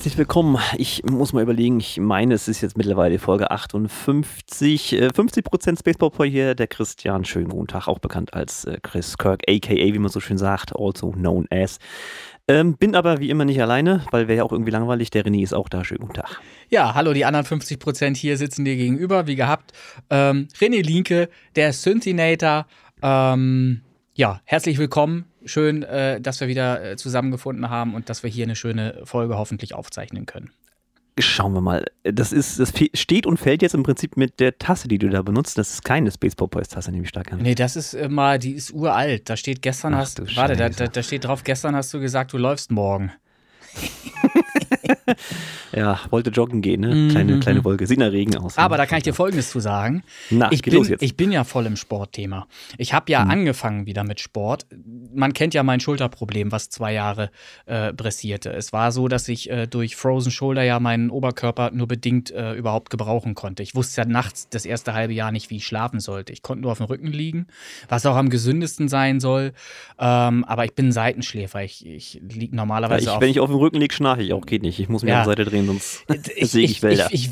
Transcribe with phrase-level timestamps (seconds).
[0.00, 0.56] Herzlich willkommen.
[0.78, 4.94] Ich muss mal überlegen, ich meine, es ist jetzt mittlerweile Folge 58.
[4.94, 7.26] Äh, 50% Spaceball hier, der Christian.
[7.26, 10.74] Schönen guten Tag, auch bekannt als äh, Chris Kirk, aka, wie man so schön sagt,
[10.74, 11.80] also known as.
[12.48, 15.10] Ähm, bin aber wie immer nicht alleine, weil wäre ja auch irgendwie langweilig.
[15.10, 15.84] Der René ist auch da.
[15.84, 16.40] Schönen guten Tag.
[16.70, 19.72] Ja, hallo, die anderen 50% hier sitzen dir gegenüber, wie gehabt.
[20.08, 22.64] Ähm, René Linke, der Synthinator.
[23.02, 23.82] Ähm,
[24.14, 28.44] ja, herzlich willkommen schön, äh, dass wir wieder äh, zusammengefunden haben und dass wir hier
[28.44, 30.50] eine schöne Folge hoffentlich aufzeichnen können.
[31.18, 31.84] Schauen wir mal.
[32.02, 35.22] Das, ist, das steht und fällt jetzt im Prinzip mit der Tasse, die du da
[35.22, 35.58] benutzt.
[35.58, 37.40] Das ist keine Space Popeyes Tasse, nehme ich stark an.
[37.40, 39.28] Nee, das ist äh, mal, die ist uralt.
[39.28, 42.32] Da steht gestern Ach, hast, warte, da, da, da steht drauf, gestern hast du gesagt,
[42.32, 43.12] du läufst morgen.
[45.72, 47.08] ja, wollte joggen gehen, ne?
[47.10, 47.40] Kleine, mhm.
[47.40, 47.86] kleine Wolke.
[47.86, 48.58] Sieht nach Regen aus.
[48.58, 50.02] Aber da kann ich dir Folgendes zu sagen.
[50.30, 52.46] Na, ich, bin, ich bin ja voll im Sportthema.
[52.78, 53.30] Ich habe ja mhm.
[53.30, 54.66] angefangen wieder mit Sport.
[55.14, 57.30] Man kennt ja mein Schulterproblem, was zwei Jahre
[57.66, 58.52] äh, pressierte.
[58.52, 62.54] Es war so, dass ich äh, durch Frozen Shoulder ja meinen Oberkörper nur bedingt äh,
[62.54, 63.62] überhaupt gebrauchen konnte.
[63.62, 66.32] Ich wusste ja nachts das erste halbe Jahr nicht, wie ich schlafen sollte.
[66.32, 67.46] Ich konnte nur auf dem Rücken liegen,
[67.88, 69.52] was auch am gesündesten sein soll.
[69.98, 71.62] Ähm, aber ich bin ein Seitenschläfer.
[71.62, 73.20] Ich, ich liege normalerweise ja, ich, auf.
[73.20, 74.46] Wenn ich auf dem Rücken liege, schnarche ich auch.
[74.46, 74.79] Geht nicht.
[74.80, 75.20] Ich muss mich ja.
[75.20, 76.04] auf die Seite drehen, sonst
[76.40, 77.08] sehe ich Wälder.
[77.12, 77.30] Ich, ich,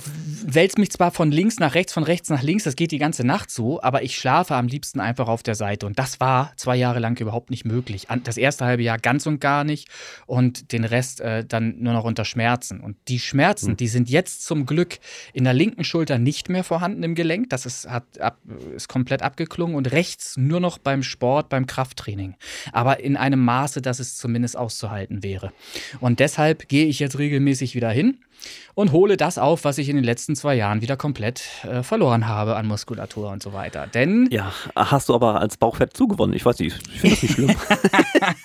[0.54, 3.24] wälze mich zwar von links nach rechts, von rechts nach links, das geht die ganze
[3.24, 5.86] Nacht so, aber ich schlafe am liebsten einfach auf der Seite.
[5.86, 8.06] Und das war zwei Jahre lang überhaupt nicht möglich.
[8.24, 9.88] Das erste halbe Jahr ganz und gar nicht
[10.26, 12.80] und den Rest äh, dann nur noch unter Schmerzen.
[12.80, 13.76] Und die Schmerzen, mhm.
[13.76, 14.98] die sind jetzt zum Glück
[15.32, 17.50] in der linken Schulter nicht mehr vorhanden im Gelenk.
[17.50, 18.38] Das ist, hat, ab,
[18.74, 22.36] ist komplett abgeklungen und rechts nur noch beim Sport, beim Krafttraining.
[22.72, 25.52] Aber in einem Maße, dass es zumindest auszuhalten wäre.
[26.00, 27.37] Und deshalb gehe ich jetzt regelmäßig
[27.74, 28.18] wieder hin
[28.74, 32.28] und hole das auf, was ich in den letzten zwei Jahren wieder komplett äh, verloren
[32.28, 33.86] habe an Muskulatur und so weiter.
[33.86, 34.28] Denn.
[34.30, 36.36] Ja, hast du aber als Bauchfett zugewonnen.
[36.36, 37.56] Ich weiß nicht, ich finde das nicht schlimm.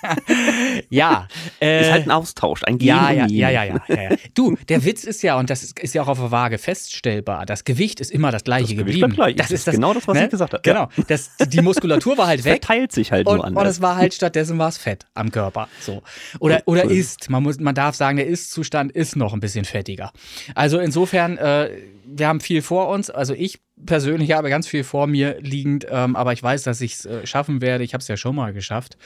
[0.90, 1.28] ja.
[1.62, 4.84] Äh, ist halt ein Austausch, ein Gehen ja, ja, ja, ja, ja, ja, Du, der
[4.86, 8.00] Witz ist ja, und das ist, ist, ja auch auf der Waage feststellbar, das Gewicht
[8.00, 9.14] ist immer das gleiche das geblieben.
[9.14, 9.36] Gleich.
[9.36, 10.26] Das, ist das, genau das, was ne?
[10.26, 10.62] ich gesagt habe.
[10.64, 10.90] Genau.
[11.08, 12.64] Das, die Muskulatur war halt weg.
[12.64, 13.64] Verteilt sich halt und, nur anders.
[13.64, 15.68] Und es war halt stattdessen war es Fett am Körper.
[15.80, 16.02] So.
[16.40, 17.30] Oder, oder ist.
[17.30, 20.12] Man, muss, man darf sagen, der Ist-Zustand ist noch ein bisschen fettiger.
[20.56, 21.70] Also insofern, äh,
[22.18, 23.10] wir haben viel vor uns.
[23.10, 26.94] Also ich persönlich habe ganz viel vor mir liegend, ähm, aber ich weiß, dass ich
[26.94, 27.84] es äh, schaffen werde.
[27.84, 28.98] Ich habe es ja schon mal geschafft.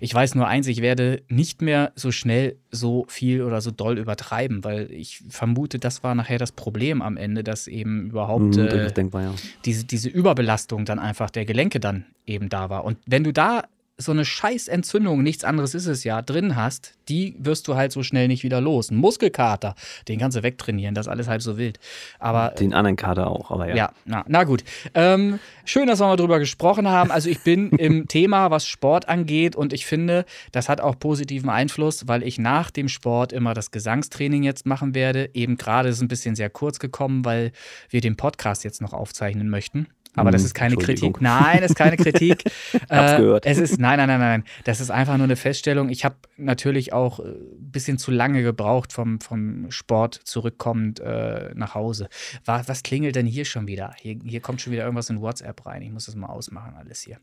[0.00, 3.98] Ich weiß nur eins, ich werde nicht mehr so schnell so viel oder so doll
[3.98, 8.68] übertreiben, weil ich vermute, das war nachher das Problem am Ende, dass eben überhaupt mhm,
[8.68, 9.34] äh, denkbar, ja.
[9.64, 12.84] diese, diese Überbelastung dann einfach der Gelenke dann eben da war.
[12.84, 13.64] Und wenn du da
[14.00, 18.04] so eine Scheißentzündung, nichts anderes ist es ja, drin hast, die wirst du halt so
[18.04, 18.90] schnell nicht wieder los.
[18.90, 19.74] Ein Muskelkater,
[20.06, 21.80] den kannst du wegtrainieren, das ist alles halb so wild.
[22.20, 23.74] Aber den anderen Kater auch, aber ja.
[23.74, 24.62] Ja, na, na gut.
[24.94, 27.10] Ähm, schön, dass wir mal drüber gesprochen haben.
[27.10, 31.50] Also ich bin im Thema, was Sport angeht und ich finde, das hat auch positiven
[31.50, 35.30] Einfluss, weil ich nach dem Sport immer das Gesangstraining jetzt machen werde.
[35.34, 37.50] Eben gerade ist es ein bisschen sehr kurz gekommen, weil
[37.90, 39.88] wir den Podcast jetzt noch aufzeichnen möchten.
[40.18, 41.20] Aber das hm, ist keine Kritik.
[41.20, 42.44] Nein, das ist keine Kritik.
[42.90, 43.46] Hab's äh, gehört.
[43.46, 44.44] Es ist, nein, nein, nein, nein.
[44.64, 45.88] Das ist einfach nur eine Feststellung.
[45.88, 51.50] Ich habe natürlich auch ein äh, bisschen zu lange gebraucht vom, vom Sport zurückkommend äh,
[51.54, 52.08] nach Hause.
[52.44, 53.94] Was, was klingelt denn hier schon wieder?
[53.98, 55.82] Hier, hier kommt schon wieder irgendwas in WhatsApp rein.
[55.82, 57.18] Ich muss das mal ausmachen, alles hier.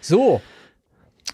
[0.00, 0.40] So,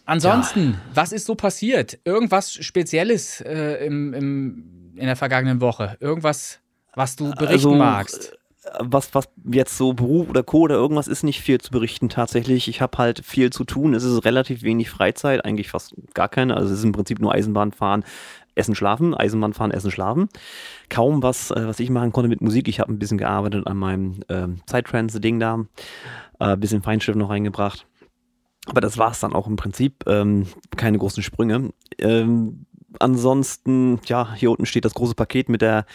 [0.05, 0.81] Ansonsten, ja.
[0.95, 1.99] was ist so passiert?
[2.05, 5.97] Irgendwas Spezielles äh, im, im, in der vergangenen Woche?
[6.01, 6.61] Irgendwas,
[6.95, 8.39] was du berichten also, magst?
[8.79, 10.61] Was, was jetzt so Beruf oder Co.
[10.61, 12.69] oder irgendwas ist nicht viel zu berichten tatsächlich.
[12.69, 13.95] Ich habe halt viel zu tun.
[13.95, 16.57] Es ist relativ wenig Freizeit, eigentlich fast gar keine.
[16.57, 18.05] Also es ist im Prinzip nur Eisenbahn fahren,
[18.55, 20.29] Essen, Schlafen, Eisenbahn fahren, Essen, Schlafen.
[20.89, 22.69] Kaum was, äh, was ich machen konnte mit Musik.
[22.69, 25.65] Ich habe ein bisschen gearbeitet an meinem äh, Zeittrance-Ding da,
[26.39, 27.87] äh, bisschen Feinstift noch reingebracht.
[28.67, 30.05] Aber das war es dann auch im Prinzip.
[30.07, 31.71] Ähm, keine großen Sprünge.
[31.99, 32.67] Ähm,
[32.99, 35.87] ansonsten, ja, hier unten steht das große Paket mit der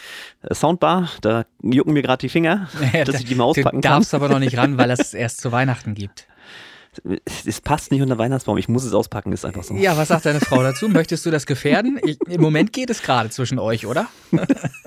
[0.42, 1.08] äh, Soundbar.
[1.20, 3.82] Da jucken mir gerade die Finger, ja, dass ich die mal auspacken kann.
[3.82, 6.26] Du darfst aber noch nicht ran, weil es erst zu Weihnachten gibt.
[7.46, 8.58] Es passt nicht unter Weihnachtsbaum.
[8.58, 9.74] Ich muss es auspacken, ist einfach so.
[9.74, 10.88] Ja, was sagt deine Frau dazu?
[10.88, 12.00] Möchtest du das gefährden?
[12.02, 14.08] Ich, Im Moment geht es gerade zwischen euch, oder?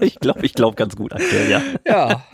[0.01, 1.61] ich glaube, ich glaube ganz gut aktuell, ja.
[1.85, 2.25] Ja.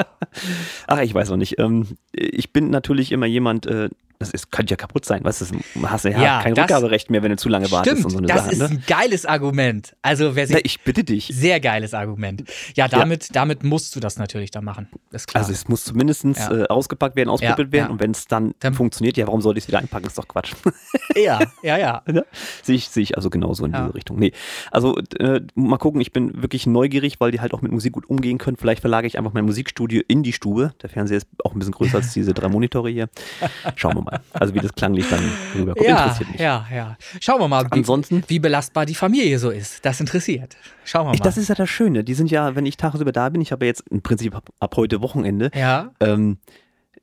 [0.88, 1.60] Ach, ich weiß noch nicht.
[1.60, 5.24] Ähm, ich bin natürlich immer jemand, äh, das ist, könnte ja kaputt sein.
[5.24, 5.46] Weißt du,
[5.84, 8.18] hast ja, ja kein das, Rückgaberecht mehr, wenn du zu lange stimmt, wartest und so
[8.18, 8.50] eine das Sache.
[8.50, 8.78] Das ist ne?
[8.78, 9.96] ein geiles Argument.
[10.02, 11.30] Also wer sich, Na, ich bitte dich.
[11.32, 12.44] Sehr geiles Argument.
[12.76, 13.34] Ja, damit, ja.
[13.34, 14.88] damit musst du das natürlich dann machen.
[15.34, 16.52] Also es muss zumindest ja.
[16.52, 19.66] äh, ausgepackt werden, ausprobiert werden und wenn es dann, dann, funktioniert, ja, warum sollte ich
[19.66, 20.08] es wieder einpacken?
[20.08, 20.54] Ist doch Quatsch.
[21.16, 22.04] Ja, ja, ja.
[22.18, 22.26] Ne?
[22.64, 24.18] Sehe ich, seh ich also genauso in diese Richtung.
[24.18, 24.32] Nee,
[24.72, 28.10] also äh, mal gucken, ich bin wirklich neugierig, weil die halt auch mit Musik gut
[28.10, 28.58] umgehen können.
[28.58, 30.74] Vielleicht verlage ich einfach mein Musikstudio in die Stube.
[30.82, 33.10] Der Fernseher ist auch ein bisschen größer als diese drei Monitore hier.
[33.76, 34.07] Schauen wir mal.
[34.34, 35.22] Also wie das klanglich dann
[35.56, 35.88] rüberkommt.
[35.88, 36.40] Ja, interessiert mich.
[36.42, 36.98] ja, ja.
[37.22, 39.84] Schauen wir mal, wie, Ansonsten- wie belastbar die Familie so ist.
[39.86, 40.58] Das interessiert.
[40.86, 41.26] Schauen wir Ich, mal.
[41.26, 42.04] das ist ja das Schöne.
[42.04, 44.50] Die sind ja, wenn ich tagsüber da bin, ich habe ja jetzt im Prinzip ab,
[44.60, 46.38] ab heute Wochenende, ja, ähm,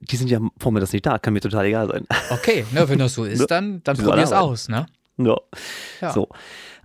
[0.01, 2.07] die sind ja vormittags nicht da, kann mir total egal sein.
[2.31, 2.65] okay.
[2.73, 4.53] Ne, wenn das so ist, dann, dann probier's arbeiten.
[4.53, 4.69] aus.
[4.69, 4.87] Ne?
[5.19, 5.37] ja.
[6.01, 6.13] Ja.
[6.13, 6.29] So.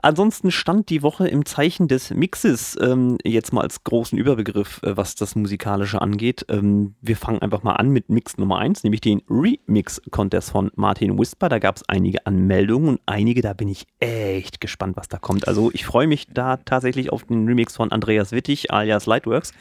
[0.02, 4.96] Ansonsten stand die Woche im Zeichen des Mixes, ähm, jetzt mal als großen Überbegriff, äh,
[4.96, 6.46] was das Musikalische angeht.
[6.48, 11.20] Ähm, wir fangen einfach mal an mit Mix Nummer 1, nämlich den Remix-Contest von Martin
[11.20, 11.50] Whisper.
[11.50, 15.48] Da gab es einige Anmeldungen und einige, da bin ich echt gespannt, was da kommt.
[15.48, 19.52] Also ich freue mich da tatsächlich auf den Remix von Andreas Wittig alias Lightworks,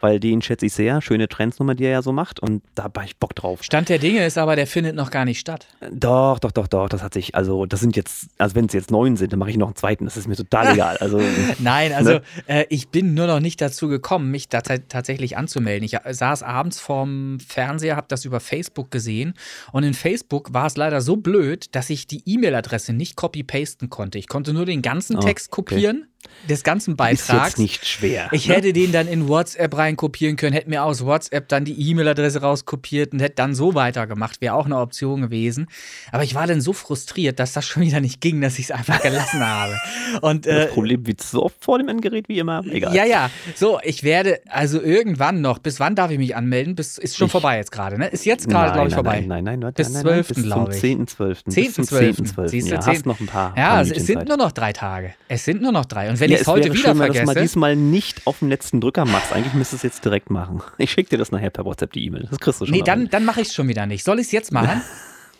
[0.00, 1.00] weil den schätze ich sehr.
[1.00, 3.62] Schöne Trendsnummer, die er ja so macht und da habe ich Bock drauf.
[3.62, 5.66] Stand der Dinge ist aber, der findet noch gar nicht statt.
[5.92, 8.90] Doch, doch, doch, doch, das hat sich, also das sind jetzt, also wenn es jetzt
[8.90, 10.96] neun sind, dann mache ich noch einen zweiten, das ist mir total egal.
[10.98, 11.20] Also
[11.58, 12.22] Nein, also Ne?
[12.46, 15.84] äh, ich bin nur noch nicht dazu gekommen, mich da ta- tatsächlich anzumelden.
[15.84, 19.34] Ich saß abends vorm Fernseher, habe das über Facebook gesehen
[19.72, 24.18] und in Facebook war es leider so blöd, dass ich die E-Mail-Adresse nicht copy-pasten konnte.
[24.18, 25.74] Ich konnte nur den ganzen Oh, Text okay.
[25.74, 26.06] kopieren,
[26.48, 27.48] des ganzen ist Beitrags.
[27.50, 28.28] jetzt nicht schwer.
[28.32, 28.54] Ich ne?
[28.56, 33.12] hätte den dann in WhatsApp reinkopieren können, hätte mir aus WhatsApp dann die E-Mail-Adresse rauskopiert
[33.12, 34.40] und hätte dann so weitergemacht.
[34.40, 35.66] Wäre auch eine Option gewesen.
[36.12, 38.70] Aber ich war dann so frustriert, dass das schon wieder nicht ging, dass ich es
[38.70, 39.74] einfach gelassen habe.
[40.22, 42.62] Und äh, Das Problem wird so oft vor dem Endgerät wie immer.
[42.66, 42.94] Egal.
[42.94, 43.30] ja, ja.
[43.54, 46.74] So, ich werde also irgendwann noch, bis wann darf ich mich anmelden?
[46.74, 48.08] Bis, ist schon Ich- vorbei jetzt gerade, ne?
[48.08, 49.20] Ist jetzt gerade, glaube ich, nein, vorbei.
[49.26, 50.82] Nein, nein, nein, Bis nein, 12., bis zum glaube ich.
[50.82, 51.44] 10.12.
[51.44, 52.34] Bis zum 10.12..
[52.36, 52.48] 10.12.
[52.48, 52.92] Siehst du, Ja, 10.
[52.94, 55.14] hast noch ein paar, Ja, paar es, sind nur noch drei Tage.
[55.28, 56.10] Es sind nur noch drei.
[56.10, 57.40] Und wenn ja, ich es heute wäre wieder schön, wenn du mal vergesse.
[57.42, 59.32] diesmal nicht auf dem letzten Drücker machst.
[59.32, 60.62] Eigentlich müsstest du es jetzt direkt machen.
[60.78, 62.28] Ich schicke dir das nachher per WhatsApp, die E-Mail.
[62.30, 62.74] Das kriegst du schon.
[62.74, 63.08] Nee, dann, hin.
[63.10, 64.04] dann mache ich es schon wieder nicht.
[64.04, 64.82] Soll ich es jetzt machen?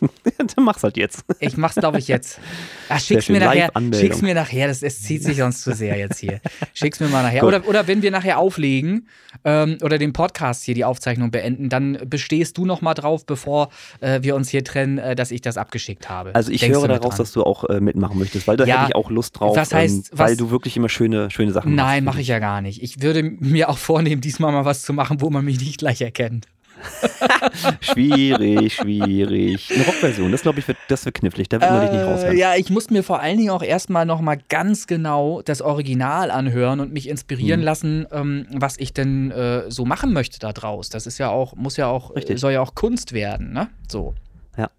[0.38, 1.25] dann mach's halt jetzt.
[1.40, 2.38] Ich mach's, glaube ich, jetzt.
[2.88, 3.70] Ach, schick's mir nachher.
[3.94, 4.69] Schick's mir nachher.
[4.69, 6.40] Das, es zieht sich sonst zu sehr jetzt hier.
[6.75, 7.44] Schick's mir mal nachher.
[7.44, 9.08] Oder, oder wenn wir nachher auflegen
[9.44, 13.70] ähm, oder den Podcast hier, die Aufzeichnung beenden, dann bestehst du noch mal drauf, bevor
[14.00, 16.34] äh, wir uns hier trennen, äh, dass ich das abgeschickt habe.
[16.34, 17.19] Also ich Denkst höre daraus, dran?
[17.19, 19.72] dass du auch äh, mitmachen möchtest, weil da Ja, hätte ich auch Lust drauf, was
[19.72, 21.87] heißt, ähm, weil was- du wirklich immer schöne, schöne Sachen machst.
[21.87, 22.82] Nein, mache ich ja gar nicht.
[22.82, 26.00] Ich würde mir auch vornehmen, diesmal mal was zu machen, wo man mich nicht gleich
[26.00, 26.46] erkennt.
[27.81, 29.70] Schwierig, schwierig.
[29.75, 32.34] Eine Rockversion, das glaube ich, wird, das wird knifflig, da wird man dich nicht raushören.
[32.37, 35.62] Äh, ja, ich muss mir vor allen Dingen auch erstmal noch mal ganz genau das
[35.62, 37.64] Original anhören und mich inspirieren Mhm.
[37.67, 40.88] lassen, ähm, was ich denn äh, so machen möchte da draus.
[40.90, 42.38] Das ist ja auch, muss ja auch, Richtig.
[42.40, 43.69] soll ja auch Kunst werden, ne?
[43.88, 44.14] So.
[44.56, 44.70] Ja.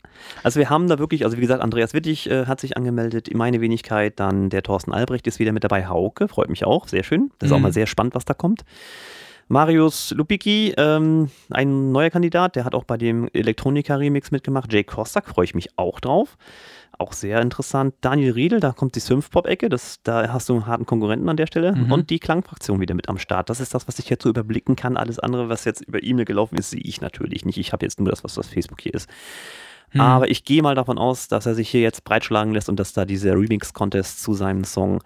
[0.44, 3.62] Also wir haben da wirklich, also wie gesagt, Andreas Wittig äh, hat sich angemeldet, meine
[3.62, 7.32] Wenigkeit, dann der Thorsten Albrecht ist wieder mit dabei, Hauke, freut mich auch, sehr schön.
[7.40, 7.64] Das ist auch Mhm.
[7.64, 8.64] mal sehr spannend, was da kommt.
[9.50, 14.72] Marius Lupicki, ähm, ein neuer Kandidat, der hat auch bei dem Elektronika-Remix mitgemacht.
[14.72, 16.38] Jake Kostak, freue ich mich auch drauf.
[16.98, 17.94] Auch sehr interessant.
[18.02, 19.70] Daniel Riedel, da kommt die Synth-Pop-Ecke,
[20.04, 21.74] da hast du einen harten Konkurrenten an der Stelle.
[21.74, 21.92] Mhm.
[21.92, 23.50] Und die Klangfraktion wieder mit am Start.
[23.50, 24.98] Das ist das, was ich jetzt so überblicken kann.
[24.98, 27.58] Alles andere, was jetzt über E-Mail gelaufen ist, sehe ich natürlich nicht.
[27.58, 29.08] Ich habe jetzt nur das, was auf Facebook hier ist.
[29.92, 30.02] Hm.
[30.02, 32.94] Aber ich gehe mal davon aus, dass er sich hier jetzt breitschlagen lässt und dass
[32.94, 35.02] da dieser Remix-Contest zu seinem Song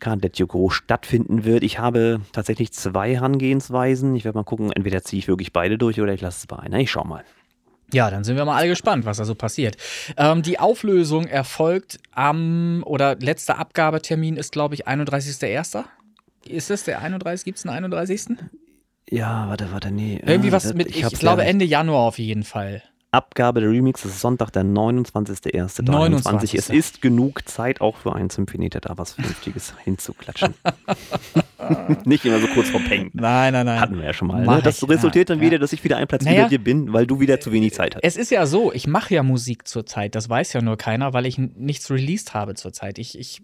[0.00, 1.62] Can't Let You Go stattfinden wird.
[1.62, 4.14] Ich habe tatsächlich zwei Herangehensweisen.
[4.16, 6.58] Ich werde mal gucken, entweder ziehe ich wirklich beide durch oder ich lasse es bei
[6.58, 6.78] einer.
[6.78, 7.24] Ich schau mal.
[7.92, 9.76] Ja, dann sind wir mal alle gespannt, was da so passiert.
[10.16, 15.84] Ähm, die Auflösung erfolgt am, oder letzter Abgabetermin ist, glaube ich, 31.01.
[16.46, 17.44] Ist das der 31?
[17.44, 18.36] Gibt es einen 31.?
[19.10, 20.20] Ja, warte, warte, nee.
[20.24, 22.82] Irgendwie Ah, was mit, ich, hab's glaube, Ende Januar auf jeden Fall.
[23.12, 25.82] Abgabe der Remix ist Sonntag, der 29.01.23.
[25.82, 26.54] 29..
[26.54, 30.54] Es ist genug Zeit auch für einen Symphonieter da was Vernünftiges hinzuklatschen.
[32.04, 33.10] Nicht immer so kurz vor Peng.
[33.12, 33.80] Nein, nein, nein.
[33.80, 34.46] Hatten wir ja schon mal.
[34.46, 34.60] Ne?
[34.62, 35.46] Das resultiert dann ja.
[35.46, 36.48] wieder, dass ich wieder ein Platz Naja.
[36.48, 38.02] dir bin, weil du wieder zu wenig Zeit hast.
[38.04, 41.26] Es ist ja so, ich mache ja Musik zurzeit, das weiß ja nur keiner, weil
[41.26, 42.98] ich nichts released habe zurzeit.
[42.98, 43.42] Ich, ich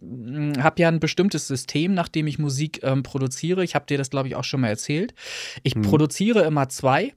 [0.61, 3.65] habe ja ein bestimmtes System, nach dem ich Musik ähm, produziere.
[3.65, 5.15] Ich habe dir das, glaube ich, auch schon mal erzählt.
[5.63, 5.83] Ich Hm.
[5.83, 7.13] produziere immer zwei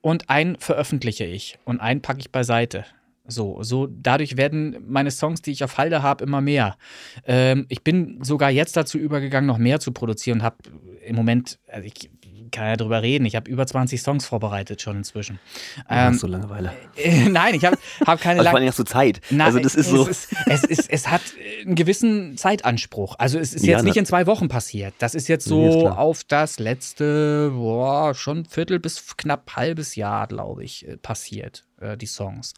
[0.00, 2.84] und einen veröffentliche ich und einen packe ich beiseite.
[3.26, 6.76] So, so dadurch werden meine Songs, die ich auf Halde habe, immer mehr.
[7.24, 10.56] Ähm, ich bin sogar jetzt dazu übergegangen, noch mehr zu produzieren und habe
[11.04, 12.10] im Moment, also ich
[12.50, 15.38] kann ja drüber reden, ich habe über 20 Songs vorbereitet schon inzwischen.
[15.88, 16.72] Ähm, Ähm, so Langeweile.
[16.96, 19.20] äh, Nein, ich habe hab keine Also vor allem hast du Zeit.
[19.30, 20.08] Nein, also das ist so.
[20.08, 21.22] Es, ist, es, ist, es hat
[21.64, 23.16] einen gewissen Zeitanspruch.
[23.18, 24.94] Also es ist Ja, jetzt nicht in zwei Wochen passiert.
[24.98, 29.94] Das ist jetzt Nee, ist so auf das letzte, boah, schon Viertel bis knapp halbes
[29.96, 32.52] Jahr, glaube ich, äh, passiert, äh, die Songs.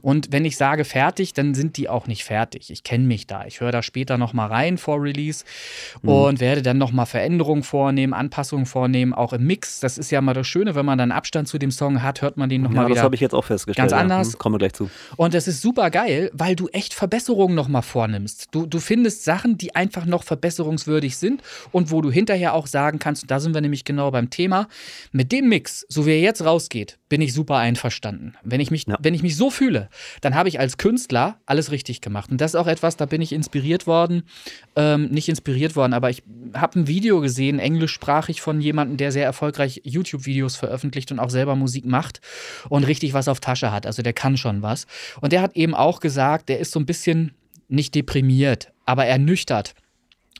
[0.00, 2.70] Und wenn ich sage fertig, dann sind die auch nicht fertig.
[2.70, 3.46] Ich kenne mich da.
[3.46, 5.44] Ich höre da später noch mal rein vor Release
[6.02, 6.08] Mhm.
[6.08, 9.80] und werde dann noch mal Veränderungen vornehmen, Anpassungen vornehmen, auch im Mix.
[9.80, 12.36] Das ist ja mal das Schöne, wenn man dann Abstand zu dem Song hat, hört
[12.36, 13.90] man den noch ja, mal das wieder habe ich jetzt auch festgestellt.
[13.90, 14.28] ganz anders.
[14.28, 14.32] Ja.
[14.34, 14.90] Hm, Kommen wir gleich zu.
[15.16, 18.48] und das ist super geil, weil du echt Verbesserungen nochmal vornimmst.
[18.52, 22.98] Du, du findest Sachen, die einfach noch verbesserungswürdig sind und wo du hinterher auch sagen
[22.98, 24.68] kannst, und da sind wir nämlich genau beim Thema,
[25.12, 28.34] mit dem Mix, so wie er jetzt rausgeht, bin ich super einverstanden.
[28.42, 28.96] Wenn ich mich, ja.
[29.00, 29.88] wenn ich mich so fühle,
[30.20, 32.30] dann habe ich als Künstler alles richtig gemacht.
[32.30, 34.22] Und das ist auch etwas, da bin ich inspiriert worden,
[34.76, 36.22] ähm, nicht inspiriert worden, aber ich
[36.54, 41.56] habe ein Video gesehen, englischsprachig von jemandem, der sehr erfolgreich YouTube-Videos veröffentlicht und auch selber
[41.56, 42.20] Musik macht
[42.68, 43.86] und richtig was auf Tasche hat.
[43.86, 44.86] Also der kann schon was.
[45.20, 47.32] Und der hat eben auch gesagt, der ist so ein bisschen
[47.68, 49.74] nicht deprimiert, aber ernüchtert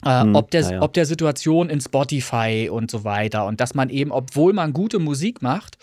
[0.05, 0.83] äh, hm, ob, der, ja.
[0.83, 3.47] ob der Situation in Spotify und so weiter.
[3.47, 5.79] Und dass man eben, obwohl man gute Musik macht,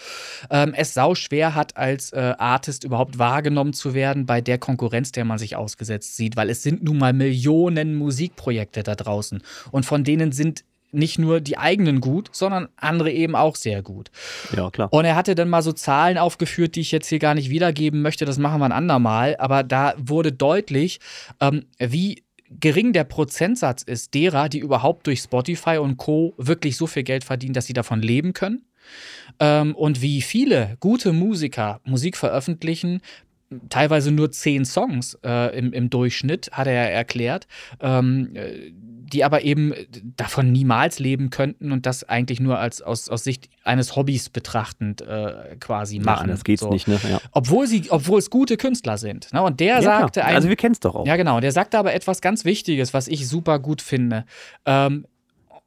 [0.49, 5.11] ähm, es sau schwer hat, als äh, Artist überhaupt wahrgenommen zu werden bei der Konkurrenz,
[5.11, 6.35] der man sich ausgesetzt sieht.
[6.35, 9.41] Weil es sind nun mal Millionen Musikprojekte da draußen.
[9.71, 14.09] Und von denen sind nicht nur die eigenen gut, sondern andere eben auch sehr gut.
[14.55, 14.91] Ja, klar.
[14.91, 18.01] Und er hatte dann mal so Zahlen aufgeführt, die ich jetzt hier gar nicht wiedergeben
[18.01, 20.99] möchte, das machen wir ein andermal, aber da wurde deutlich,
[21.39, 22.23] ähm, wie
[22.59, 26.33] gering der Prozentsatz ist derer, die überhaupt durch Spotify und Co.
[26.37, 28.65] wirklich so viel Geld verdienen, dass sie davon leben können.
[29.39, 33.01] Ähm, und wie viele gute Musiker Musik veröffentlichen,
[33.69, 37.47] teilweise nur zehn Songs äh, im, im Durchschnitt, hat er erklärt.
[37.79, 38.71] Ähm, äh,
[39.09, 39.73] die aber eben
[40.17, 45.01] davon niemals leben könnten und das eigentlich nur als aus, aus Sicht eines Hobbys betrachtend
[45.01, 46.27] äh, quasi machen.
[46.27, 46.69] Ja, das geht's so.
[46.69, 46.99] nicht, ne?
[47.09, 47.19] Ja.
[47.31, 49.31] Obwohl sie, obwohl es gute Künstler sind.
[49.33, 49.41] Ne?
[49.41, 51.07] Und der ja, sagte ein, Also wir kennen es doch auch.
[51.07, 51.39] Ja, genau.
[51.39, 54.25] Der sagte aber etwas ganz Wichtiges, was ich super gut finde.
[54.65, 55.05] Ähm,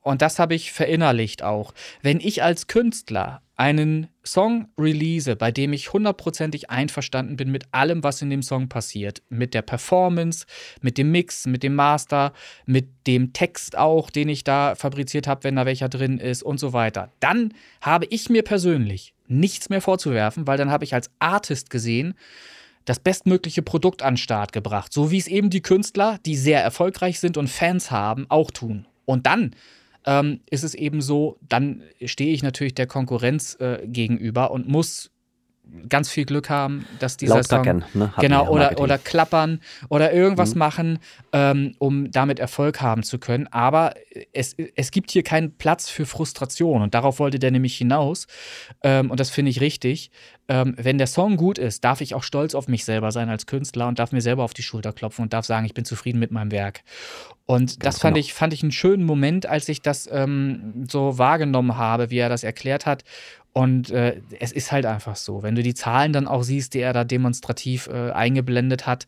[0.02, 1.72] und das habe ich verinnerlicht auch.
[2.02, 8.02] Wenn ich als Künstler einen Song release, bei dem ich hundertprozentig einverstanden bin mit allem,
[8.02, 10.46] was in dem Song passiert, mit der Performance,
[10.80, 12.32] mit dem Mix, mit dem Master,
[12.66, 16.58] mit dem Text auch, den ich da fabriziert habe, wenn da welcher drin ist und
[16.58, 21.10] so weiter, dann habe ich mir persönlich nichts mehr vorzuwerfen, weil dann habe ich als
[21.20, 22.14] Artist gesehen,
[22.84, 26.60] das bestmögliche Produkt an den Start gebracht, so wie es eben die Künstler, die sehr
[26.60, 28.86] erfolgreich sind und Fans haben, auch tun.
[29.04, 29.54] Und dann
[30.06, 35.10] ähm, ist es eben so, dann stehe ich natürlich der Konkurrenz äh, gegenüber und muss
[35.88, 38.12] ganz viel Glück haben, dass dieser Laut Song gackern, ne?
[38.20, 40.58] genau oder, oder klappern oder irgendwas mhm.
[40.58, 40.98] machen,
[41.32, 43.46] ähm, um damit Erfolg haben zu können.
[43.46, 43.94] Aber
[44.32, 48.26] es, es gibt hier keinen Platz für Frustration und darauf wollte der nämlich hinaus.
[48.82, 50.10] Ähm, und das finde ich richtig.
[50.52, 53.46] Ähm, wenn der Song gut ist, darf ich auch stolz auf mich selber sein als
[53.46, 56.18] Künstler und darf mir selber auf die Schulter klopfen und darf sagen, ich bin zufrieden
[56.18, 56.82] mit meinem Werk.
[57.46, 58.26] Und Ganz das fand genau.
[58.26, 62.28] ich fand ich einen schönen Moment, als ich das ähm, so wahrgenommen habe, wie er
[62.28, 63.02] das erklärt hat.
[63.54, 65.42] Und äh, es ist halt einfach so.
[65.42, 69.06] Wenn du die Zahlen dann auch siehst, die er da demonstrativ äh, eingeblendet hat,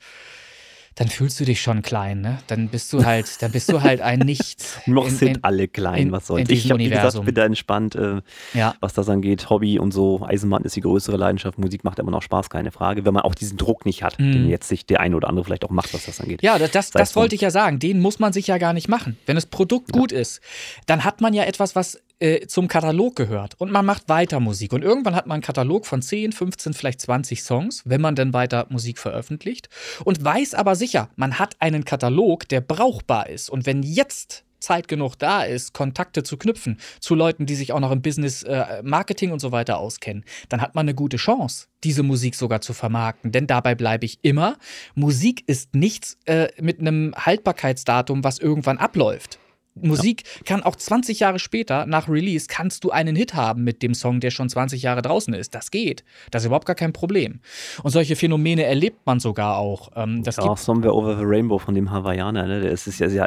[0.96, 2.38] dann fühlst du dich schon klein, ne?
[2.46, 4.78] Dann bist du halt, dann bist du halt ein Nichts.
[4.86, 6.48] Noch in, sind in, alle klein, in, was soll's.
[6.48, 8.20] Ich habe wie gesagt, bin da entspannt, äh,
[8.52, 8.74] ja.
[8.80, 9.50] was das angeht.
[9.50, 10.24] Hobby und so.
[10.24, 11.58] Eisenbahn ist die größere Leidenschaft.
[11.58, 13.04] Musik macht immer noch Spaß, keine Frage.
[13.04, 14.32] Wenn man auch diesen Druck nicht hat, mm.
[14.32, 16.42] den jetzt sich der eine oder andere vielleicht auch macht, was das angeht.
[16.42, 17.80] Ja, das, das, das wollte ich ja sagen.
[17.80, 19.16] Den muss man sich ja gar nicht machen.
[19.26, 20.00] Wenn das Produkt ja.
[20.00, 20.40] gut ist,
[20.86, 24.72] dann hat man ja etwas, was äh, zum Katalog gehört und man macht weiter Musik.
[24.72, 28.32] Und irgendwann hat man einen Katalog von 10, 15, vielleicht 20 Songs, wenn man dann
[28.32, 29.68] weiter Musik veröffentlicht
[30.04, 33.50] und weiß aber sicher, man hat einen Katalog, der brauchbar ist.
[33.50, 37.80] Und wenn jetzt Zeit genug da ist, Kontakte zu knüpfen zu Leuten, die sich auch
[37.80, 41.66] noch im Business äh, Marketing und so weiter auskennen, dann hat man eine gute Chance,
[41.84, 43.32] diese Musik sogar zu vermarkten.
[43.32, 44.56] Denn dabei bleibe ich immer,
[44.94, 49.38] Musik ist nichts äh, mit einem Haltbarkeitsdatum, was irgendwann abläuft.
[49.74, 50.42] Musik ja.
[50.44, 54.20] kann auch 20 Jahre später, nach Release, kannst du einen Hit haben mit dem Song,
[54.20, 55.54] der schon 20 Jahre draußen ist.
[55.54, 56.04] Das geht.
[56.30, 57.40] Das ist überhaupt gar kein Problem.
[57.82, 59.90] Und solche Phänomene erlebt man sogar auch.
[59.96, 62.60] Ähm, das ja, Somewhere Over the Rainbow von dem Hawaiianer, ne?
[62.70, 63.26] Das ist ja, ja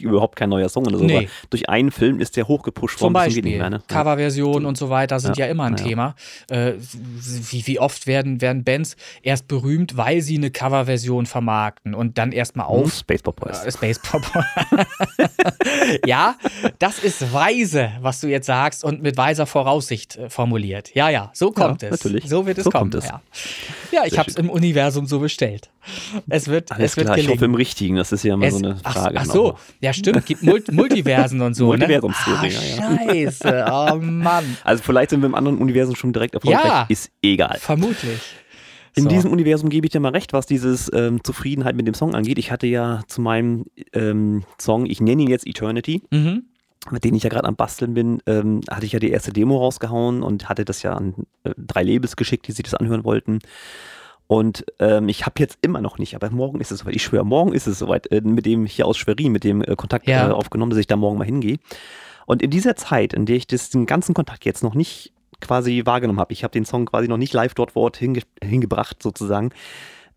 [0.00, 1.04] überhaupt kein neuer Song oder so.
[1.04, 1.28] Nee.
[1.50, 3.08] durch einen Film ist der hochgepusht worden.
[3.08, 3.44] Zum Beispiel.
[3.44, 3.82] Mehr, ne?
[3.86, 6.16] Coverversionen und so weiter sind ja, ja immer ein Thema.
[6.50, 12.18] Äh, wie, wie oft werden, werden Bands erst berühmt, weil sie eine Coverversion vermarkten und
[12.18, 12.92] dann erstmal auf.
[12.94, 13.64] Space Pop Boys.
[13.64, 14.44] Äh, Space Pop Boys.
[16.06, 16.36] ja,
[16.78, 20.94] das ist weise, was du jetzt sagst und mit weiser Voraussicht äh, formuliert.
[20.94, 22.02] Ja, ja, so kommt ja, es.
[22.02, 22.28] Natürlich.
[22.28, 22.92] So wird es so kommen.
[22.94, 23.06] Es.
[23.06, 23.22] Ja.
[23.92, 25.70] ja, ich habe es im Universum so bestellt.
[26.28, 27.32] Es wird, Alles es wird klar, gelingen.
[27.32, 29.16] ich hoffe im Richtigen, das ist ja immer es, so eine Frage.
[29.18, 31.78] Ach, ach so, ja stimmt, gibt Mult Multiversen und so, ne?
[31.78, 34.56] Multiversumstheorie, ah, ja, Scheiße, oh Mann.
[34.64, 37.58] Also vielleicht sind wir im anderen Universum schon direkt erfolgreich, ja, ist egal.
[37.60, 38.20] Vermutlich.
[38.96, 39.08] In so.
[39.08, 42.38] diesem Universum gebe ich dir mal recht, was dieses ähm, Zufriedenheit mit dem Song angeht.
[42.38, 46.44] Ich hatte ja zu meinem ähm, Song, ich nenne ihn jetzt Eternity, mhm.
[46.90, 49.58] mit dem ich ja gerade am Basteln bin, ähm, hatte ich ja die erste Demo
[49.58, 53.40] rausgehauen und hatte das ja an äh, drei Labels geschickt, die sich das anhören wollten.
[54.26, 56.94] Und ähm, ich habe jetzt immer noch nicht, aber morgen ist es soweit.
[56.94, 59.74] Ich schwöre, morgen ist es soweit, äh, mit dem hier aus Schwerin, mit dem äh,
[59.76, 60.28] Kontakt ja.
[60.28, 61.58] äh, aufgenommen, dass ich da morgen mal hingehe.
[62.26, 65.12] Und in dieser Zeit, in der ich das, den ganzen Kontakt jetzt noch nicht
[65.44, 66.32] quasi wahrgenommen habe.
[66.32, 69.50] Ich habe den Song quasi noch nicht live dort vor Ort hinge hingebracht, sozusagen.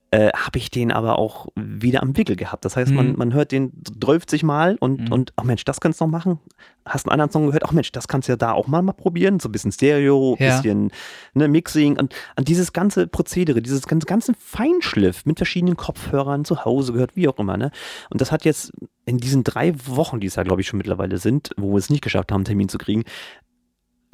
[0.10, 2.64] äh, habe ich den aber auch wieder am Wickel gehabt.
[2.64, 3.18] Das heißt, man, Mhm.
[3.18, 5.12] man hört den 12 Mal und, Mhm.
[5.12, 6.40] und ach Mensch, das kannst du noch machen.
[6.86, 8.94] Hast einen anderen Song gehört, ach Mensch, das kannst du ja da auch mal, mal
[8.94, 9.42] probieren.
[9.42, 10.56] So ein bisschen Stereo, Ja.
[10.56, 10.92] bisschen
[11.34, 16.64] ne, Mixing und an dieses ganze Prozedere, dieses ganze, ganzen Feinschliff mit verschiedenen Kopfhörern zu
[16.64, 17.58] Hause gehört, wie auch immer.
[17.58, 17.72] Ne?
[18.10, 18.72] Und das hat jetzt
[19.04, 21.90] in diesen drei Wochen, die es ja, glaube ich, schon mittlerweile sind, wo wir es
[21.90, 23.04] nicht geschafft haben, einen Termin zu kriegen,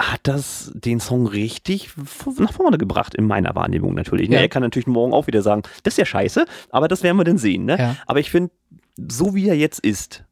[0.00, 1.90] hat das den Song richtig
[2.38, 4.28] nach vorne gebracht, in meiner Wahrnehmung natürlich.
[4.28, 4.36] Ne?
[4.36, 4.42] Ja.
[4.42, 7.24] Er kann natürlich morgen auch wieder sagen, das ist ja scheiße, aber das werden wir
[7.24, 7.64] dann sehen.
[7.64, 7.78] Ne?
[7.78, 7.96] Ja.
[8.06, 8.50] Aber ich finde,
[8.96, 10.24] so wie er jetzt ist,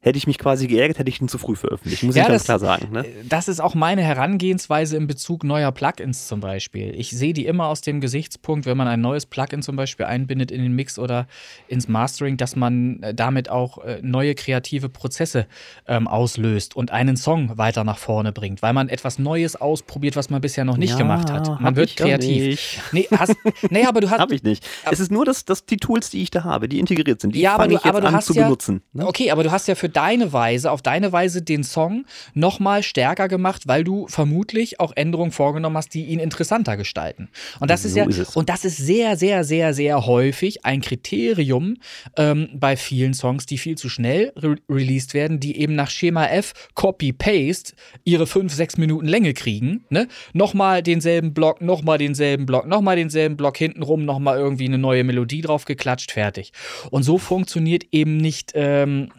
[0.00, 2.04] hätte ich mich quasi geärgert, hätte ich ihn zu früh veröffentlicht.
[2.04, 2.92] Muss Ja, ich ganz das- klar sagen.
[2.92, 3.04] Ne?
[3.28, 6.94] Das ist auch meine Herangehensweise in Bezug neuer Plugins zum Beispiel.
[6.96, 10.50] Ich sehe die immer aus dem Gesichtspunkt, wenn man ein neues Plugin zum Beispiel einbindet
[10.52, 11.26] in den Mix oder
[11.66, 15.46] ins Mastering, dass man äh, damit auch äh, neue kreative Prozesse
[15.88, 20.30] ähm, auslöst und einen Song weiter nach vorne bringt, weil man etwas Neues ausprobiert, was
[20.30, 21.48] man bisher noch nicht Ja, gemacht hat.
[21.48, 22.80] Man hab wird kreativ.
[22.92, 23.34] Nee, hast,
[23.70, 24.18] nee, aber du hast.
[24.28, 24.64] Habe ich nicht.
[24.90, 27.40] Es ist nur, dass, dass die Tools, die ich da habe, die integriert sind, die
[27.40, 28.82] Ja, fange ich jetzt aber du an hast zu ja- benutzen.
[28.92, 29.06] Ne?
[29.06, 32.04] Okay, aber du hast ja für deine Weise, auf deine Weise den Song
[32.34, 37.28] nochmal stärker gemacht, weil du vermutlich auch Änderungen vorgenommen hast, die ihn interessanter gestalten.
[37.60, 40.80] Und das ist So ja, ist und das ist sehr, sehr, sehr, sehr häufig ein
[40.80, 41.76] Kriterium
[42.16, 46.26] ähm, bei vielen Songs, die viel zu schnell re released werden, die eben nach Schema
[46.26, 49.84] F Copy-Paste ihre fünf, sechs Minuten Länge kriegen.
[49.90, 50.08] Ne?
[50.32, 55.40] Nochmal denselben Block, nochmal denselben Block, nochmal denselben Block hintenrum, nochmal irgendwie eine neue Melodie
[55.40, 56.52] drauf geklatscht, fertig.
[56.90, 59.10] Und so funktioniert eben nicht, ähm,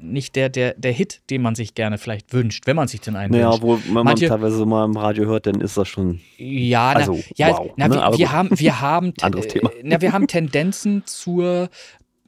[0.00, 3.16] nicht der, der, der Hit, den man sich gerne vielleicht wünscht, wenn man sich den
[3.16, 3.62] einen Naja, wünscht.
[3.62, 6.20] wo wenn man Manche- teilweise mal im Radio hört, dann ist das schon.
[6.36, 9.70] Ja, na, Also, ja, wow, na, ne, wir, wir haben, wir haben, Anderes Thema.
[9.70, 11.68] äh, na, wir haben Tendenzen zur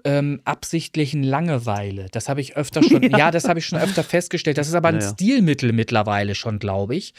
[0.02, 2.06] ähm, absichtlichen Langeweile.
[2.10, 3.30] Das habe ich öfter schon, ja.
[3.30, 4.56] das habe ich schon öfter festgestellt.
[4.56, 5.10] Das ist aber ein Ja, ja.
[5.10, 7.12] Stilmittel mittlerweile schon, glaube ich,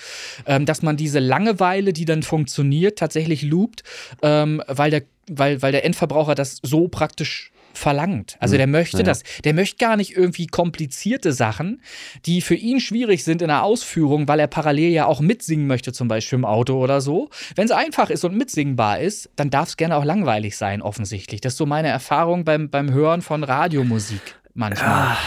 [0.48, 3.84] ähm, dass man diese Langeweile, die dann funktioniert, tatsächlich loopt,
[4.24, 8.37] ähm, weil der, weil, weil der Endverbraucher das so praktisch verlangt.
[8.39, 8.57] Also Mhm.
[8.59, 9.05] der möchte Ja, ja.
[9.05, 9.23] das.
[9.43, 11.81] Der möchte gar nicht irgendwie komplizierte Sachen,
[12.25, 15.93] die für ihn schwierig sind in der Ausführung, weil er parallel ja auch mitsingen möchte,
[15.93, 17.29] zum Beispiel im Auto oder so.
[17.55, 21.41] Wenn es einfach ist und mitsingbar ist, dann darf es gerne auch langweilig sein, offensichtlich.
[21.41, 24.21] Das ist so meine Erfahrung beim, beim Hören von Radiomusik
[24.62, 25.17] manchmal.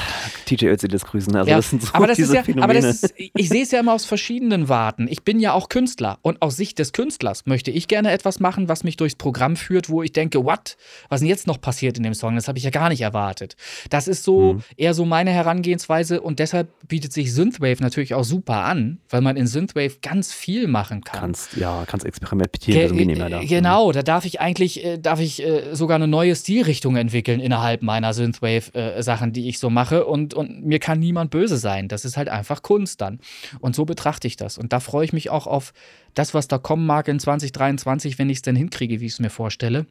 [0.47, 1.35] TJ Ötzi das grüßen.
[1.37, 2.65] Also Ja, das sind so aber das diese ist ja, Phänomene.
[2.65, 5.07] aber das ist, ich sehe es ja immer aus verschiedenen Warten.
[5.11, 8.69] Ich bin ja auch Künstler und aus Sicht des Künstlers möchte ich gerne etwas machen,
[8.69, 10.77] was mich durchs Programm führt, wo ich denke, what?
[11.09, 12.35] Was denn jetzt noch passiert in dem Song?
[12.37, 13.57] Das habe ich ja gar nicht erwartet.
[13.91, 14.63] Das ist so Mhm.
[14.77, 19.37] eher so meine Herangehensweise und deshalb bietet sich Synthwave natürlich auch super an, weil man
[19.37, 21.21] in Synthwave ganz viel machen kann.
[21.21, 23.41] kannst, ja, kannst experimentieren, Ge da.
[23.41, 27.41] äh, Genau, da darf ich eigentlich, äh, darf ich äh, sogar eine neue Stilrichtung entwickeln
[27.41, 30.07] innerhalb meiner Synthwave-Sachen, die ich so mache.
[30.07, 31.89] Und, und mir kann niemand böse sein.
[31.89, 33.21] Das ist halt einfach Kunst dann.
[33.61, 34.59] Und so betrachte ich das.
[34.59, 35.73] Und da freue ich mich auch auf
[36.15, 39.21] das, was da kommen mag in 2023, wenn ich es denn hinkriege, wie ich es
[39.21, 39.87] mir vorstelle.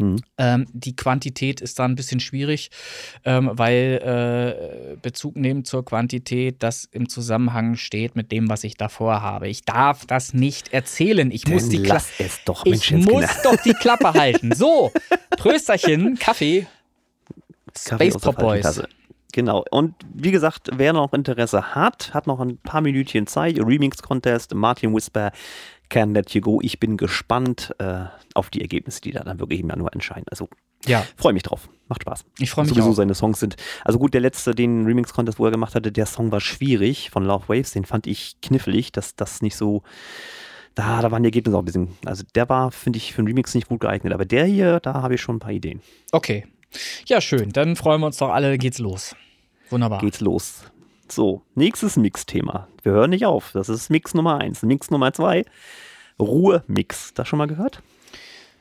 [0.00, 0.16] Mhm.
[0.38, 2.70] Ähm, die Quantität ist da ein bisschen schwierig,
[3.24, 8.76] ähm, weil äh, Bezug nehmen zur Quantität, das im Zusammenhang steht mit dem, was ich
[8.76, 9.48] davor habe.
[9.48, 11.30] Ich darf das nicht erzählen.
[11.30, 12.04] Ich muss Dann die Klappe.
[12.64, 14.54] Ich muss doch die Klappe halten.
[14.54, 14.90] So,
[15.36, 16.66] Prösterchen, Kaffee.
[17.78, 18.82] Space Pop Boys.
[19.32, 19.64] Genau.
[19.70, 23.58] Und wie gesagt, wer noch Interesse hat, hat noch ein paar Minütchen Zeit.
[23.58, 25.30] Remix-Contest, Martin Whisper,
[25.88, 26.58] Can Let You Go.
[26.62, 28.04] Ich bin gespannt äh,
[28.34, 30.24] auf die Ergebnisse, die da dann wirklich im Januar entscheiden.
[30.30, 30.48] Also
[30.84, 31.68] Ja, freue mich drauf.
[31.88, 32.24] Macht Spaß.
[32.38, 32.94] ich freue mich Sowieso auch.
[32.94, 33.54] seine Songs sind.
[33.84, 37.24] Also gut, der letzte, den Remix-Contest, wo er gemacht hatte, der Song war schwierig von
[37.24, 37.70] Love Waves.
[37.70, 39.82] Den fand ich knifflig, dass das nicht so.
[40.74, 41.88] Da, da waren die Ergebnisse auch ein bisschen.
[42.04, 44.12] Also der war, finde ich, für einen Remix nicht gut geeignet.
[44.12, 45.82] Aber der hier, da habe ich schon ein paar Ideen.
[46.12, 46.46] Okay.
[47.06, 47.52] Ja, schön.
[47.52, 48.58] Dann freuen wir uns doch alle.
[48.58, 49.14] Geht's los.
[49.70, 50.00] Wunderbar.
[50.00, 50.60] geht's los.
[51.08, 52.68] So, nächstes Mix-Thema.
[52.82, 53.50] Wir hören nicht auf.
[53.52, 54.62] Das ist Mix Nummer 1.
[54.62, 55.44] Mix Nummer 2,
[56.20, 57.14] Ruhe-Mix.
[57.14, 57.82] Das schon mal gehört?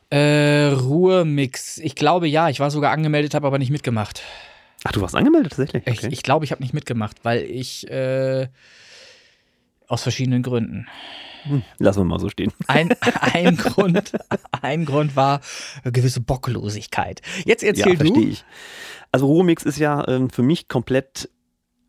[0.10, 1.78] Äh, Ruhemix.
[1.78, 2.50] Ich glaube ja.
[2.50, 4.24] Ich war sogar angemeldet, habe aber nicht mitgemacht.
[4.84, 5.84] Ach, du warst angemeldet tatsächlich?
[5.86, 8.48] Ich glaube, ich, glaub, ich habe nicht mitgemacht, weil ich äh,
[9.89, 10.88] aus verschiedenen Gründen.
[11.78, 12.52] Lassen wir mal so stehen.
[12.67, 12.89] Ein,
[13.34, 14.12] ein, Grund,
[14.62, 15.39] ein Grund war
[15.84, 17.21] eine gewisse Bocklosigkeit.
[17.45, 18.30] Jetzt erzähl ja, verstehe du.
[18.30, 18.43] ich.
[19.12, 21.30] Also Ruhe-Mix ist ja ähm, für mich komplett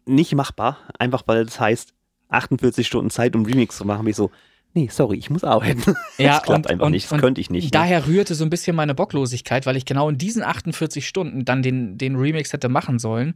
[0.06, 0.78] nicht machbar.
[0.98, 1.92] Einfach weil es heißt,
[2.28, 4.04] 48 Stunden Zeit, um Remix zu machen.
[4.04, 4.30] Bin ich so,
[4.72, 5.82] nee, sorry, ich muss arbeiten.
[6.18, 7.06] Ja, das klappt und- einfach und- nicht.
[7.06, 7.64] Das und könnte ich nicht.
[7.64, 7.70] ne?
[7.72, 11.62] Daher rührte so ein bisschen meine Bocklosigkeit, weil ich genau in diesen 48 Stunden dann
[11.62, 13.34] den, den Remix hätte machen sollen.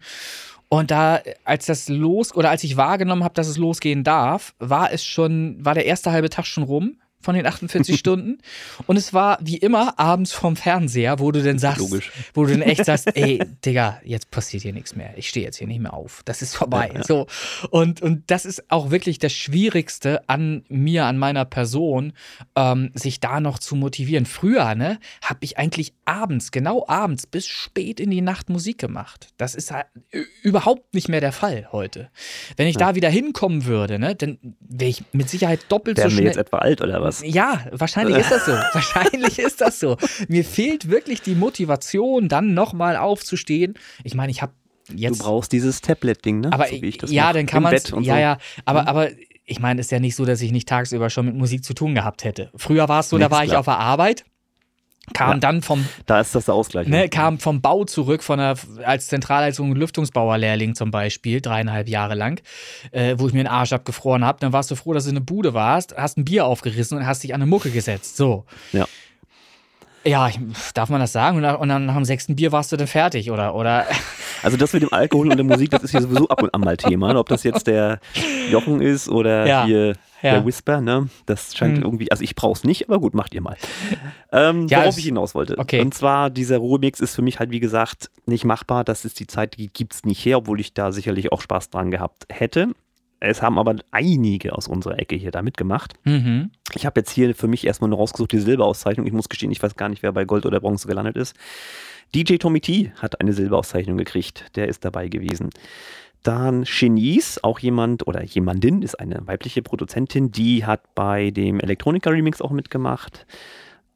[0.78, 4.92] Und da, als das los oder als ich wahrgenommen habe, dass es losgehen darf, war
[4.92, 6.96] es schon, war der erste halbe Tag schon rum.
[7.24, 8.38] Von den 48 Stunden.
[8.86, 12.12] Und es war wie immer abends vom Fernseher, wo du dann sagst, Logisch.
[12.34, 15.14] wo du dann echt sagst, ey, Digga, jetzt passiert hier nichts mehr.
[15.16, 16.22] Ich stehe jetzt hier nicht mehr auf.
[16.24, 16.90] Das ist vorbei.
[16.92, 17.04] Ja, ja.
[17.04, 17.26] So.
[17.70, 22.12] Und, und das ist auch wirklich das Schwierigste an mir, an meiner Person,
[22.56, 24.26] ähm, sich da noch zu motivieren.
[24.26, 29.28] Früher, ne, habe ich eigentlich abends, genau abends, bis spät in die Nacht Musik gemacht.
[29.38, 29.86] Das ist halt
[30.42, 32.10] überhaupt nicht mehr der Fall heute.
[32.56, 36.16] Wenn ich da wieder hinkommen würde, ne, dann wäre ich mit Sicherheit doppelt Wären so
[36.16, 36.26] schnell.
[36.26, 37.13] jetzt etwa alt oder was?
[37.22, 38.52] Ja, wahrscheinlich ist das so.
[38.72, 39.96] wahrscheinlich ist das so.
[40.28, 43.74] Mir fehlt wirklich die Motivation, dann nochmal aufzustehen.
[44.02, 44.52] Ich meine, ich habe
[44.94, 45.20] jetzt.
[45.20, 46.52] Du brauchst dieses Tablet-Ding, ne?
[46.52, 47.32] aber So wie ich das ja, mach.
[47.34, 48.00] dann kann man Ja, so.
[48.00, 48.38] ja.
[48.64, 48.88] Aber, Mhm.
[48.88, 49.08] aber
[49.46, 51.74] ich meine, es ist ja nicht so, dass ich nicht tagsüber schon mit Musik zu
[51.74, 52.50] tun gehabt hätte.
[52.56, 53.60] Früher war es so, Nee, da war ist ich klar.
[53.60, 54.24] auf der Arbeit.
[55.12, 55.36] Kam Ja.
[55.38, 56.88] dann vom, Da ist das der Ausgleich.
[56.88, 62.14] ne, kam vom Bau zurück, von der, als Zentralleitung und Lüftungsbauerlehrling zum Beispiel, dreieinhalb Jahre
[62.14, 62.40] lang,
[62.90, 64.38] äh, wo ich mir den Arsch abgefroren habe.
[64.40, 67.06] Dann warst du froh, dass du in eine Bude warst, hast ein Bier aufgerissen und
[67.06, 68.16] hast dich an eine Mucke gesetzt.
[68.16, 68.44] So.
[68.72, 68.86] Ja.
[70.06, 70.38] Ja, ich,
[70.74, 71.38] darf man das sagen?
[71.38, 73.54] Und, und dann nach dem sechsten Bier warst du dann fertig, oder?
[73.54, 73.86] oder
[74.42, 76.60] Also das mit dem Alkohol und der Musik, das ist hier sowieso ab und an
[76.60, 77.16] mal Thema.
[77.16, 78.00] Ob das jetzt der
[78.50, 79.64] Jochen ist oder Ja.
[79.64, 80.32] hier Ja.
[80.32, 81.08] der Whisper, ne?
[81.26, 81.84] Das scheint Hm.
[81.84, 83.56] irgendwie, also ich brauch's nicht, aber gut, macht ihr mal.
[84.32, 85.56] Ähm, Ja, worauf ich hinaus wollte.
[85.58, 85.80] okay.
[85.80, 88.84] Und zwar, dieser Ruhemix ist für mich halt, wie gesagt, nicht machbar.
[88.84, 91.90] Das ist die Zeit, die gibt's nicht her, obwohl ich da sicherlich auch Spaß dran
[91.90, 92.68] gehabt hätte.
[93.20, 95.94] Es haben aber einige aus unserer Ecke hier da mitgemacht.
[96.04, 96.50] mhm.
[96.74, 99.06] Ich habe jetzt hier für mich erstmal nur rausgesucht die Silberauszeichnung.
[99.06, 101.34] Ich muss gestehen, ich weiß gar nicht, wer bei Gold oder Bronze gelandet ist.
[102.14, 104.44] DJ Tommy T hat eine Silberauszeichnung gekriegt.
[104.56, 105.50] Der ist dabei gewesen.
[106.24, 112.10] Dann Genies, auch jemand oder jemandin, ist eine weibliche Produzentin, die hat bei dem Electronica
[112.10, 113.26] Remix auch mitgemacht.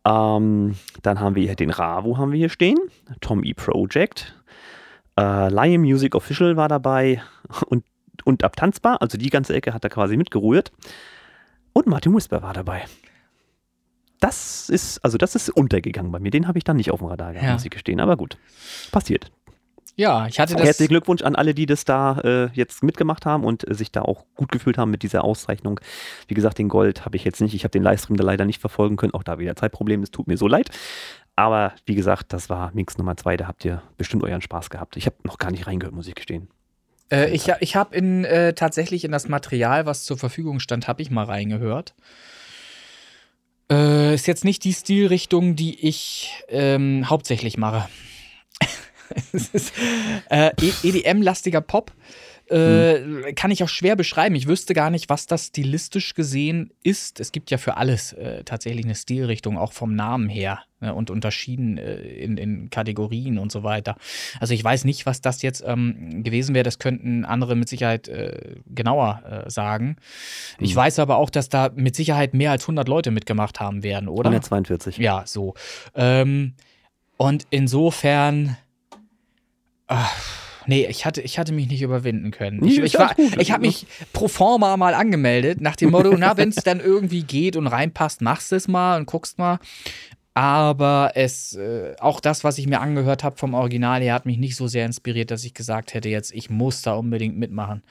[0.05, 2.79] Ähm, dann haben wir hier den Ravo haben wir hier stehen,
[3.21, 3.55] Tom E.
[3.55, 4.37] Project,
[5.19, 7.23] äh, Lion Music Official war dabei
[7.67, 7.85] und,
[8.25, 10.71] und Abtanzbar, also die ganze Ecke hat er quasi mitgerührt.
[11.73, 12.85] Und Martin Whisper war dabei.
[14.21, 16.31] Das ist, also das ist untergegangen bei mir.
[16.31, 17.53] Den habe ich dann nicht auf dem Radar gehabt, Ja.
[17.55, 18.01] muss ich gestehen.
[18.01, 18.37] Aber gut,
[18.91, 19.31] passiert.
[19.99, 20.65] Ja, ich hatte das.
[20.65, 24.03] Herzlichen Glückwunsch an alle, die das da äh, jetzt mitgemacht haben und äh, sich da
[24.03, 25.81] auch gut gefühlt haben mit dieser Auszeichnung.
[26.29, 27.53] Wie gesagt, den Gold habe ich jetzt nicht.
[27.53, 29.13] Ich habe den Livestream da leider nicht verfolgen können.
[29.13, 30.05] Auch da wieder Zeitproblem.
[30.05, 30.71] Es tut mir so leid.
[31.35, 33.37] Aber wie gesagt, das war Mix Nummer zwei.
[33.37, 34.97] Da habt ihr bestimmt euren Spaß gehabt.
[34.97, 36.47] Ich habe noch gar nicht reingehört, muss ich gestehen.
[37.11, 41.03] Äh, ich ich habe in äh, tatsächlich in das Material, was zur Verfügung stand, habe
[41.03, 41.97] ich mal reingehört.
[43.69, 47.89] Äh, ist jetzt nicht die Stilrichtung, die ich ähm, hauptsächlich mache.
[50.31, 50.51] äh,
[50.83, 51.93] EDM-lastiger Pop.
[52.51, 54.35] Äh, Kann ich auch schwer beschreiben.
[54.35, 57.21] Ich wüsste gar nicht, was das stilistisch gesehen ist.
[57.21, 61.11] Es gibt ja für alles äh, tatsächlich eine Stilrichtung, auch vom Namen her ne, und
[61.11, 63.97] unterschieden äh, in, in Kategorien und so weiter.
[64.41, 66.63] Also ich weiß nicht, was das jetzt ähm, gewesen wäre.
[66.63, 69.97] Das könnten andere mit Sicherheit äh, genauer äh, sagen.
[70.59, 70.79] Ich Mhm.
[70.79, 74.31] weiß aber auch, dass da mit Sicherheit mehr als 100 Leute mitgemacht haben werden, oder?
[74.31, 74.97] 142.
[74.97, 75.53] Ja, so.
[75.95, 76.55] Ähm,
[77.19, 78.57] und insofern.
[79.89, 80.15] Ach,
[80.67, 82.65] nee, ich hatte, ich hatte mich nicht überwinden können.
[82.65, 83.41] Ich, Nee, ich, war, gut.
[83.41, 87.23] ich habe mich pro forma mal angemeldet, nach dem Motto, na, wenn es dann irgendwie
[87.23, 89.59] geht und reinpasst, machst es mal und guckst mal.
[90.35, 94.39] Aber es, äh, auch das, was ich mir angehört habe vom Original her, hat mich
[94.39, 97.83] nicht so sehr inspiriert, dass ich gesagt hätte, jetzt, ich muss da unbedingt mitmachen.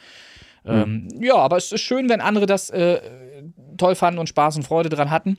[0.64, 3.02] Ähm, ja, aber es ist schön, wenn andere das äh,
[3.78, 5.38] toll fanden und Spaß und Freude dran hatten.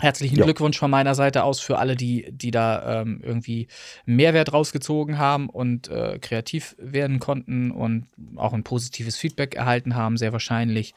[0.00, 0.44] Herzlichen Ja.
[0.44, 3.66] Glückwunsch von meiner Seite aus für alle, die, die da ähm, irgendwie
[4.06, 8.06] Mehrwert rausgezogen haben und äh, kreativ werden konnten und
[8.36, 10.94] auch ein positives Feedback erhalten haben, sehr wahrscheinlich.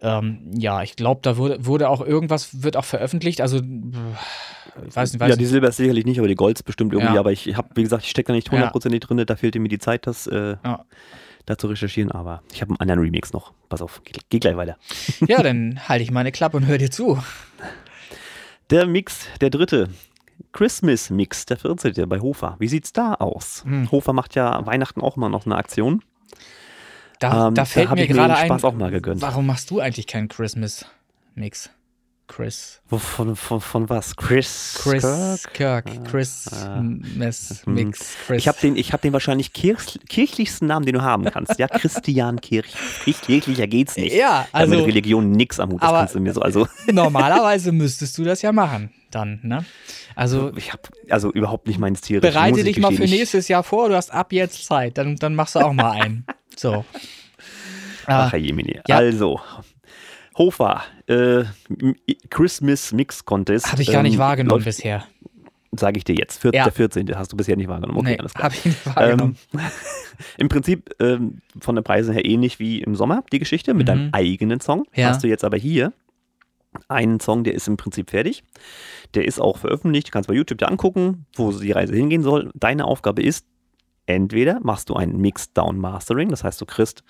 [0.00, 3.40] Ähm, ja, ich glaube, da wurde, wurde auch irgendwas, wird auch veröffentlicht.
[3.40, 6.64] Also, ich weiß nicht, weiß ja, die Silber ist sicherlich nicht, aber die Gold ist
[6.64, 7.14] bestimmt irgendwie.
[7.14, 7.20] Ja.
[7.20, 9.22] Aber ich habe, wie gesagt, ich stecke da nicht hundertprozentig drin.
[9.24, 10.84] Da fehlte mir die Zeit, das äh, Ja.
[11.46, 12.10] da zu recherchieren.
[12.10, 13.52] Aber ich habe einen anderen Remix noch.
[13.68, 14.76] Pass auf, geh, geh gleich weiter.
[15.26, 17.18] Ja, dann halte ich meine Klappe und höre dir zu.
[18.70, 19.90] Der Mix, der dritte.
[20.52, 22.08] Christmas Mix, der 14.
[22.08, 22.56] bei Hofer.
[22.58, 23.62] Wie sieht's da aus?
[23.66, 23.90] Hm.
[23.90, 26.02] Hofer macht ja Weihnachten auch immer noch eine Aktion.
[27.20, 29.22] Da, Ähm, da da fällt hab mir ich mir gerade ein, Spaß auch mal gegönnt.
[29.22, 31.70] warum machst du eigentlich keinen Christmas-Mix?
[32.26, 32.80] Chris.
[32.88, 34.16] Von, von, von was?
[34.16, 34.78] Chris?
[34.82, 35.02] Chris
[35.52, 35.84] Kirk?
[35.86, 36.04] Kirk.
[36.10, 36.80] Chris Ah.
[36.82, 37.74] Mess Hm.
[37.74, 38.14] Mix.
[38.26, 38.38] Chris.
[38.38, 41.58] Ich habe den, ich hab den wahrscheinlich kirch, kirchlichsten Namen, den du haben kannst.
[41.58, 42.74] Ja, Christian Kirch.
[43.04, 44.14] Kirch- Kirchlicher geht's nicht.
[44.14, 45.82] Ja, Ich hab mit also Religion nix am Hut.
[45.82, 46.40] Das aber- kannst du mir so.
[46.40, 48.90] Also, normalerweise müsstest du das ja machen.
[49.10, 49.64] Dann, ne?
[50.16, 52.20] Also ich habe also überhaupt nicht meinen Stil.
[52.20, 53.04] bereite ich dich mal für.
[53.04, 53.88] Ich- nächstes Jahr vor.
[53.90, 54.96] Du hast ab jetzt Zeit.
[54.98, 56.24] Dann, dann machst du auch mal einen.
[56.56, 56.84] So.
[58.06, 58.80] Ach, Ah, Herr Jemini.
[58.88, 58.96] Ja.
[58.96, 59.40] Also,
[60.36, 61.44] Hofer, äh,
[62.30, 63.70] Christmas Mix Contest.
[63.70, 65.04] Habe ich gar nicht ähm, wahrgenommen läuft- bisher.
[65.76, 66.40] Sage ich dir jetzt.
[66.40, 66.64] Vier, Ja.
[66.64, 67.16] Der 14.
[67.16, 67.98] hast du bisher nicht wahrgenommen.
[67.98, 68.44] Okay, nee, alles klar.
[68.44, 69.36] habe ich nicht wahrgenommen.
[69.54, 69.60] Ähm,
[70.38, 73.86] Im Prinzip ähm, von den Preisen her ähnlich wie im Sommer die Geschichte mit Mhm.
[73.88, 74.84] deinem eigenen Song.
[74.94, 75.08] Ja.
[75.08, 75.92] Hast du jetzt aber hier
[76.88, 78.42] Ein Song, der ist im Prinzip fertig.
[79.14, 80.08] Der ist auch veröffentlicht.
[80.08, 82.50] Du kannst bei YouTube dir angucken, wo die Reise hingehen soll.
[82.54, 83.44] Deine Aufgabe ist,
[84.06, 87.02] entweder machst du ein Mix-Down-Mastering, das heißt, du kriegst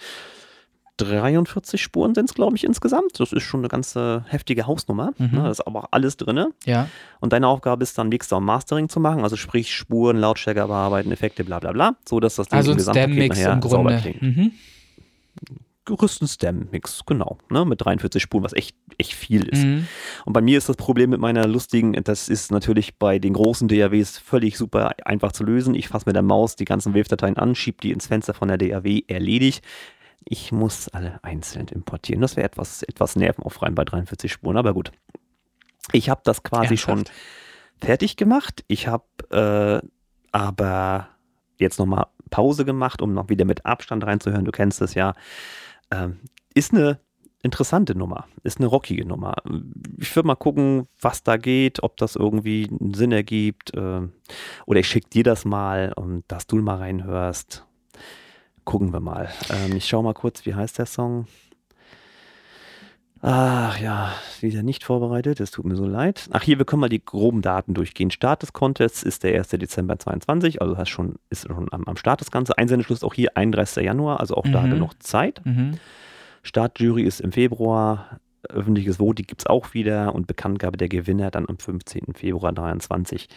[0.96, 3.18] 43 Spuren sind es, glaube ich, insgesamt.
[3.18, 5.12] Das ist schon eine ganze heftige Hausnummer.
[5.18, 5.30] Mhm.
[5.32, 5.42] Ne?
[5.42, 6.46] Da ist aber auch alles drin.
[6.64, 6.88] Ja.
[7.20, 11.44] Und deine Aufgabe ist dann Mixdown Mastering zu machen, also sprich Spuren, Lautstärke bearbeiten, Effekte,
[11.44, 14.22] bla bla bla, so dass das Ding Also im Gesamtpaket nachher im sauber klingt.
[14.22, 14.52] Mhm.
[15.86, 19.64] Gerüsten Stem-Mix, genau, ne, mit 43 Spuren, was echt, echt viel ist.
[19.64, 19.86] Mhm.
[20.24, 23.68] Und bei mir ist das Problem mit meiner lustigen, das ist natürlich bei den großen
[23.68, 25.74] DAWs völlig super einfach zu lösen.
[25.74, 28.56] Ich fasse mit der Maus die ganzen Wave-Dateien an, schiebe die ins Fenster von der
[28.56, 29.62] DAW, erledigt.
[30.24, 32.22] Ich muss alle einzeln importieren.
[32.22, 34.90] Das wäre etwas, etwas nervenaufreibend bei 43 Spuren, aber gut.
[35.92, 37.18] Ich habe das quasi schon Ernsthaft?
[37.80, 38.64] fertig gemacht.
[38.68, 39.04] Ich habe
[39.82, 39.86] äh,
[40.32, 41.08] aber
[41.58, 44.44] jetzt nochmal Pause gemacht, um noch wieder mit Abstand reinzuhören.
[44.44, 45.14] Du kennst das ja.
[45.90, 46.20] Ähm,
[46.54, 46.98] ist eine
[47.42, 49.36] interessante Nummer, ist eine rockige Nummer.
[49.98, 53.72] Ich würde mal gucken, was da geht, ob das irgendwie einen Sinn ergibt.
[53.76, 54.12] ähm,
[54.66, 57.66] oder ich schicke dir das mal, um, dass du mal reinhörst.
[58.64, 59.28] Gucken wir mal.
[59.50, 61.26] Ähm, ich schaue mal kurz, wie heißt der Song?
[63.26, 66.28] Ach ja, wieder nicht vorbereitet, es tut mir so leid.
[66.32, 68.10] Ach hier, wir können mal die groben Daten durchgehen.
[68.10, 69.48] Start des Contests ist der 1.
[69.48, 72.58] Dezember 22, also hast schon, ist schon am, am Start das Ganze.
[72.58, 73.82] Einsendeschluss auch hier 31.
[73.82, 74.70] Januar, also auch da Mhm.
[74.72, 75.40] genug Zeit.
[75.44, 75.78] Mhm.
[76.42, 81.48] Startjury ist im Februar, öffentliches Voting gibt es auch wieder und Bekanntgabe der Gewinner dann
[81.48, 82.12] am 15.
[82.14, 83.28] Februar 23.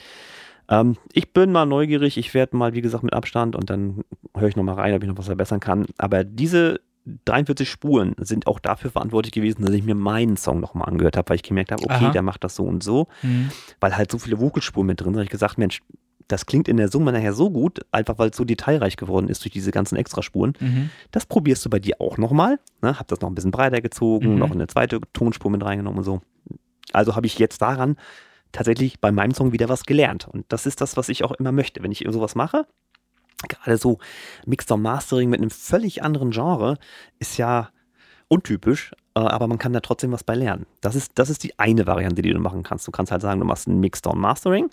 [0.70, 4.02] Ähm, ich bin mal neugierig, ich werde mal, wie gesagt, mit Abstand und dann
[4.36, 5.86] höre ich nochmal rein, ob ich noch was verbessern kann.
[5.98, 6.80] Aber diese
[7.26, 11.30] 43 Spuren sind auch dafür verantwortlich gewesen, dass ich mir meinen Song nochmal angehört habe,
[11.30, 12.12] weil ich gemerkt habe, okay, Aha.
[12.12, 13.50] der macht das so und so, Mhm.
[13.80, 15.16] weil halt so viele Vocalspuren mit drin sind.
[15.16, 15.80] habe ich gesagt, Mensch,
[16.28, 19.46] das klingt in der Summe nachher so gut, einfach weil es so detailreich geworden ist
[19.46, 20.52] durch diese ganzen Extraspuren.
[20.60, 20.90] Mhm.
[21.12, 22.60] Das probierst du bei dir auch nochmal.
[22.82, 23.00] Ne?
[23.00, 24.40] Hab das noch ein bisschen breiter gezogen, Mhm.
[24.40, 26.20] noch eine zweite Tonspur mit reingenommen und so.
[26.92, 27.96] Also habe ich jetzt daran
[28.58, 30.28] tatsächlich bei meinem Song wieder was gelernt.
[30.28, 31.84] Und das ist das, was ich auch immer möchte.
[31.84, 32.66] Wenn ich sowas mache,
[33.48, 34.00] gerade so
[34.46, 36.78] Mixed Mastering mit einem völlig anderen Genre,
[37.20, 37.70] ist ja
[38.30, 40.66] untypisch, äh, aber man kann da trotzdem was bei lernen.
[40.82, 42.88] Das ist, das ist die eine Variante, die du machen kannst.
[42.88, 44.70] Du kannst halt sagen, du machst ein Mixed Mastering.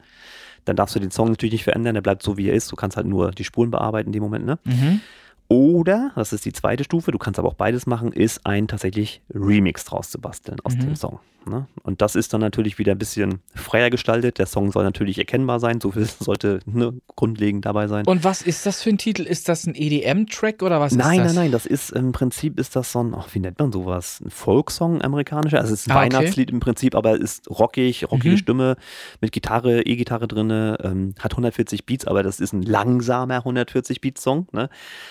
[0.64, 2.72] Dann darfst du den Song natürlich nicht verändern, der bleibt so, wie er ist.
[2.72, 4.58] Du kannst halt nur die Spuren bearbeiten in dem Moment, ne?
[4.64, 5.00] Mhm.
[5.48, 9.20] Oder, das ist die zweite Stufe, du kannst aber auch beides machen, ist ein tatsächlich
[9.32, 10.80] Remix draus zu basteln aus Mhm.
[10.80, 11.20] dem Song.
[11.46, 11.66] Ne?
[11.82, 14.38] Und das ist dann natürlich wieder ein bisschen freier gestaltet.
[14.38, 18.06] Der Song soll natürlich erkennbar sein, so viel sollte ne, grundlegend dabei sein.
[18.06, 19.22] Und was ist das für ein Titel?
[19.22, 21.34] Ist das ein EDM-Track oder was nein, ist das?
[21.34, 24.20] nein, nein, das ist im Prinzip ist das so ein, ach, wie nennt man sowas?
[24.24, 25.60] Ein Folksong amerikanischer.
[25.60, 26.14] Also es ist ein Ah, okay.
[26.14, 28.38] Weihnachtslied im Prinzip, aber ist rockig, rockige Mhm.
[28.38, 28.76] Stimme
[29.20, 34.22] mit Gitarre, E-Gitarre drinne, ähm, hat 140 Beats, aber das ist ein langsamer 140 Beats
[34.22, 34.48] Song.
[34.52, 34.68] Ne?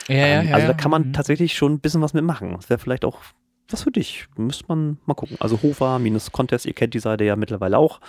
[0.08, 0.78] Ja, Ähm, ja, also da ja.
[0.78, 1.14] kann man Mhm.
[1.14, 2.54] tatsächlich schon ein bisschen was mitmachen.
[2.56, 3.20] Das wäre vielleicht auch
[3.70, 4.28] was für dich.
[4.38, 5.38] Müsste man mal gucken.
[5.40, 8.00] Also Hofer minus Contest, ihr kennt die Seite ja mittlerweile auch.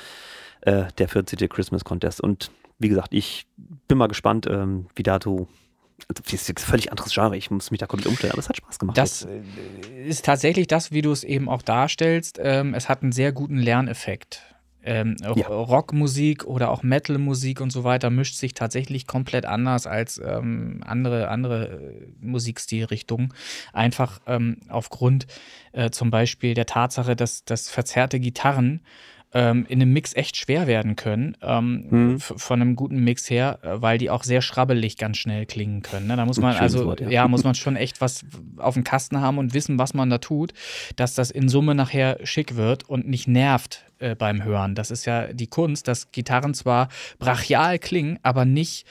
[0.62, 1.48] Äh, der 14.
[1.48, 2.20] Christmas Contest.
[2.20, 3.46] Und wie gesagt, ich
[3.88, 5.48] bin mal gespannt, ähm, wie dazu.
[6.08, 7.36] Also, das ist jetzt ein völlig anderes Genre.
[7.36, 8.98] Ich muss mich da komplett umstellen, aber es hat Spaß gemacht.
[8.98, 9.42] Das äh,
[10.06, 12.40] ist tatsächlich das, wie du es eben auch darstellst.
[12.42, 14.53] Ähm, es hat einen sehr guten Lerneffekt.
[14.84, 15.46] Ähm, Ja.
[15.48, 21.28] Rockmusik oder auch Metalmusik und so weiter mischt sich tatsächlich komplett anders als ähm, andere,
[21.28, 23.32] andere äh, Musikstilrichtungen.
[23.72, 25.26] Einfach ähm, aufgrund
[25.72, 28.80] äh, zum Beispiel der Tatsache, dass, dass verzerrte Gitarren
[29.34, 32.20] ähm, in einem Mix echt schwer werden können, ähm, Mhm.
[32.20, 36.06] von einem guten Mix her, äh, weil die auch sehr schrabbelig ganz schnell klingen können.
[36.06, 36.16] Ne?
[36.16, 37.08] Da muss man also, Wort, ja.
[37.08, 38.24] ja, muss man schon echt was
[38.58, 40.52] auf dem Kasten haben und wissen, was man da tut,
[40.96, 44.76] dass das in Summe nachher schick wird und nicht nervt äh, beim Hören.
[44.76, 48.86] Das ist ja die Kunst, dass Gitarren zwar brachial klingen, aber nicht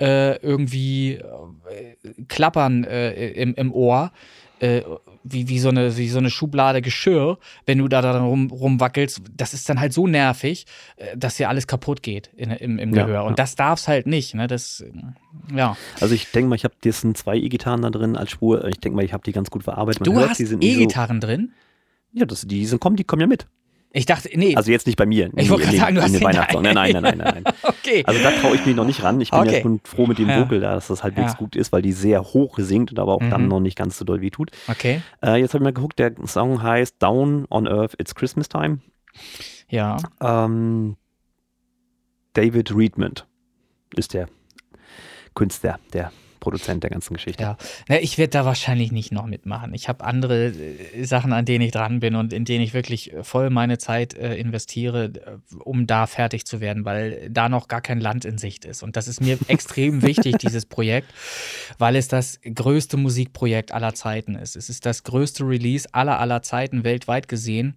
[0.00, 1.24] äh, irgendwie äh,
[2.28, 4.12] klappern äh, im, im Ohr.
[4.60, 4.82] Äh,
[5.24, 9.22] wie, wie, so eine, wie so eine Schublade Geschirr, wenn du da dann rum, rumwackelst,
[9.36, 10.66] das ist dann halt so nervig,
[10.96, 13.24] äh, dass dir alles kaputt geht in, im, im Ja, Gehör.
[13.24, 13.36] Und ja.
[13.36, 14.34] das darf's halt nicht.
[14.34, 14.46] Ne?
[14.46, 14.84] Das,
[15.54, 15.76] ja.
[16.00, 18.64] Also ich denke mal, ich habe jetzt sind zwei E-Gitarren da drin als Spur.
[18.66, 20.00] Ich denke mal, ich habe die ganz gut verarbeitet.
[20.00, 21.52] Man Du hört, hast nicht E-Gitarren drin?
[22.12, 23.46] So, ja, das, die sind, kommen, die kommen ja mit.
[23.90, 24.54] Ich dachte, nee.
[24.54, 25.30] Also jetzt nicht bei mir.
[25.36, 26.62] Ich wollte Nee, gerade sagen, du hast den Weihnachtssong.
[26.62, 27.42] Nein, nein, nein, nein, nein.
[27.44, 27.54] nein.
[27.62, 28.02] okay.
[28.06, 29.18] Also da traue ich mich noch nicht ran.
[29.20, 29.56] Ich bin Okay.
[29.56, 30.40] ja schon froh mit dem Ja.
[30.40, 31.38] Vocal da, dass das halbwegs Ja.
[31.38, 33.48] gut ist, weil die sehr hoch singt und aber auch dann Mhm.
[33.48, 34.50] noch nicht ganz so doll wie tut.
[34.68, 35.00] okay.
[35.24, 38.80] Äh, jetzt habe ich mal geguckt, der Song heißt Down on Earth, It's Christmas Time.
[39.70, 39.96] Ja.
[40.20, 40.96] Ähm,
[42.34, 43.14] David Reedman
[43.96, 44.28] ist der
[45.34, 47.42] Künstler, der Produzent der ganzen Geschichte.
[47.42, 47.56] Ja,
[47.88, 49.74] Na, ich werde da wahrscheinlich nicht noch mitmachen.
[49.74, 53.12] Ich habe andere äh, Sachen, an denen ich dran bin und in denen ich wirklich
[53.12, 57.68] äh, voll meine Zeit äh, investiere, äh, um da fertig zu werden, weil da noch
[57.68, 58.82] gar kein Land in Sicht ist.
[58.82, 61.08] Und das ist mir extrem wichtig, dieses Projekt,
[61.78, 64.56] weil es das größte Musikprojekt aller Zeiten ist.
[64.56, 67.76] Es ist das größte Release aller aller Zeiten weltweit gesehen,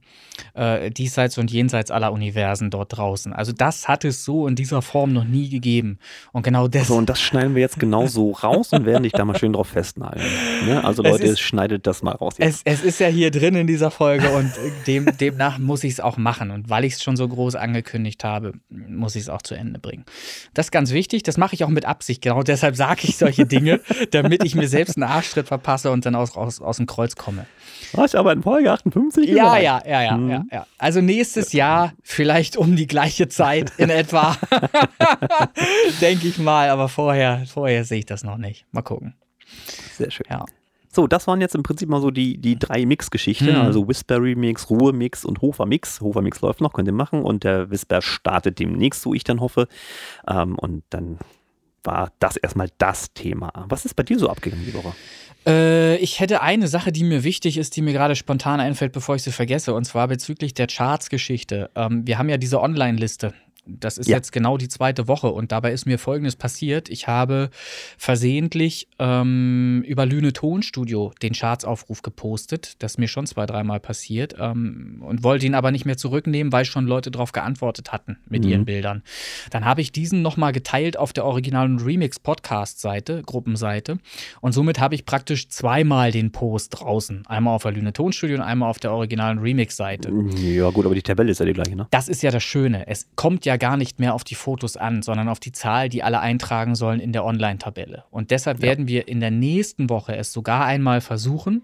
[0.53, 3.33] äh, diesseits und jenseits aller Universen dort draußen.
[3.33, 5.99] Also das hat es so in dieser Form noch nie gegeben.
[6.31, 6.87] Und genau das.
[6.87, 9.53] So, und das schneiden wir jetzt genau so raus und werden dich da mal schön
[9.53, 10.25] drauf festnageln.
[10.65, 10.83] Ne?
[10.83, 12.35] Also Leute, ist, schneidet das mal raus.
[12.37, 14.51] Es, es, ist ja hier drin in dieser Folge und
[14.87, 16.51] dem, demnach muss ich es auch machen.
[16.51, 19.79] Und weil ich es schon so groß angekündigt habe, muss ich es auch zu Ende
[19.79, 20.05] bringen.
[20.53, 22.21] Das ist ganz wichtig, das mache ich auch mit Absicht.
[22.21, 26.15] Genau deshalb sage ich solche Dinge, damit ich mir selbst einen Arschtritt verpasse und dann
[26.15, 27.45] aus, aus, aus dem Kreuz komme.
[27.95, 30.29] Hast aber in Folge 58 Ja, ja, ja, ja, mhm.
[30.29, 30.67] ja, ja.
[30.77, 34.37] Also nächstes Jahr vielleicht um die gleiche Zeit in etwa.
[36.01, 38.40] Denke ich mal, aber vorher, vorher sehe ich das noch nicht.
[38.71, 39.15] Mal gucken.
[39.95, 40.25] Sehr schön.
[40.29, 40.45] Ja.
[40.93, 43.61] So, das waren jetzt im Prinzip mal so die, die drei Mix-Geschichten, mhm.
[43.61, 46.01] also Whispery-Mix, Ruhe-Mix und Hofer-Mix.
[46.01, 49.67] Hofer-Mix läuft noch, könnt ihr machen und der Whisper startet demnächst, so ich dann hoffe.
[50.27, 51.17] Ähm, und dann
[51.83, 53.51] war das erstmal das Thema.
[53.69, 54.93] Was ist bei dir so abgegangen die Woche?
[55.47, 59.15] Äh, ich hätte eine Sache, die mir wichtig ist, die mir gerade spontan einfällt, bevor
[59.15, 61.71] ich sie vergesse, und zwar bezüglich der Charts-Geschichte.
[61.75, 63.33] Ähm, wir haben ja diese Online-Liste
[63.65, 64.17] das ist ja.
[64.17, 66.89] jetzt genau die zweite Woche und dabei ist mir Folgendes passiert.
[66.89, 67.49] Ich habe
[67.97, 72.75] versehentlich ähm, über Lüne Tonstudio den Chartsaufruf gepostet.
[72.79, 76.51] Das ist mir schon zwei, dreimal passiert ähm, und wollte ihn aber nicht mehr zurücknehmen,
[76.51, 78.49] weil schon Leute darauf geantwortet hatten mit mhm.
[78.49, 79.03] ihren Bildern.
[79.51, 83.99] Dann habe ich diesen nochmal geteilt auf der originalen Remix-Podcast-Seite, Gruppenseite
[84.41, 87.27] und somit habe ich praktisch zweimal den Post draußen.
[87.27, 90.11] Einmal auf der Lüne Tonstudio und einmal auf der originalen Remix-Seite.
[90.35, 91.87] Ja gut, aber die Tabelle ist ja die gleiche, ne?
[91.91, 92.87] Das ist ja das Schöne.
[92.87, 96.03] Es kommt ja gar nicht mehr auf die Fotos an, sondern auf die Zahl, die
[96.03, 98.05] alle eintragen sollen in der Online-Tabelle.
[98.09, 98.63] Und deshalb ja.
[98.63, 101.63] werden wir in der nächsten Woche es sogar einmal versuchen,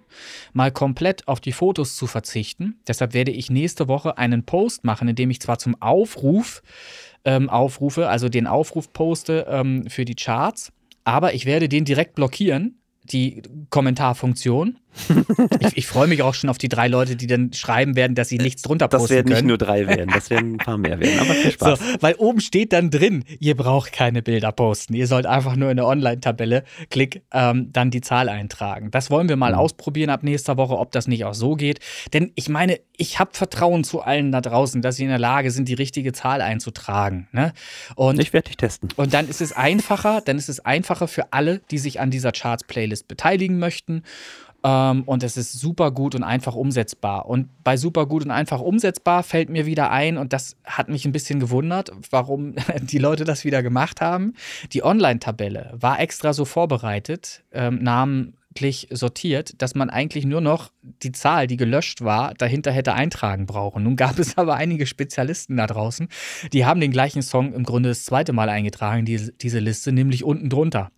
[0.54, 2.80] mal komplett auf die Fotos zu verzichten.
[2.88, 6.62] Deshalb werde ich nächste Woche einen Post machen, in dem ich zwar zum Aufruf
[7.26, 10.72] ähm, aufrufe, also den Aufruf poste ähm, für die Charts,
[11.04, 14.78] aber ich werde den direkt blockieren, die Kommentarfunktion
[15.60, 18.30] ich, ich freue mich auch schon auf die drei Leute, die dann schreiben werden, dass
[18.30, 21.00] sie nichts drunter posten Das werden nicht nur drei werden, das werden ein paar mehr
[21.00, 21.80] werden, aber viel Spaß.
[21.80, 24.94] So, weil oben steht dann drin, ihr braucht keine Bilder posten.
[24.94, 28.92] Ihr sollt einfach nur in der Online-Tabelle, klick, ähm, dann die Zahl eintragen.
[28.92, 29.60] Das wollen wir mal mhm.
[29.60, 31.80] ausprobieren ab nächster Woche, ob das nicht auch so geht.
[32.14, 35.52] Denn ich meine, ich habe Vertrauen zu allen da draußen, dass sie in der Lage
[35.52, 37.28] sind, die richtige Zahl einzutragen.
[37.32, 37.54] Ne?
[37.96, 38.90] Und, ich werde dich testen.
[38.96, 42.32] Und dann ist es einfacher, dann ist es einfacher für alle, die sich an dieser
[42.32, 44.04] Charts-Playlist beteiligen möchten.
[44.64, 47.28] Ähm, und es ist super gut und einfach umsetzbar.
[47.28, 51.06] Und bei super gut und einfach umsetzbar fällt mir wieder ein, und das hat mich
[51.06, 54.34] ein bisschen gewundert, warum die Leute das wieder gemacht haben.
[54.74, 61.12] Die Online-Tabelle war extra so vorbereitet, ähm, namentlich sortiert, dass man eigentlich nur noch die
[61.12, 63.84] Zahl, die gelöscht war, dahinter hätte eintragen brauchen.
[63.84, 66.08] Nun gab es aber einige Spezialisten da draußen,
[66.52, 70.24] die haben den gleichen Song im Grunde das zweite Mal eingetragen, diese, diese Liste, nämlich
[70.24, 70.90] unten drunter.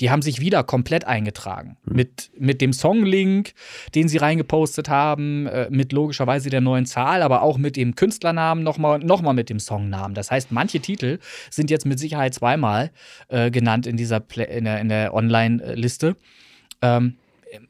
[0.00, 1.76] Die haben sich wieder komplett eingetragen.
[1.84, 1.96] Mhm.
[1.96, 3.54] Mit, mit dem Songlink,
[3.94, 8.62] den sie reingepostet haben, äh, mit logischerweise der neuen Zahl, aber auch mit dem Künstlernamen
[8.62, 10.14] nochmal noch mal mit dem Songnamen.
[10.14, 11.18] Das heißt, manche Titel
[11.50, 12.90] sind jetzt mit Sicherheit zweimal
[13.28, 16.16] äh, genannt in dieser Play in der, in der Online-Liste.
[16.82, 17.16] Ähm,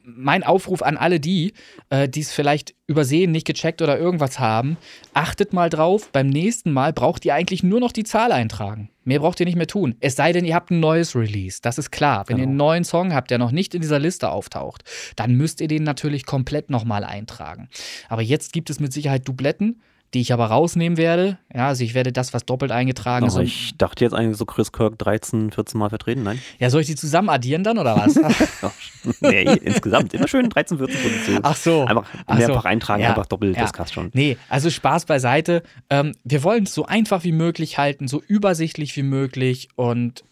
[0.03, 1.53] mein Aufruf an alle die,
[1.89, 4.77] äh, die es vielleicht übersehen, nicht gecheckt oder irgendwas haben,
[5.13, 8.89] achtet mal drauf, beim nächsten Mal braucht ihr eigentlich nur noch die Zahl eintragen.
[9.03, 9.95] Mehr braucht ihr nicht mehr tun.
[9.99, 11.59] Es sei denn, ihr habt ein neues Release.
[11.61, 12.25] Das ist klar.
[12.27, 12.45] Wenn genau.
[12.45, 14.83] ihr einen neuen Song habt, der noch nicht in dieser Liste auftaucht,
[15.15, 17.69] dann müsst ihr den natürlich komplett nochmal eintragen.
[18.09, 19.81] Aber jetzt gibt es mit Sicherheit Dubletten
[20.13, 21.37] die ich aber rausnehmen werde.
[21.53, 23.37] Ja, also ich werde das, was doppelt eingetragen ist.
[23.37, 26.39] ich dachte jetzt eigentlich so Chris Kirk 13, 14 Mal vertreten, nein?
[26.59, 28.15] Ja, soll ich die zusammen addieren dann oder was?
[29.21, 31.39] nee, insgesamt immer schön 13, 14 Positionen.
[31.43, 31.85] Ach so.
[31.85, 32.67] Einfach Ach mehrfach so.
[32.67, 33.09] eintragen, ja.
[33.09, 33.63] einfach doppelt, ja.
[33.63, 34.09] das passt schon.
[34.13, 35.63] Nee, also Spaß beiseite.
[35.89, 40.23] Ähm, wir wollen es so einfach wie möglich halten, so übersichtlich wie möglich und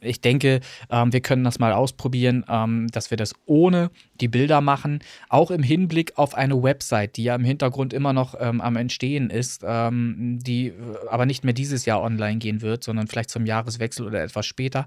[0.00, 3.90] ich denke, ähm, wir können das mal ausprobieren, ähm, dass wir das ohne
[4.20, 8.34] die Bilder machen, auch im Hinblick auf eine Website, die ja im Hintergrund immer noch
[8.38, 10.74] ähm, am Entstehen ist, ähm, die äh,
[11.10, 14.86] aber nicht mehr dieses Jahr online gehen wird, sondern vielleicht zum Jahreswechsel oder etwas später,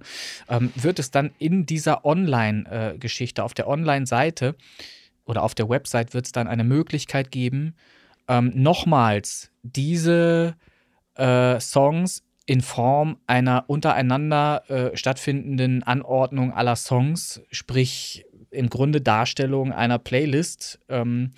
[0.50, 4.56] ähm, wird es dann in dieser Online-Geschichte, äh, auf der Online-Seite
[5.26, 7.76] oder auf der Website wird es dann eine Möglichkeit geben,
[8.28, 10.56] ähm, nochmals diese
[11.16, 19.72] äh, Songs in Form einer untereinander äh, stattfindenden Anordnung aller Songs, sprich im Grunde Darstellung
[19.72, 21.32] einer Playlist, ähm,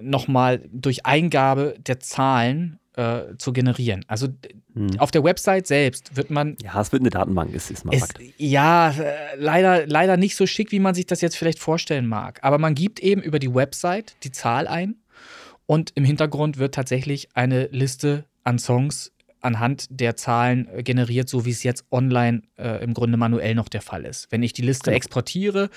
[0.00, 4.04] nochmal durch Eingabe der Zahlen äh, zu generieren.
[4.06, 4.28] Also
[4.74, 4.98] hm.
[4.98, 6.56] auf der Website selbst wird man.
[6.62, 8.20] Ja, es wird eine Datenbank, ist, ist mal es, Fakt.
[8.36, 12.40] Ja, äh, leider, leider nicht so schick, wie man sich das jetzt vielleicht vorstellen mag.
[12.42, 14.96] Aber man gibt eben über die Website die Zahl ein
[15.66, 21.44] und im Hintergrund wird tatsächlich eine Liste an Songs anhand der Zahlen äh, generiert, so
[21.44, 24.30] wie es jetzt online äh, im Grunde manuell noch der Fall ist.
[24.30, 24.96] Wenn ich die Liste genau.
[24.96, 25.70] exportiere,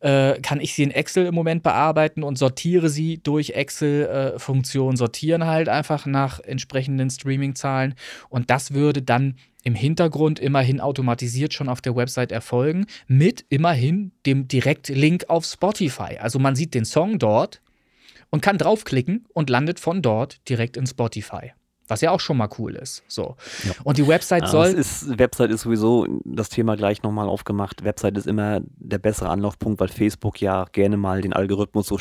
[0.00, 4.98] äh, kann ich sie in Excel im Moment bearbeiten und sortiere sie durch Excel-Funktionen, äh,
[4.98, 7.94] sortieren halt einfach nach entsprechenden Streaming-Zahlen.
[8.28, 14.12] Und das würde dann im Hintergrund immerhin automatisiert schon auf der Website erfolgen, mit immerhin
[14.24, 16.18] dem Direktlink auf Spotify.
[16.18, 17.60] Also man sieht den Song dort
[18.30, 21.52] und kann draufklicken und landet von dort direkt in Spotify.
[21.90, 23.02] Was ja auch schon mal cool ist.
[23.08, 23.36] So.
[23.64, 23.72] Ja.
[23.84, 24.68] Und die Website soll.
[24.68, 27.82] Ist, Website ist sowieso das Thema gleich nochmal aufgemacht.
[27.82, 31.98] Website ist immer der bessere Anlaufpunkt, weil Facebook ja gerne mal den Algorithmus so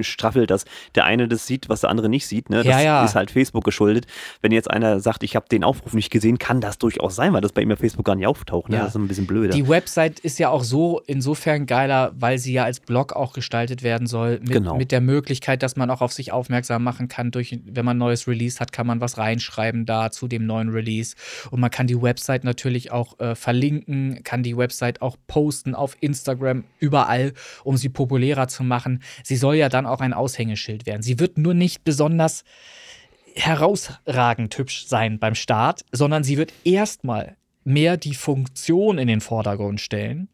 [0.00, 0.64] straffelt, dass
[0.94, 2.50] der eine das sieht, was der andere nicht sieht.
[2.50, 2.58] Ne?
[2.58, 3.04] Das ja, ja.
[3.04, 4.06] ist halt Facebook geschuldet.
[4.40, 7.40] Wenn jetzt einer sagt, ich habe den Aufruf nicht gesehen, kann das durchaus sein, weil
[7.40, 8.68] das bei ihm auf Facebook gar nicht auftaucht.
[8.68, 8.76] Ne?
[8.76, 8.82] Ja.
[8.82, 9.54] Das ist ein bisschen blöder.
[9.54, 13.82] Die Website ist ja auch so insofern geiler, weil sie ja als Blog auch gestaltet
[13.82, 14.40] werden soll.
[14.40, 14.76] Mit, genau.
[14.76, 17.30] mit der Möglichkeit, dass man auch auf sich aufmerksam machen kann.
[17.30, 20.70] Durch, wenn man ein neues Release hat, kann man was reinschreiben da zu dem neuen
[20.70, 21.16] Release.
[21.50, 25.96] Und man kann die Website natürlich auch äh, verlinken, kann die Website auch posten auf
[26.00, 27.32] Instagram, überall,
[27.62, 29.02] um sie populärer zu machen.
[29.22, 31.02] Sie soll ja dann auch ein Aushängeschild werden.
[31.02, 32.44] Sie wird nur nicht besonders
[33.34, 39.80] herausragend hübsch sein beim Start, sondern sie wird erstmal mehr die Funktion in den Vordergrund
[39.80, 40.28] stellen.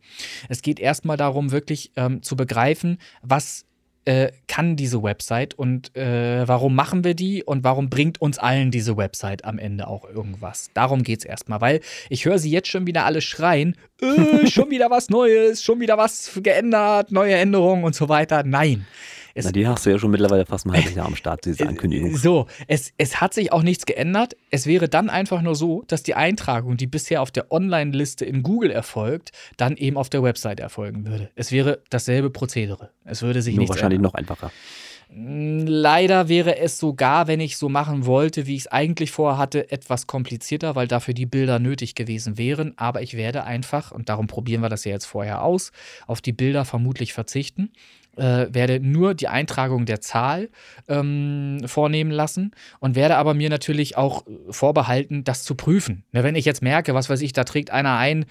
[0.49, 3.65] Es geht erstmal darum, wirklich ähm, zu begreifen, was
[4.05, 8.71] äh, kann diese Website und äh, warum machen wir die und warum bringt uns allen
[8.71, 10.71] diese Website am Ende auch irgendwas.
[10.75, 14.71] Darum geht es erstmal, weil ich höre sie jetzt schon wieder alle schreien, äh, schon
[14.71, 18.43] wieder was Neues, schon wieder was geändert, neue Änderungen und so weiter.
[18.43, 18.87] Nein.
[19.35, 21.67] Es, Na, die hast du ja schon mittlerweile fast ein halbes Jahr am Start, diese
[21.67, 22.17] Ankündigung.
[22.17, 24.37] So, es, es hat sich auch nichts geändert.
[24.51, 28.43] Es wäre dann einfach nur so, dass die Eintragung, die bisher auf der Online-Liste in
[28.43, 31.31] Google erfolgt, dann eben auf der Website erfolgen würde.
[31.35, 32.91] Es wäre dasselbe Prozedere.
[33.05, 34.13] Es würde sich nur nichts wahrscheinlich ändern.
[34.13, 34.51] noch einfacher.
[35.13, 40.07] Leider wäre es sogar, wenn ich so machen wollte, wie ich es eigentlich vorhatte, etwas
[40.07, 42.79] komplizierter, weil dafür die Bilder nötig gewesen wären.
[42.79, 45.73] Aber ich werde einfach, und darum probieren wir das ja jetzt vorher aus,
[46.07, 47.73] auf die Bilder vermutlich verzichten
[48.21, 50.51] äh, werde nur die Eintragung der Zahl
[50.89, 56.05] ähm, vornehmen lassen und werde aber mir natürlich auch vorbehalten, das zu prüfen.
[56.13, 58.27] Ne, wenn ich jetzt merke, was weiß ich, da trägt einer ein,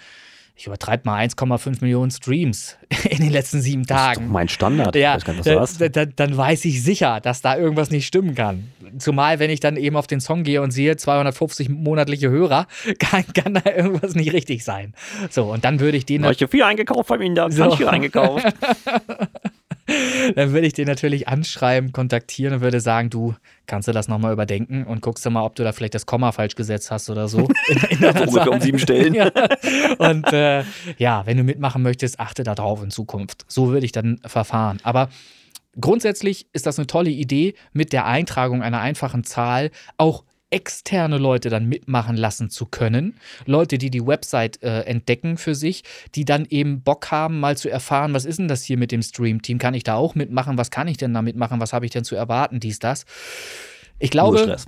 [0.59, 2.77] ich übertreibe mal 1,5 Millionen Streams
[3.09, 4.07] in den letzten sieben Tagen.
[4.07, 4.95] Das ist doch mein Standard.
[4.95, 8.69] Ja, nicht, da, da, dann weiß ich sicher, dass da irgendwas nicht stimmen kann.
[8.97, 12.67] Zumal, wenn ich dann eben auf den Song gehe und sehe, 250 monatliche Hörer,
[12.99, 14.93] kann, kann da irgendwas nicht richtig sein.
[15.29, 16.25] So, und dann würde ich den.
[16.25, 17.75] Ich habe viel eingekauft von Ihnen, da so.
[17.77, 18.45] viel eingekauft.
[20.35, 23.35] dann würde ich den natürlich anschreiben, kontaktieren und würde sagen, du,
[23.67, 26.31] kannst du das nochmal überdenken und guckst du mal, ob du da vielleicht das Komma
[26.31, 27.47] falsch gesetzt hast oder so.
[27.67, 29.13] In, in der Ungefähr um sieben Stellen.
[29.13, 29.31] ja.
[29.97, 30.63] Und äh,
[30.97, 33.45] ja, wenn du mitmachen möchtest, achte da drauf in Zukunft.
[33.47, 34.79] So würde ich dann verfahren.
[34.83, 35.09] Aber
[35.79, 41.49] grundsätzlich ist das eine tolle Idee, mit der Eintragung einer einfachen Zahl auch externe Leute
[41.49, 43.19] dann mitmachen lassen zu können.
[43.45, 45.83] Leute, die die Website äh, entdecken für sich,
[46.15, 49.01] die dann eben Bock haben, mal zu erfahren, was ist denn das hier mit dem
[49.01, 49.59] Stream-Team?
[49.59, 50.57] Kann ich da auch mitmachen?
[50.57, 51.59] Was kann ich denn da mitmachen?
[51.59, 52.59] Was habe ich denn zu erwarten?
[52.59, 53.05] Dies, das.
[53.99, 54.37] Ich glaube.
[54.37, 54.65] Nur Stress.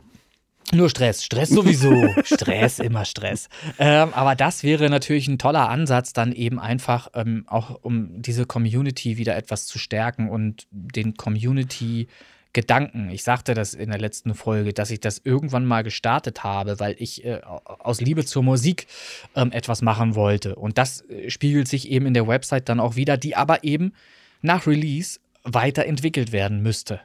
[0.73, 2.07] Nur Stress, Stress sowieso.
[2.23, 3.49] Stress, immer Stress.
[3.77, 8.45] Ähm, aber das wäre natürlich ein toller Ansatz, dann eben einfach ähm, auch, um diese
[8.45, 12.07] Community wieder etwas zu stärken und den Community
[12.53, 13.09] Gedanken.
[13.09, 16.95] Ich sagte das in der letzten Folge, dass ich das irgendwann mal gestartet habe, weil
[16.99, 18.87] ich äh, aus Liebe zur Musik
[19.35, 20.55] ähm, etwas machen wollte.
[20.55, 23.93] Und das äh, spiegelt sich eben in der Website dann auch wieder, die aber eben
[24.41, 26.99] nach Release weiterentwickelt werden müsste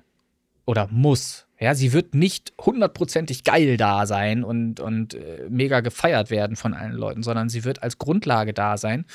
[0.65, 1.46] oder muss.
[1.59, 6.75] Ja, sie wird nicht hundertprozentig geil da sein und, und äh, mega gefeiert werden von
[6.75, 9.07] allen Leuten, sondern sie wird als Grundlage da sein.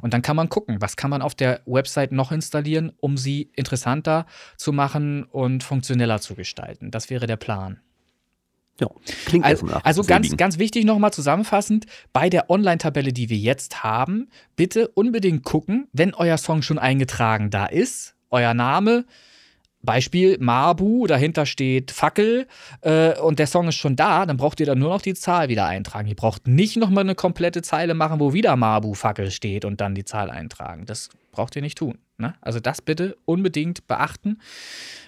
[0.00, 3.50] Und dann kann man gucken, was kann man auf der Website noch installieren, um sie
[3.54, 4.26] interessanter
[4.56, 6.90] zu machen und funktioneller zu gestalten.
[6.90, 7.80] Das wäre der Plan.
[8.80, 8.88] Ja,
[9.26, 11.84] klingt also, also ganz, ganz wichtig nochmal zusammenfassend,
[12.14, 17.50] bei der Online-Tabelle, die wir jetzt haben, bitte unbedingt gucken, wenn euer Song schon eingetragen
[17.50, 19.04] da ist, euer Name,
[19.82, 22.46] Beispiel Mabu, dahinter steht Fackel
[22.82, 25.48] äh, und der Song ist schon da, dann braucht ihr dann nur noch die Zahl
[25.48, 26.08] wieder eintragen.
[26.08, 29.94] Ihr braucht nicht nochmal eine komplette Zeile machen, wo wieder Mabu Fackel steht und dann
[29.94, 30.84] die Zahl eintragen.
[30.86, 31.98] Das Braucht ihr nicht tun.
[32.18, 32.34] Ne?
[32.40, 34.38] Also das bitte unbedingt beachten.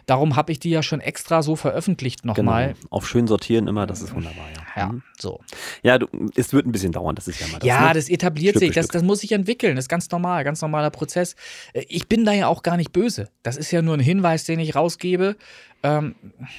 [0.06, 2.68] Darum habe ich die ja schon extra so veröffentlicht nochmal.
[2.74, 2.86] Genau.
[2.90, 4.46] Auf schön sortieren immer, das ist wunderbar.
[4.76, 5.40] Ja, ja so.
[5.82, 6.06] Ja, du,
[6.36, 7.66] es wird ein bisschen dauern, das ist ja mal das.
[7.66, 7.94] Ja, ne?
[7.94, 10.90] das etabliert Stück sich, das, das muss sich entwickeln, das ist ganz normal, ganz normaler
[10.90, 11.34] Prozess.
[11.72, 13.28] Äh, Ich bin da ja auch gar nicht böse.
[13.42, 15.36] Das ist ja nur ein Hinweis, den ich rausgebe,
[15.82, 16.14] ähm,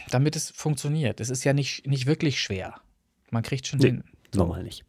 [0.10, 1.20] damit es funktioniert.
[1.20, 2.76] Es ist ja nicht, nicht wirklich schwer.
[3.32, 3.88] Man kriegt schon Nee.
[3.88, 4.04] hin.
[4.36, 4.84] Normal nicht.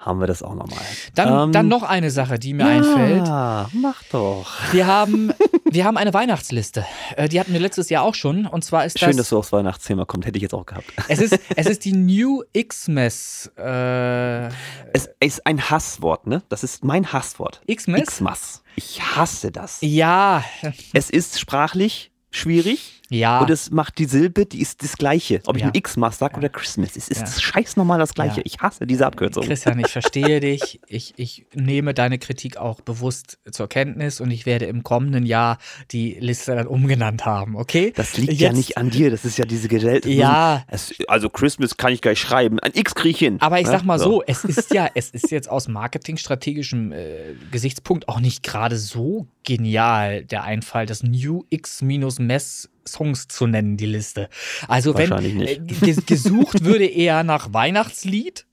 [0.00, 0.78] Haben wir das auch nochmal.
[1.16, 3.26] Dann, Ähm, dann noch eine Sache, die mir einfällt.
[3.26, 4.46] Ja, mach doch.
[4.70, 5.32] Wir haben,
[5.64, 6.86] wir haben eine Weihnachtsliste.
[7.16, 8.46] Äh, Die hatten wir letztes Jahr auch schon.
[8.46, 9.16] Und zwar ist Schön, das.
[9.16, 10.26] dass du aufs Weihnachtsthema kommst.
[10.28, 10.86] Hätte ich jetzt auch gehabt.
[11.08, 13.50] es, ist, es ist die New Xmas.
[13.58, 14.46] Äh,
[14.92, 16.42] Es ist ein Hasswort, ne?
[16.48, 17.60] Das ist mein Hasswort.
[17.68, 18.02] Xmas?
[18.06, 18.62] Xmas.
[18.76, 19.78] Ich hasse das.
[19.80, 20.44] Ja,
[20.92, 23.40] Es ist sprachlich schwierig ja.
[23.40, 25.40] und es macht die Silbe, die ist das Gleiche.
[25.46, 25.70] Ob ich Ja.
[25.72, 26.96] ein Xmas sag oder Christmas.
[26.96, 27.26] Es ist Ja.
[27.26, 28.38] scheiß normal das Gleiche.
[28.38, 28.42] Ja.
[28.46, 29.44] Ich hasse diese Abkürzung.
[29.44, 30.80] Christian, ich verstehe dich.
[30.88, 35.58] Ich, ich nehme deine Kritik auch bewusst zur Kenntnis und ich werde im kommenden Jahr
[35.90, 37.92] die Liste dann umgenannt haben, okay?
[37.96, 40.06] Das liegt ja Jetzt- nicht an dir, das ist ja diese Gesellschaft.
[40.14, 40.64] Ja.
[40.68, 42.58] Es, also Christmas kann ich gleich schreiben.
[42.60, 43.36] Ein X krieg ich hin.
[43.40, 48.08] Aber ich sag mal so, es ist ja, es ist jetzt aus marketingstrategischem äh, Gesichtspunkt
[48.08, 54.28] auch nicht gerade so genial, der Einfall, das New X-Mess Songs zu nennen, die Liste.
[54.66, 55.58] Also wenn nicht.
[55.58, 58.44] äh, ges- gesucht würde eher nach Weihnachtslied,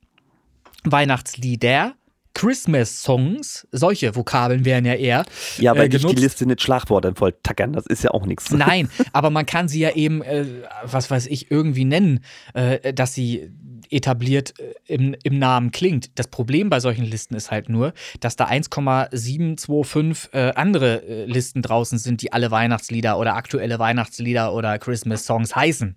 [0.83, 1.95] Weihnachtslieder,
[2.33, 5.25] Christmas-Songs, solche Vokabeln wären ja eher.
[5.57, 6.15] Ja, aber äh, nicht die.
[6.15, 8.51] Liste mit Schlagworten voll tackern, das ist ja auch nichts.
[8.51, 10.45] Nein, aber man kann sie ja eben, äh,
[10.83, 12.19] was weiß ich, irgendwie nennen,
[12.53, 13.51] äh, dass sie
[13.91, 16.17] etabliert äh, im, im Namen klingt.
[16.17, 21.61] Das Problem bei solchen Listen ist halt nur, dass da 1,725 äh, andere äh, Listen
[21.61, 25.95] draußen sind, die alle Weihnachtslieder oder aktuelle Weihnachtslieder oder Christmas-Songs heißen.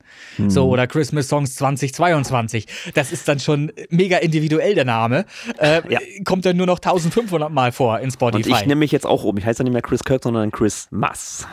[0.49, 2.67] So, oder Christmas-Songs 2022.
[2.95, 5.25] Das ist dann schon mega individuell, der Name.
[5.59, 6.01] Äh, Ja.
[6.25, 8.51] Kommt dann nur noch 1500 Mal vor in Und Spotify.
[8.53, 9.37] ich nehme mich jetzt auch um.
[9.39, 11.47] Ich heiße dann nicht mehr Chris Kirk, sondern Chris Mass.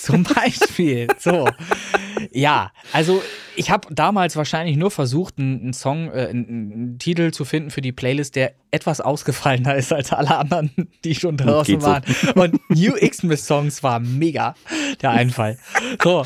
[0.06, 1.08] Zum Beispiel.
[1.18, 1.46] So.
[2.32, 3.22] Ja, also
[3.54, 7.82] ich habe damals wahrscheinlich nur versucht, einen, Song, äh, einen, einen Titel zu finden für
[7.82, 10.70] die Playlist, der etwas ausgefallener ist als alle anderen,
[11.04, 11.88] die schon draußen Geht so.
[11.88, 12.02] waren.
[12.34, 14.54] Und New Xmas Songs war mega
[15.02, 15.58] der Einfall.
[16.02, 16.24] So,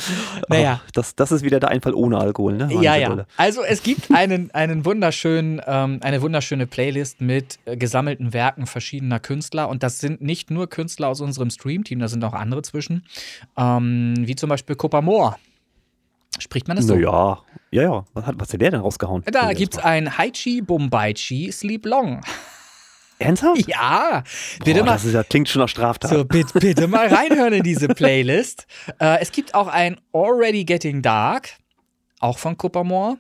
[0.49, 0.83] naja.
[0.85, 2.71] Ach, das, das ist wieder der Einfall ohne Alkohol, ne?
[2.71, 3.27] War Ja, so ja.
[3.37, 9.21] Also es gibt einen, einen wunderschönen, ähm, eine wunderschöne Playlist mit äh, gesammelten Werken verschiedener
[9.21, 9.69] Künstler.
[9.69, 13.05] Und das sind nicht nur Künstler aus unserem Stream-Team, da sind auch andere zwischen.
[13.57, 15.37] Ähm, wie zum Beispiel Copamore.
[16.39, 16.95] Spricht man das so?
[16.95, 18.05] Naja, ja, ja.
[18.13, 19.23] Was hat, was hat der denn rausgehauen?
[19.31, 22.21] Da Also, gibt's ein Haichi Bombaichi Sleep Long.
[23.19, 23.65] Ernsthaft?
[23.69, 24.25] Ja,
[24.65, 24.93] bitte Boah, mal.
[24.95, 26.11] das ist ja, klingt schon nach Straftat.
[26.11, 28.67] So, bitte, bitte mal reinhören in diese Playlist.
[28.99, 31.51] Äh, es gibt auch ein Already Getting Dark,
[32.21, 33.19] auch von Coppermore.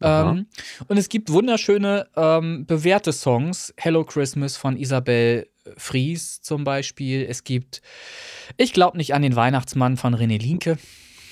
[0.00, 0.30] Aha.
[0.30, 0.46] Ähm,
[0.88, 3.72] und es gibt wunderschöne ähm, bewährte Songs.
[3.76, 7.26] Hello Christmas von Isabel Fries zum Beispiel.
[7.28, 7.82] Es gibt
[8.56, 10.78] Ich glaube nicht an den Weihnachtsmann von René Linke.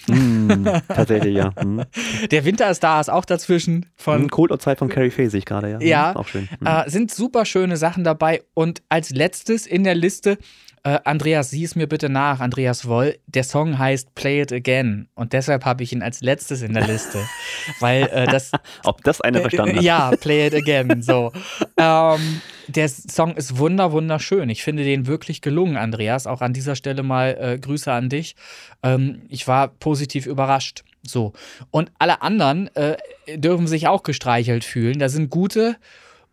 [0.07, 1.53] Hm, tatsächlich, ja.
[1.59, 1.82] Hm.
[2.30, 5.39] Der Winter ist da, ist auch dazwischen von Von Cold Outside von Carrie Faye sehe
[5.39, 5.80] ich gerade, ja.
[5.80, 6.11] Ja.
[6.11, 6.49] Hm, Auch schön.
[6.59, 6.66] Hm.
[6.66, 8.43] Äh, sind super schöne Sachen dabei.
[8.55, 10.37] Und als letztes in der Liste,
[10.85, 15.09] äh, Andreas, sieh es mir bitte nach, Andreas Woll, der Song heißt Play It Again.
[15.14, 17.24] Und deshalb habe ich ihn als letztes in der Liste.
[17.80, 18.53] weil äh, das.
[18.85, 19.82] Ob das einer verstanden äh, hat.
[19.82, 21.01] Ja, Play It Again.
[21.01, 21.32] So.
[21.78, 24.51] ähm, der Song ist wunder, wunderschön.
[24.51, 26.26] Ich finde den wirklich gelungen, Andreas.
[26.26, 28.37] Auch an dieser Stelle mal äh, Grüße an dich.
[28.82, 30.85] Ähm, ich war positiv überrascht.
[31.03, 31.32] So.
[31.70, 32.97] Und alle anderen äh,
[33.37, 34.99] dürfen sich auch gestreichelt fühlen.
[34.99, 35.76] Da sind gute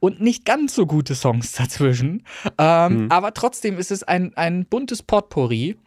[0.01, 2.23] und nicht ganz so gute Songs dazwischen.
[2.57, 3.11] Ähm, Hm.
[3.11, 5.77] Aber trotzdem ist es ein, ein buntes Potpourri.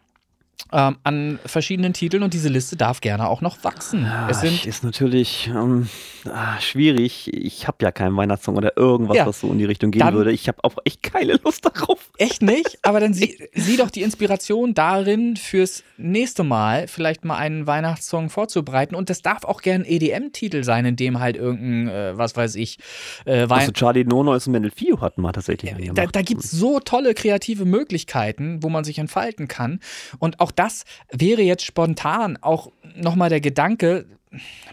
[0.72, 4.06] Ähm, an verschiedenen Titeln und diese Liste darf gerne auch noch wachsen.
[4.06, 5.88] Ah, es sind ist natürlich ähm,
[6.24, 7.30] ah, schwierig.
[7.32, 9.26] Ich habe ja keinen Weihnachtssong oder irgendwas, Ja.
[9.26, 10.32] was so in die Richtung gehen Dann- würde.
[10.32, 12.10] Ich habe auch echt keine Lust darauf.
[12.18, 12.78] Echt nicht?
[12.82, 18.30] Aber dann sieh, sieh doch die Inspiration darin, fürs nächste Mal vielleicht mal einen Weihnachtssong
[18.30, 18.94] vorzubereiten.
[18.94, 22.54] Und das darf auch gern ein EDM-Titel sein, in dem halt irgendein, äh, was weiß
[22.56, 22.78] ich,
[23.26, 26.16] äh, Wein Also Charlie Nonois und Mendel Fio hatten wir tatsächlich da, gemacht.
[26.16, 29.78] da gibt es so tolle kreative Möglichkeiten, wo man sich entfalten kann.
[30.18, 34.06] Und auch das wäre jetzt spontan auch nochmal der Gedanke,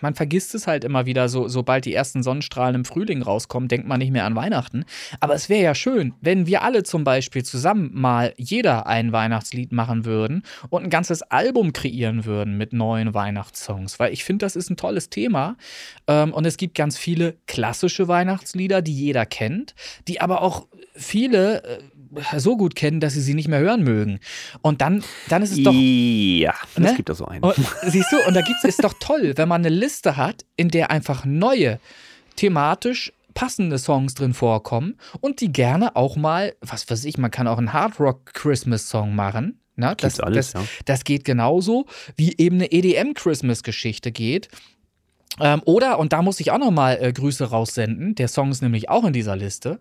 [0.01, 3.88] man vergisst es halt immer wieder, so, sobald die ersten Sonnenstrahlen im Frühling rauskommen, denkt
[3.88, 4.86] man nicht mehr an Weihnachten.
[5.19, 9.72] Aber es wäre ja schön, wenn wir alle zum Beispiel zusammen mal jeder ein Weihnachtslied
[9.72, 13.99] machen würden und ein ganzes Album kreieren würden mit neuen Weihnachtssongs.
[13.99, 15.57] Weil ich finde, das ist ein tolles Thema.
[16.07, 19.76] Ähm, und es gibt ganz viele klassische Weihnachtslieder, die jeder kennt,
[20.07, 21.80] die aber auch viele äh,
[22.38, 24.20] so gut kennen, dass sie sie nicht mehr hören mögen.
[24.62, 25.74] Und dann, dann ist es doch.
[25.74, 26.93] ja, Ne?
[26.95, 27.43] gibt da so einen.
[27.43, 30.70] Und, siehst du, und da gibt's, ist doch toll, wenn man eine Liste hat, in
[30.70, 31.80] der einfach neue,
[32.36, 37.47] thematisch passende Songs drin vorkommen und die gerne auch mal, was weiß ich, man kann
[37.47, 39.57] auch einen Hard Rock Christmas Song machen.
[39.78, 40.68] Na, das, alles, das, ja.
[40.86, 41.86] das geht genauso,
[42.18, 44.49] wie eben eine EDM Christmas Geschichte geht.
[45.39, 48.62] Ähm, oder, und da muss ich auch noch mal äh, Grüße raussenden, der Song ist
[48.62, 49.80] nämlich auch in dieser Liste.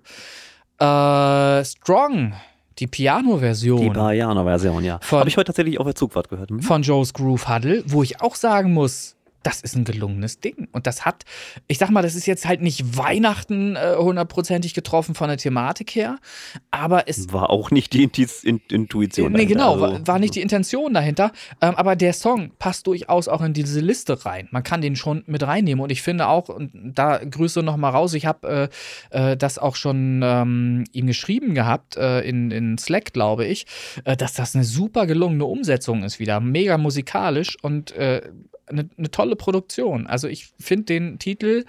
[0.80, 2.32] Äh, Strong,
[2.78, 3.82] die Piano-Version.
[3.82, 4.98] Die Bajana-Version, ja.
[5.10, 6.50] Habe ich heute tatsächlich auf der Zugfahrt gehört.
[6.50, 6.62] Hm?
[6.62, 10.68] von Joe's Groove Huddle, wo ich auch sagen muss, das ist ein gelungenes Ding.
[10.72, 11.24] Und das hat,
[11.66, 15.94] ich sag mal, das ist jetzt halt nicht Weihnachten äh, hundertprozentig getroffen von der Thematik
[15.94, 16.18] her,
[16.70, 17.32] aber es.
[17.32, 18.02] War auch nicht die
[18.42, 19.32] In Intuition.
[19.32, 21.32] Nee, dahinter, genau, also- war, war nicht die Intention dahinter.
[21.60, 24.48] Ähm, aber der Song passt durchaus auch in diese Liste rein.
[24.50, 25.82] Man kann den schon mit reinnehmen.
[25.82, 28.70] Und ich finde auch, und da Grüße noch mal raus, ich habe
[29.12, 33.66] äh, äh, das auch schon ähm, ihm geschrieben gehabt, äh, in, in Slack, glaube ich,
[34.04, 36.40] äh, dass das eine super gelungene Umsetzung ist wieder.
[36.40, 37.94] Mega musikalisch und
[38.70, 40.06] eine, eine tolle Produktion.
[40.06, 41.64] Also ich finde den Titel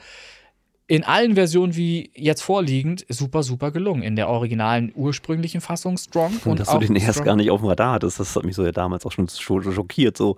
[0.87, 4.03] in allen Versionen wie jetzt vorliegend super, super gelungen.
[4.03, 7.49] In der originalen, ursprünglichen Fassung Strong und, Und dass du den erst Strong- gar nicht
[7.49, 10.17] auf dem Radar hattest, das hat mich so ja damals auch schon schon schockiert.
[10.17, 10.35] So,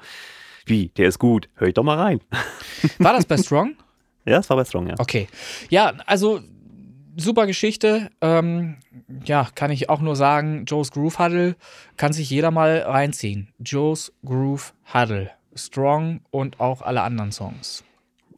[0.66, 2.20] wie, der ist gut, hör ich doch mal rein.
[2.99, 3.76] War das bei Strong?
[4.26, 4.95] Ja, das war bei Strong, ja.
[4.99, 5.28] Okay.
[5.70, 6.39] Ja, also
[7.18, 8.09] super Geschichte.
[8.22, 8.78] Ähm,
[9.26, 11.55] ja, kann ich auch nur sagen, Joe's Groove Huddle
[11.97, 13.49] kann sich jeder mal reinziehen.
[13.59, 15.30] Joe's Groove Huddle.
[15.56, 17.84] Strong und auch alle anderen Songs.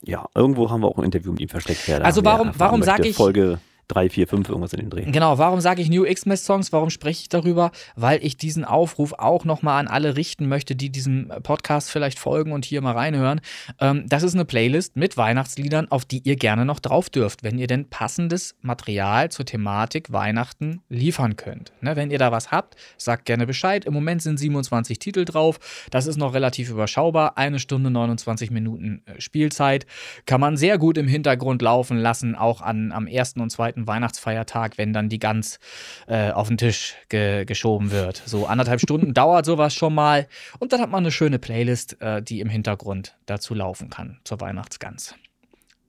[0.01, 1.89] Ja, irgendwo haben wir auch ein Interview mit ihm versteckt.
[2.03, 3.09] Also warum- warum sag möchte.
[3.09, 5.05] ich- Folge 3, 4, 5, irgendwas in den Dreh.
[5.05, 6.71] Genau, warum sage ich New Xmas Songs?
[6.71, 7.71] Warum spreche ich darüber?
[7.95, 12.51] Weil ich diesen Aufruf auch nochmal an alle richten möchte, die diesem Podcast vielleicht folgen
[12.51, 13.41] und hier mal reinhören.
[13.79, 17.57] Ähm, das ist eine Playlist mit Weihnachtsliedern, auf die ihr gerne noch drauf dürft, wenn
[17.57, 21.71] ihr denn passendes Material zur Thematik Weihnachten liefern könnt.
[21.81, 23.85] Ne, wenn ihr da was habt, sagt gerne Bescheid.
[23.85, 25.59] Im Moment sind 27 Titel drauf.
[25.91, 27.37] Das ist noch relativ überschaubar.
[27.37, 29.85] Eine Stunde 29 Minuten äh, Spielzeit.
[30.25, 34.77] Kann man sehr gut im Hintergrund laufen lassen, auch an, am ersten und zweiten Weihnachtsfeiertag,
[34.77, 35.59] wenn dann die Gans
[36.07, 38.21] äh, auf den Tisch ge geschoben wird.
[38.25, 40.27] So anderthalb Stunden dauert sowas schon mal.
[40.59, 44.41] Und dann hat man eine schöne Playlist, äh, die im Hintergrund dazu laufen kann, zur
[44.41, 45.15] Weihnachtsgans.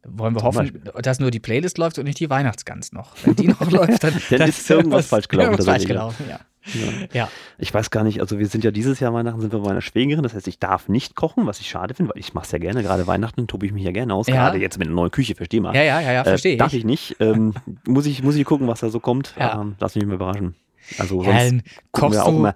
[0.09, 3.17] Wollen wir Zum hoffen, dass nur die Playlist läuft und nicht die Weihnachtsgans noch.
[3.25, 6.41] Wenn die noch läuft, dann, Dann ist irgendwas falsch gelaufen, Irgendwas falsch gelaufen, ja.
[6.75, 7.07] Ja.
[7.13, 7.29] Ja.
[7.59, 9.81] Ich weiß gar nicht, also wir sind ja dieses Jahr Weihnachten, sind wir bei meiner
[9.83, 12.53] Schwägerin, das heißt, ich darf nicht kochen, was ich schade finde, weil ich mache es
[12.53, 14.35] ja gerne, gerade Weihnachten tobe ich mich ja gerne aus, Ja.
[14.35, 15.75] gerade jetzt mit einer neuen Küche, versteh mal.
[15.75, 16.81] Ja, ja, ja, ja, verstehe äh, darf ich.
[16.81, 17.17] ich nicht.
[17.21, 17.55] Ähm,
[17.87, 19.35] muss, ich, muss ich gucken, was da so kommt.
[19.39, 19.61] Ja.
[19.61, 20.55] Ähm, lass mich mal überraschen.
[20.99, 22.55] Also Ja, sonst gucken kochst auch du immer.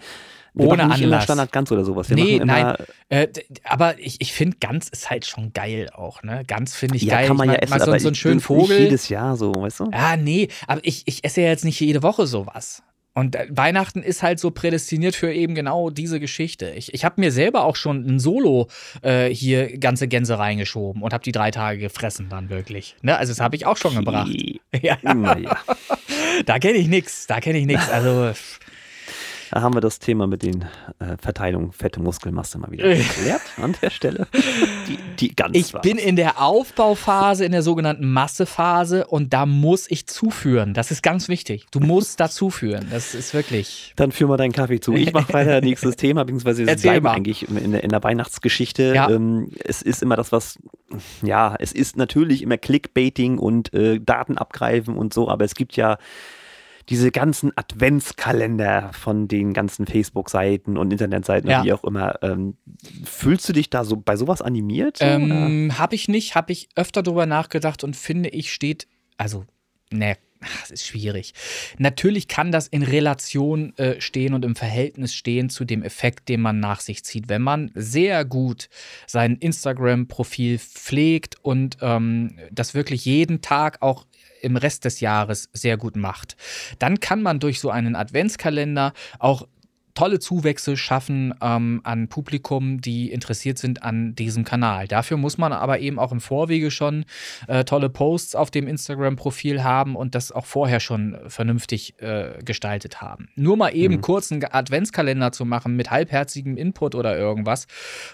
[0.52, 1.24] Wir ohne machen nicht immer Anlass.
[1.24, 2.08] Standard ganz oder sowas.
[2.08, 2.74] Wir Nee, immer, nein.
[3.08, 3.28] Äh,
[3.62, 6.42] aber ich, ich finde, Gans ist halt schon geil auch, ne?
[6.44, 7.28] Gans finde ich Ja, geil.
[7.28, 8.80] kann man ich ja mag- essen, so, aber so einen schönen nicht Vogel.
[8.80, 9.90] jedes Jahr so, weißt du?
[9.92, 12.82] Ja, nee, aber ich, ich esse ja jetzt nicht jede Woche sowas.
[13.14, 16.70] Und äh, Weihnachten ist halt so prädestiniert für eben genau diese Geschichte.
[16.70, 18.68] Ich, ich habe mir selber auch schon ein Solo
[19.02, 22.96] äh, hier ganze Gänse reingeschoben und habe die drei Tage gefressen dann wirklich.
[23.02, 23.16] Ne?
[23.16, 24.30] Also das habe ich auch schon gebracht.
[24.82, 25.58] Ja, Naja,
[26.46, 27.90] da kenne ich nichts, da kenne ich nichts.
[27.90, 28.32] Also
[29.50, 30.64] da haben wir das Thema mit den
[31.00, 34.28] äh, Verteilung fette Muskelmasse mal wieder geklärt an der Stelle.
[34.86, 39.90] Die, die ganz ich bin in der Aufbauphase, in der sogenannten Massephase und da muss
[39.90, 40.72] ich zuführen.
[40.72, 41.66] Das ist ganz wichtig.
[41.72, 42.86] Du musst dazuführen.
[42.90, 43.92] Das ist wirklich.
[43.96, 44.94] Dann führ mal deinen Kaffee zu.
[44.94, 47.12] Ich mache weiter nächstes Thema, beziehungsweise wir bleiben mal.
[47.12, 48.92] eigentlich in der, in der Weihnachtsgeschichte.
[48.94, 49.10] Ja.
[49.10, 50.58] Ähm, es ist immer das, was,
[51.22, 55.76] ja, es ist natürlich immer Clickbaiting und äh, Daten abgreifen und so, aber es gibt
[55.76, 55.98] ja
[56.88, 61.60] diese ganzen Adventskalender von den ganzen Facebook-Seiten und Internetseiten Ja.
[61.60, 62.22] und wie auch immer.
[62.22, 62.56] Ähm,
[63.04, 64.98] fühlst du dich da so bei sowas animiert?
[65.00, 69.44] Ähm, habe ich nicht, habe ich öfter drüber nachgedacht und finde ich steht, also,
[69.90, 70.16] ne,
[70.64, 71.34] es ist schwierig.
[71.76, 76.40] Natürlich kann das in Relation äh, stehen und im Verhältnis stehen zu dem Effekt, den
[76.40, 77.28] man nach sich zieht.
[77.28, 78.70] Wenn man sehr gut
[79.06, 84.06] sein Instagram-Profil pflegt und ähm, das wirklich jeden Tag auch
[84.40, 86.36] im Rest des Jahres sehr gut macht,
[86.78, 89.46] dann kann man durch so einen Adventskalender auch
[89.94, 94.88] tolle Zuwächse schaffen ähm, an Publikum, die interessiert sind an diesem Kanal.
[94.88, 97.04] Dafür muss man aber eben auch im Vorwege schon
[97.48, 103.00] äh, tolle Posts auf dem Instagram-Profil haben und das auch vorher schon vernünftig äh, gestaltet
[103.00, 103.28] haben.
[103.36, 104.00] Nur mal eben Mhm.
[104.00, 107.66] kurz einen Adventskalender zu machen mit halbherzigem Input oder irgendwas,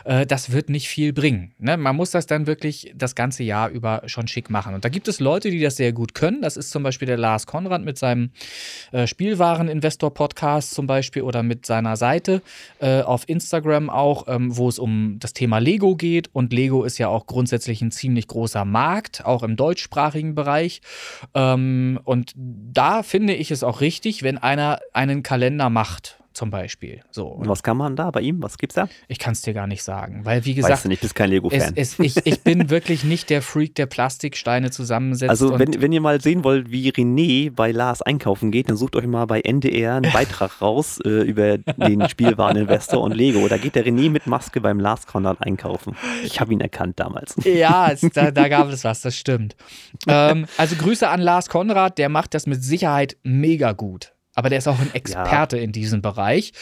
[0.05, 1.53] äh, das wird nicht viel bringen.
[1.59, 1.77] Ne?
[1.77, 4.75] Man muss das dann wirklich das ganze Jahr über schon schick machen.
[4.75, 6.43] Und da gibt es Leute, die das sehr gut können.
[6.43, 8.31] Das ist zum Beispiel der Lars Konrad mit seinem
[8.93, 12.43] äh, Spielwareninvestor-Podcast zum Beispiel oder mit seiner Seite
[12.81, 16.31] äh, auf Instagram auch, ähm, wo es um das Thema Lego geht.
[16.33, 20.81] Und Lego ist ja auch grundsätzlich ein ziemlich großer Markt, auch im deutschsprachigen Bereich.
[21.35, 26.19] Ähm, und da finde ich es auch richtig, wenn einer einen Kalender macht.
[26.37, 27.01] Zum Beispiel.
[27.11, 27.29] So.
[27.29, 28.43] Und was kann man da bei ihm?
[28.43, 28.89] Was gibt's da?
[29.09, 31.31] Ich kann es dir gar nicht sagen, weil wie gesagt, weißt du nicht, bist kein
[31.31, 31.73] Lego-Fan.
[31.75, 35.31] ich, ich bin wirklich nicht der Freak, der Plastiksteine zusammensetzt.
[35.31, 38.97] Also wenn, wenn ihr mal sehen wollt, wie René bei Lars einkaufen geht, dann sucht
[38.97, 43.49] euch mal bei NDR einen Beitrag raus äh, über den Spielwareninvestor und Lego.
[43.49, 45.97] Da geht der René mit Maske beim Lars Konrad einkaufen.
[46.25, 47.35] Ich habe ihn erkannt damals.
[47.45, 49.57] Ja, es, da, da, gab es was, das stimmt.
[50.07, 54.59] Ähm, also Grüße an Lars Konrad, der macht das mit Sicherheit mega gut aber der
[54.59, 55.63] ist auch ein Experte ja.
[55.63, 56.53] in diesem Bereich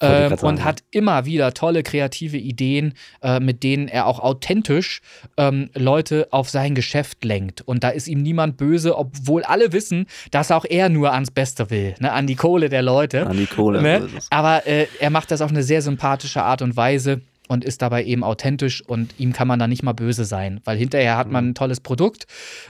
[0.00, 5.00] ähm, und hat immer wieder tolle kreative Ideen, äh, mit denen er auch authentisch
[5.36, 7.62] ähm, Leute auf sein Geschäft lenkt.
[7.62, 11.70] Und da ist ihm niemand böse, obwohl alle wissen, dass auch er nur ans Beste
[11.70, 12.12] will, ne?
[12.12, 13.26] an die Kohle der Leute.
[13.26, 13.82] An die Kohle.
[13.82, 14.08] Ne?
[14.30, 18.04] Aber äh, er macht das auf eine sehr sympathische Art und Weise und ist dabei
[18.04, 21.44] eben authentisch und ihm kann man da nicht mal böse sein, weil hinterher hat man
[21.44, 21.50] mhm.
[21.50, 22.26] ein tolles Produkt.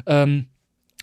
[0.06, 0.46] Ähm,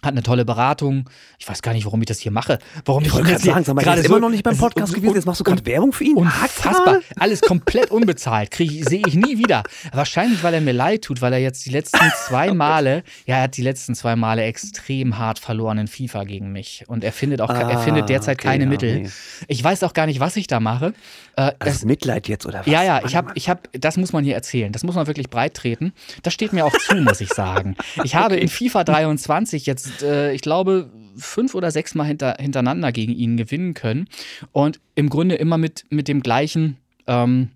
[0.03, 1.09] hat eine tolle Beratung.
[1.39, 2.59] Ich weiß gar nicht, warum ich das hier mache.
[2.85, 5.15] Warum ich wollte gerade sagen, sag mal, gerade so, immer noch nicht beim Podcast gewesen.
[5.15, 6.15] Jetzt machst du gerade Werbung für ihn.
[6.15, 6.99] Unfassbar.
[7.17, 8.53] Alles komplett unbezahlt.
[8.55, 9.63] Sehe ich nie wieder.
[9.91, 13.43] Wahrscheinlich, weil er mir leid tut, weil er jetzt die letzten zwei Male, ja, er
[13.43, 16.85] hat die letzten zwei Male extrem hart verloren in FIFA gegen mich.
[16.87, 19.01] Und er findet auch, ah, er findet derzeit okay, keine ja, Mittel.
[19.01, 19.09] Nee.
[19.47, 20.93] Ich weiß auch gar nicht, was ich da mache.
[21.35, 22.67] Äh, das ist Mitleid jetzt oder was?
[22.67, 24.71] Ja, ja, ich habe, ich habe, das muss man hier erzählen.
[24.71, 25.91] Das muss man wirklich breit treten.
[26.23, 27.75] Das steht mir auch zu, muss ich sagen.
[28.05, 28.43] Ich habe okay.
[28.43, 33.37] in FIFA 23 jetzt äh, ich glaube, fünf oder sechs Mal hinter, hintereinander gegen ihn
[33.37, 34.07] gewinnen können.
[34.51, 36.77] Und im Grunde immer mit, mit dem gleichen.
[37.07, 37.49] Ähm,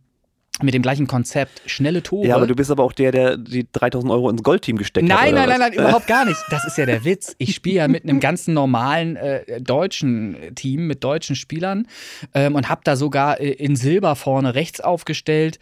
[0.62, 2.28] mit dem gleichen Konzept, schnelle Tore.
[2.28, 5.18] Ja, aber du bist aber auch der, der die 3000 Euro ins Goldteam gesteckt nein,
[5.18, 5.26] hat.
[5.26, 6.40] Nein, nein, nein, nein, überhaupt gar nicht.
[6.52, 7.36] Das ist ja der Witz.
[7.40, 11.88] Ich spiele ja mit einem ganzen normalen äh, deutschen Team, mit deutschen Spielern
[12.36, 15.58] ähm, und habe da sogar äh, in Silber vorne rechts aufgestellt.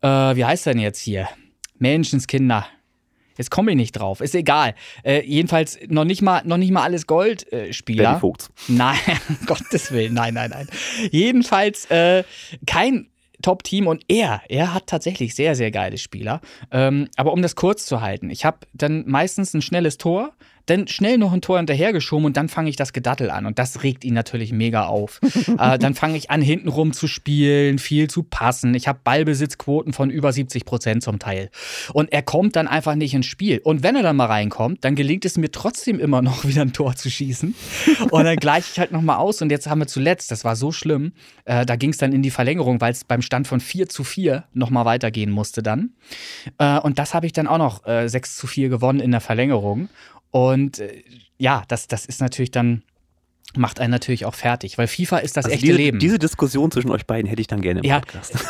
[0.00, 1.28] Äh, wie heißt denn jetzt hier?
[1.78, 2.66] Menschenskinder.
[3.40, 4.20] Jetzt komme ich nicht drauf.
[4.20, 4.74] Ist egal.
[5.02, 8.16] Äh, jedenfalls noch nicht mal, noch nicht mal alles Goldspieler.
[8.16, 8.50] Äh, Vogts.
[8.68, 8.98] Nein,
[9.46, 10.12] Gottes Willen.
[10.12, 10.68] Nein, nein, nein.
[11.10, 12.22] Jedenfalls äh,
[12.66, 13.08] kein
[13.40, 16.42] Top-Team und er, er hat tatsächlich sehr, sehr geile Spieler.
[16.70, 20.34] Ähm, aber um das kurz zu halten, ich habe dann meistens ein schnelles Tor,
[20.66, 23.46] dann schnell noch ein Tor hinterhergeschoben und dann fange ich das Gedattel an.
[23.46, 25.20] Und das regt ihn natürlich mega auf.
[25.58, 28.74] äh, dann fange ich an, hintenrum zu spielen, viel zu passen.
[28.74, 31.50] Ich habe Ballbesitzquoten von über 70 Prozent zum Teil.
[31.92, 33.60] Und er kommt dann einfach nicht ins Spiel.
[33.62, 36.72] Und wenn er dann mal reinkommt, dann gelingt es mir trotzdem immer noch wieder ein
[36.72, 37.54] Tor zu schießen.
[38.10, 39.42] Und dann gleiche ich halt nochmal aus.
[39.42, 41.12] Und jetzt haben wir zuletzt, das war so schlimm,
[41.44, 44.04] äh, da ging es dann in die Verlängerung, weil es beim Stand von 4 zu
[44.04, 45.90] 4 nochmal weitergehen musste dann.
[46.58, 49.20] Äh, und das habe ich dann auch noch äh, 6 zu 4 gewonnen in der
[49.20, 49.88] Verlängerung.
[50.30, 51.02] Und äh,
[51.38, 52.82] ja, das, das ist natürlich dann,
[53.56, 55.98] macht einen natürlich auch fertig, weil FIFA ist das also echte diese, Leben.
[55.98, 58.34] Diese Diskussion zwischen euch beiden hätte ich dann gerne im ja, Podcast.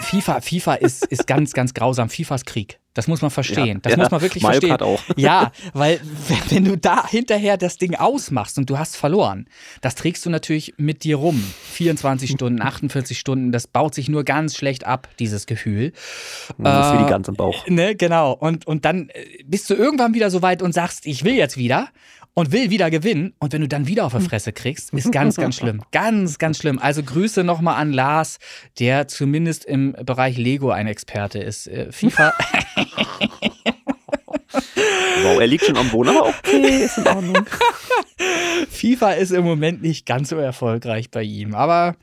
[0.00, 2.08] FIFA, FIFA ist, ist ganz, ganz grausam.
[2.08, 2.80] FIFA ist Krieg.
[2.94, 3.66] Das muss man verstehen.
[3.66, 4.86] Ja, das ja, muss man wirklich Mario verstehen.
[4.86, 5.00] auch.
[5.16, 6.00] Ja, weil
[6.48, 9.46] wenn du da hinterher das Ding ausmachst und du hast verloren,
[9.80, 11.40] das trägst du natürlich mit dir rum.
[11.72, 15.92] 24 Stunden, 48 Stunden, das baut sich nur ganz schlecht ab, dieses Gefühl.
[16.58, 17.66] Das ist wie die äh, Gans im Bauch.
[17.68, 18.32] Ne, genau.
[18.32, 21.56] Und, und dann äh, bist du irgendwann wieder so weit und sagst, ich will jetzt
[21.56, 21.90] wieder
[22.34, 23.34] und will wieder gewinnen.
[23.38, 25.82] Und wenn du dann wieder auf der Fresse kriegst, ist ganz, ganz schlimm.
[25.92, 26.78] Ganz, ganz schlimm.
[26.78, 28.38] Also Grüße nochmal an Lars,
[28.78, 31.66] der zumindest im Bereich Lego ein Experte ist.
[31.66, 32.34] Äh, FIFA.
[35.22, 37.44] Wow, er liegt schon am Boden, aber okay, ist in Ordnung.
[38.70, 41.96] FIFA ist im Moment nicht ganz so erfolgreich bei ihm, aber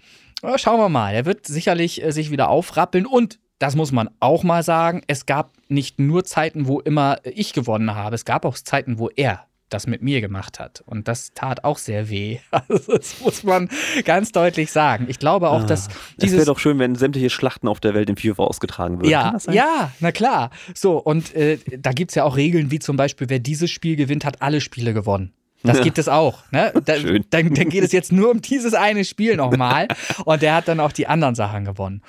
[0.43, 1.13] äh, schauen wir mal.
[1.13, 5.25] Er wird sicherlich äh, sich wieder aufrappeln und das muss man auch mal sagen, es
[5.25, 9.47] gab nicht nur Zeiten, wo immer ich gewonnen habe, es gab auch Zeiten, wo er
[9.69, 10.83] das mit mir gemacht hat.
[10.85, 12.39] Und das tat auch sehr weh.
[12.69, 13.69] Also das muss man
[14.03, 15.05] ganz deutlich sagen.
[15.09, 15.87] Ich glaube auch, ah, dass
[16.17, 16.33] dieses...
[16.33, 19.09] Es wäre doch schön, wenn sämtliche Schlachten auf der Welt in FIFA ausgetragen würden.
[19.09, 20.49] Ja, ja, na klar.
[20.73, 23.95] So, und äh, da gibt es ja auch Regeln, wie zum Beispiel, wer dieses Spiel
[23.95, 25.33] gewinnt, hat alle Spiele gewonnen.
[25.63, 26.43] Das gibt es auch.
[26.51, 26.73] Ne?
[26.85, 27.25] Da, Schön.
[27.31, 29.87] Dann, dann, geht es jetzt nur um dieses eine Spiel nochmal.
[30.25, 32.01] und der hat dann auch die anderen Sachen gewonnen.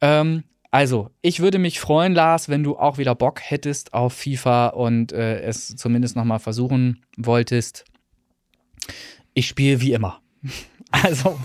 [0.00, 4.68] Ähm, also, ich würde mich freuen, Lars, wenn du auch wieder Bock hättest auf FIFA
[4.68, 7.84] und äh, es zumindest nochmal versuchen wolltest.
[9.34, 10.20] Ich spiele wie immer.
[10.92, 11.38] Also,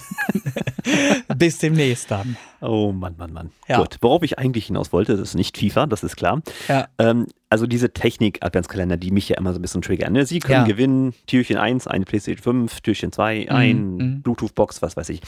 [1.35, 2.37] bis demnächst dann.
[2.61, 3.51] Oh Mann, Mann, Mann.
[3.67, 3.79] Ja.
[3.79, 6.41] Gut, worauf ich eigentlich hinaus wollte, das ist nicht FIFA, das ist klar.
[6.67, 6.87] Ja.
[6.99, 10.13] Ähm, also diese Technik-Adventskalender, die mich ja immer so ein bisschen triggern.
[10.13, 10.25] Ne?
[10.27, 10.71] Sie können ja.
[10.71, 13.55] gewinnen, Türchen 1, eine PlayStation 5, Türchen 2, mhm.
[13.55, 14.21] ein mhm.
[14.21, 15.21] Bluetooth-Box, was weiß ich.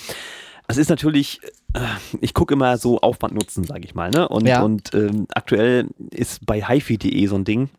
[0.67, 1.41] Es ist natürlich,
[1.73, 1.79] äh,
[2.21, 4.09] ich gucke immer so Aufwand nutzen, sage ich mal.
[4.09, 4.27] Ne?
[4.27, 4.61] Und, ja.
[4.61, 7.69] und ähm, aktuell ist bei hifi.de so ein Ding,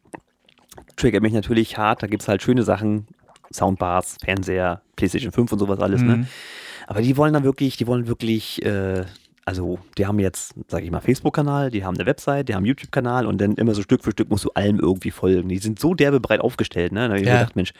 [0.97, 2.03] triggert mich natürlich hart.
[2.03, 3.07] Da gibt es halt schöne Sachen,
[3.53, 6.03] Soundbars, Fernseher, PlayStation 5 und sowas alles.
[6.03, 6.17] Ne?
[6.17, 6.21] Mhm.
[6.23, 6.27] Ne?
[6.87, 9.05] Aber die wollen dann wirklich, die wollen wirklich, äh,
[9.45, 12.67] also die haben jetzt, sage ich mal, Facebook-Kanal, die haben eine Website, die haben einen
[12.67, 15.49] YouTube-Kanal und dann immer so Stück für Stück musst du allem irgendwie folgen.
[15.49, 16.93] Die sind so derbe breit aufgestellt.
[16.93, 17.01] Ne?
[17.01, 17.39] Da habe ich ja.
[17.39, 17.73] gedacht, Mensch,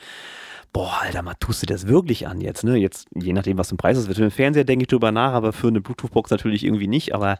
[0.75, 2.75] boah, Alter, mal tust du das wirklich an jetzt, ne?
[2.75, 5.31] Jetzt, je nachdem, was im Preis ist, wird für den Fernseher denke ich drüber nach,
[5.31, 7.37] aber für eine Bluetooth-Box natürlich irgendwie nicht, aber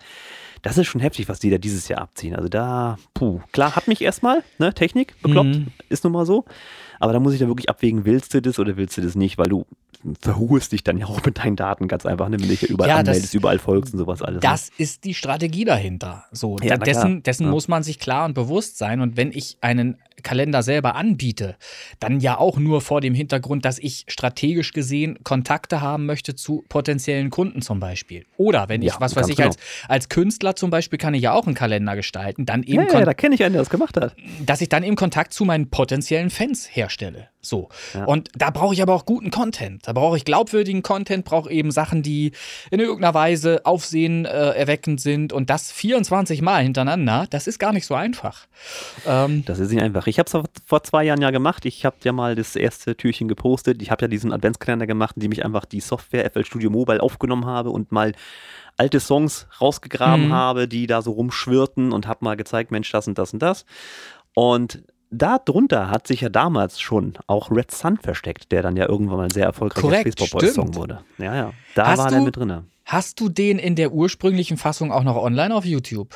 [0.61, 2.33] das ist schon heftig, was die da dieses Jahr abziehen.
[2.33, 5.67] Also da, puh, klar, hat mich erstmal, ne, Technik, bekloppt, Mhm.
[5.89, 6.45] ist nun mal so.
[6.99, 9.37] Aber da muss ich da wirklich abwägen, willst du das oder willst du das nicht,
[9.37, 9.65] weil du
[10.21, 12.67] verhurst dich dann ja auch mit deinen Daten ganz einfach, ne, wenn du dich ja
[12.67, 14.35] überall Ja, das- anmeldest, überall folgst und sowas alles.
[14.35, 14.39] ne?
[14.41, 16.25] Das ist die Strategie dahinter.
[16.31, 17.49] So, Ja, dessen, dessen Ja.
[17.49, 19.01] muss man sich klar und bewusst sein.
[19.01, 21.55] Und wenn ich einen Kalender selber anbiete,
[21.99, 26.63] dann ja auch nur vor dem Hintergrund, dass ich strategisch gesehen Kontakte haben möchte zu
[26.69, 28.25] potenziellen Kunden zum Beispiel.
[28.37, 29.49] Oder wenn ich, Ja, was weiß ich, genau.
[29.49, 32.83] als, als Künstler zum Beispiel kann ich ja auch einen Kalender gestalten, dann ja, eben,
[32.83, 34.15] ja, kon- da kenne ich einen, der das gemacht hat.
[34.45, 37.29] dass ich dann eben Kontakt zu meinen potenziellen Fans herstelle.
[37.41, 37.69] So.
[37.93, 38.05] Ja.
[38.05, 39.87] Und da brauche ich aber auch guten Content.
[39.87, 42.31] Da brauche ich glaubwürdigen Content, brauche eben Sachen, die
[42.71, 47.73] in irgendeiner Weise aufsehen äh, erweckend sind und das 24 Mal hintereinander, das ist gar
[47.73, 48.47] nicht so einfach.
[49.05, 50.07] Ähm, Das ist nicht einfach.
[50.07, 51.65] Ich habe es vor zwei Jahren ja gemacht.
[51.65, 53.81] Ich habe ja mal das erste Türchen gepostet.
[53.81, 57.01] Ich habe ja diesen Adventskalender gemacht, in dem ich einfach die Software FL Studio Mobile
[57.01, 58.13] aufgenommen habe und mal
[58.77, 60.33] alte Songs rausgegraben Mhm.
[60.33, 63.65] habe, die da so rumschwirrten und habe mal gezeigt, Mensch, das und das und das.
[64.33, 68.87] Und da drunter hat sich ja damals schon auch Red Sun versteckt, der dann ja
[68.87, 70.75] irgendwann mal ein sehr erfolgreicher Korrekt, Space Boys Song stimmt.
[70.75, 70.99] wurde.
[71.17, 71.53] Ja, ja.
[71.75, 72.63] Da Hast war du- der mit drin.
[72.85, 76.15] hast du den in der ursprünglichen Fassung auch noch online auf YouTube?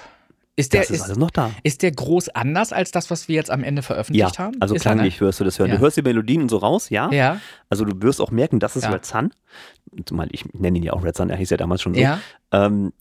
[0.56, 1.52] Ist der, Das ist ist, alles noch da.
[1.64, 4.58] ist der groß anders als das, was wir jetzt am Ende Ja, veröffentlicht haben?
[4.60, 4.96] also Ist er, ne?
[4.98, 5.70] klanglich hörst du das hören.
[5.70, 5.76] Ja.
[5.78, 7.10] Du hörst die Melodien und so raus, ja.
[7.12, 8.90] Ja, Also du wirst auch merken, das ist Ja.
[8.90, 9.32] Red Sun.
[10.06, 12.02] Zumal ich nenne ihn ja auch Red Sun, er hieß ja damals schon so.
[12.02, 12.20] ja.
[12.52, 12.92] Ähm,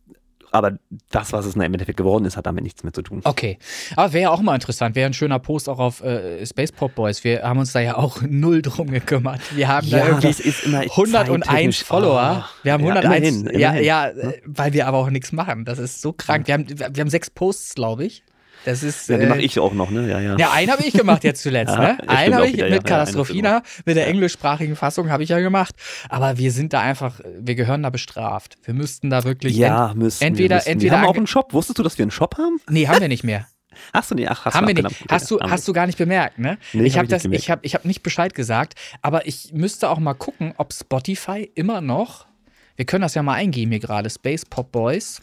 [0.50, 0.78] aber
[1.10, 3.20] das, was es im Endeffekt geworden ist, hat damit nichts mehr zu tun.
[3.24, 3.58] Okay.
[3.96, 6.94] Aber wäre ja auch mal interessant, wäre ein schöner Post auch auf äh, Space Pop
[6.94, 7.24] Boys.
[7.24, 9.40] Wir haben uns da ja auch null drum gekümmert.
[9.54, 12.44] Wir haben da irgendwie ist immer 101 zeittechnisch- Follower.
[12.44, 13.28] Oh, wir haben ja, 101.
[13.28, 13.84] immerhin, ja, immerhin.
[13.84, 15.64] ja, äh, weil wir aber auch nichts machen.
[15.64, 16.46] Das ist so krank.
[16.46, 18.22] Wir haben, wir haben sechs Posts, glaube ich.
[18.68, 19.08] Das ist.
[19.08, 20.10] Ja, den äh, mache ich auch noch, ne?
[20.10, 20.36] Ja, ja.
[20.36, 21.74] Ja, einen habe ich gemacht jetzt zuletzt.
[21.74, 22.06] Ja, ne?
[22.08, 25.74] Einen habe ich wieder, mit ja, Katastrophina, mit der englischsprachigen Fassung habe ich ja gemacht.
[26.10, 28.58] Aber wir sind da einfach, wir gehören da bestraft.
[28.64, 29.56] Wir müssten da wirklich.
[29.56, 30.68] Ja, müssen entweder- wir, müssen.
[30.68, 31.54] entweder wir haben auch einen Shop.
[31.54, 32.60] Wusstest du, dass wir einen Shop haben?
[32.68, 33.46] Nee, haben wir nicht mehr.
[33.94, 34.28] Hast du nicht?
[34.28, 35.04] Ach, hast haben du wir nicht.
[35.08, 36.58] Hast du, hast du gar nicht bemerkt, ne?
[36.74, 37.42] Nee, ich hab habe ich das, gemerkt.
[37.42, 41.50] ich habe, ich habe nicht Bescheid gesagt, aber ich müsste auch mal gucken, ob Spotify
[41.54, 42.26] immer noch,
[42.76, 45.20] wir können das ja mal eingeben hier gerade, Space Pop Boys,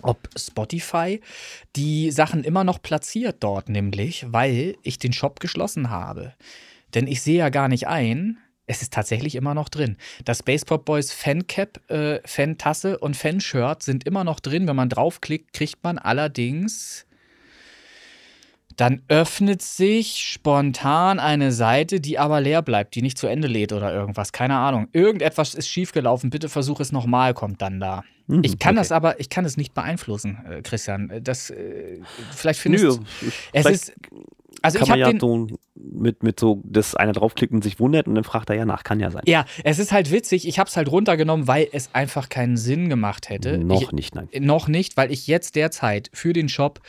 [0.00, 1.20] ob Spotify
[1.76, 6.34] die Sachen immer noch platziert dort, nämlich, weil ich den Shop geschlossen habe.
[6.94, 9.96] Denn ich sehe ja gar nicht ein, es ist tatsächlich immer noch drin.
[10.24, 14.66] Das Space Boys Fancap, äh, Fan-Tasse und Fanshirt sind immer noch drin.
[14.66, 17.06] Wenn man draufklickt, kriegt man allerdings
[18.76, 23.72] dann öffnet sich spontan eine Seite, die aber leer bleibt, die nicht zu Ende lädt
[23.72, 24.32] oder irgendwas.
[24.32, 24.88] Keine Ahnung.
[24.92, 26.30] Irgendetwas ist schiefgelaufen.
[26.30, 28.04] Bitte versuch es nochmal, kommt dann da.
[28.26, 28.80] Mhm, Ich kann okay.
[28.80, 31.12] das aber, ich kann es nicht beeinflussen, äh, Christian.
[31.22, 32.00] Das, äh,
[32.34, 33.04] vielleicht findest Nö, du.
[33.52, 33.92] Es vielleicht ist.
[34.60, 35.18] Also kann ich man ja den.
[35.18, 38.64] so mit, mit so, dass einer draufklickt und sich wundert und dann fragt er ja
[38.64, 38.84] nach.
[38.84, 39.22] Kann ja sein.
[39.26, 40.46] Ja, es ist halt witzig.
[40.46, 43.58] Ich habe es halt runtergenommen, weil es einfach keinen Sinn gemacht hätte.
[43.58, 44.28] Noch ich, nicht, nein.
[44.40, 46.80] Noch nicht, weil ich jetzt derzeit für den Shop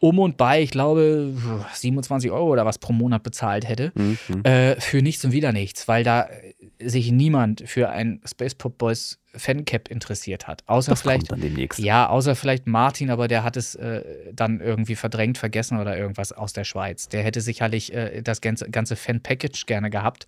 [0.00, 1.32] um und bei, ich glaube,
[1.74, 3.92] 27 Euro oder was pro Monat bezahlt hätte.
[3.94, 4.44] Mhm, mhm.
[4.44, 6.28] Äh, für nichts und wieder nichts, weil da
[6.78, 10.62] äh, sich niemand für ein Space Pop Boys Fancap interessiert hat.
[10.66, 11.28] Außer Das vielleicht.
[11.28, 11.78] kommt dann demnächst.
[11.78, 14.02] Ja, außer vielleicht Martin, aber der hat es äh,
[14.32, 17.08] dann irgendwie verdrängt, vergessen oder irgendwas aus der Schweiz.
[17.08, 20.26] Der hätte sicherlich äh, das ganze, ganze Fan-Package gerne gehabt.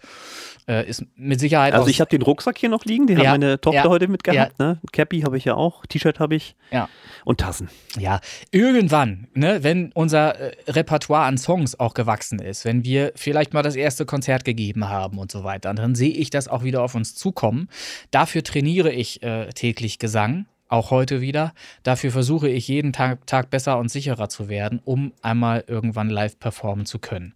[0.67, 3.31] Äh, ist mit Sicherheit Also ich habe den Rucksack hier noch liegen, den Ja, hat
[3.41, 4.59] meine Tochter ja, heute mitgehabt.
[4.59, 4.79] Ne?
[4.93, 6.89] Cappy habe ich ja auch, T-Shirt habe ich Ja.
[7.25, 7.69] und Tassen.
[7.99, 13.53] Ja, irgendwann, ne, wenn unser äh, Repertoire an Songs auch gewachsen ist, wenn wir vielleicht
[13.53, 16.83] mal das erste Konzert gegeben haben und so weiter, dann sehe ich das auch wieder
[16.83, 17.69] auf uns zukommen.
[18.11, 21.53] Dafür trainiere ich äh, täglich Gesang, auch heute wieder.
[21.83, 26.39] Dafür versuche ich jeden Tag, Tag besser und sicherer zu werden, um einmal irgendwann live
[26.39, 27.35] performen zu können.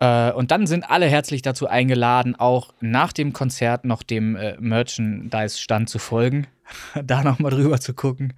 [0.00, 4.56] Äh, und dann sind alle herzlich dazu eingeladen, auch nach dem Konzert noch dem äh,
[4.60, 6.46] Merchandise-Stand zu folgen,
[7.04, 8.34] da nochmal drüber zu gucken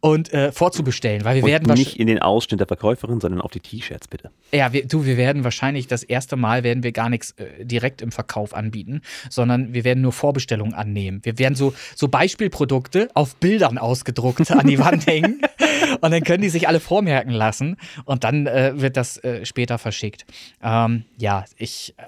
[0.00, 3.40] und äh, vorzubestellen, weil wir werden und wahrsch- nicht in den Ausschnitt der Verkäuferin, sondern
[3.40, 4.30] auf die T-Shirts bitte.
[4.52, 8.02] ja, wir, du, wir werden wahrscheinlich das erste Mal werden wir gar nichts äh, direkt
[8.02, 9.00] im Verkauf anbieten,
[9.30, 11.20] sondern wir werden nur Vorbestellungen annehmen.
[11.22, 15.40] Wir werden so, so Beispielprodukte auf Bildern ausgedruckt an die Wand hängen
[16.00, 19.78] und dann können die sich alle vormerken lassen und dann äh, wird das äh, später
[19.78, 20.24] verschickt.
[20.62, 21.94] Ähm, ja, ich.
[21.98, 22.04] äh,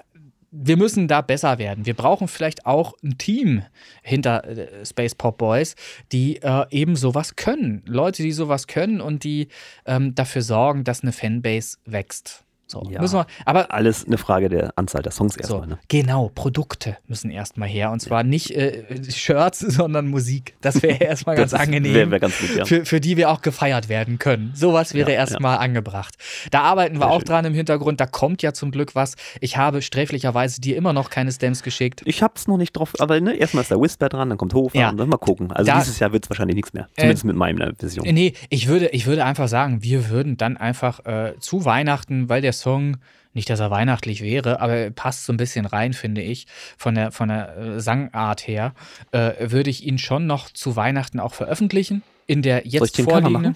[0.55, 1.87] Wir müssen da besser werden.
[1.87, 3.63] Wir brauchen vielleicht auch ein Team
[4.03, 5.75] hinter äh, Space Pop Boys,
[6.11, 7.81] die äh, eben sowas können.
[7.87, 9.47] Leute, die sowas können und die
[9.87, 12.43] ähm, dafür sorgen, dass eine Fanbase wächst.
[12.73, 12.99] So, Ja.
[13.01, 15.67] müssen wir, aber Alles eine Frage der Anzahl der Songs so, erstmal.
[15.67, 15.77] Ne?
[15.89, 17.91] genau, Produkte müssen erstmal her.
[17.91, 20.55] Und zwar nicht äh, Shirts, sondern Musik.
[20.61, 21.93] Das wäre erstmal ganz angenehm.
[21.93, 22.65] Wäre wär ganz gut, ja.
[22.65, 24.51] für, für die wir auch gefeiert werden können.
[24.55, 26.15] Sowas wäre Ja, erstmal angebracht.
[26.51, 27.25] Da arbeiten wir Sehr auch schön.
[27.25, 27.99] dran im Hintergrund.
[27.99, 29.15] Da kommt ja zum Glück was.
[29.39, 32.01] Ich habe sträflicherweise dir immer noch keine Stamps geschickt.
[32.05, 34.77] Ich hab's noch nicht drauf, aber ne, erstmal ist der Whisper dran, dann kommt Hofer
[34.79, 34.89] Ja.
[34.89, 35.51] und dann mal gucken.
[35.51, 36.87] Also Da- dieses Jahr wird es wahrscheinlich nichts mehr.
[36.97, 38.07] Zumindest mit meiner Version.
[38.11, 42.41] Nee, ich würde, ich würde einfach sagen, wir würden dann einfach äh, zu Weihnachten, weil
[42.41, 42.97] der Song,
[43.33, 46.45] nicht, dass er weihnachtlich wäre, aber er passt so ein bisschen rein, finde ich,
[46.77, 48.73] von der, von der äh, Sangart her,
[49.11, 52.03] äh, würde ich ihn schon noch zu Weihnachten auch veröffentlichen.
[52.27, 53.55] In der jetzt vorliegenden.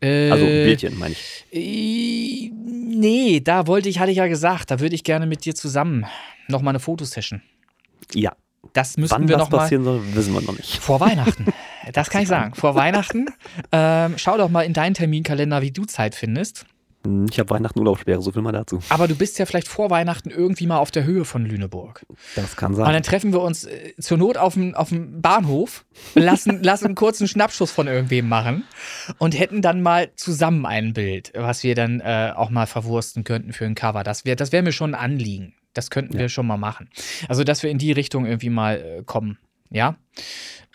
[0.00, 1.44] Äh, Also Bildchen, meine ich.
[1.52, 5.54] äh, nee, da wollte ich, hatte ich ja gesagt, da würde ich gerne mit dir
[5.54, 6.06] zusammen
[6.48, 7.42] nochmal eine Fotosession.
[8.14, 8.32] Ja.
[8.72, 10.78] Das müssten Wann wir das noch mal passieren soll, wissen wir noch nicht.
[10.78, 11.46] vor Weihnachten.
[11.92, 12.54] Das kann ich sagen.
[12.54, 13.26] Vor Weihnachten.
[13.72, 16.64] Ähm, schau doch mal in deinen Terminkalender, wie du Zeit findest.
[17.04, 18.80] Hm, Ich habe Weihnachten Urlaubssperre, so viel mal dazu.
[18.88, 22.04] Aber du bist ja vielleicht vor Weihnachten irgendwie mal auf der Höhe von Lüneburg.
[22.36, 22.92] Das kann Und sein.
[22.92, 25.84] dann treffen wir uns äh, zur Not auf dem, auf dem Bahnhof,
[26.14, 28.64] lassen, lassen einen kurzen Schnappschuss von irgendwem machen
[29.18, 33.52] und hätten dann mal zusammen ein Bild, was wir dann äh, auch mal verwursten könnten
[33.52, 34.02] für ein Cover.
[34.04, 35.54] Das wäre das wär mir schon ein Anliegen.
[35.74, 36.88] Das könnten wir schon mal machen.
[37.28, 39.38] Also, dass wir in die Richtung irgendwie mal äh, kommen.
[39.70, 39.96] Ja.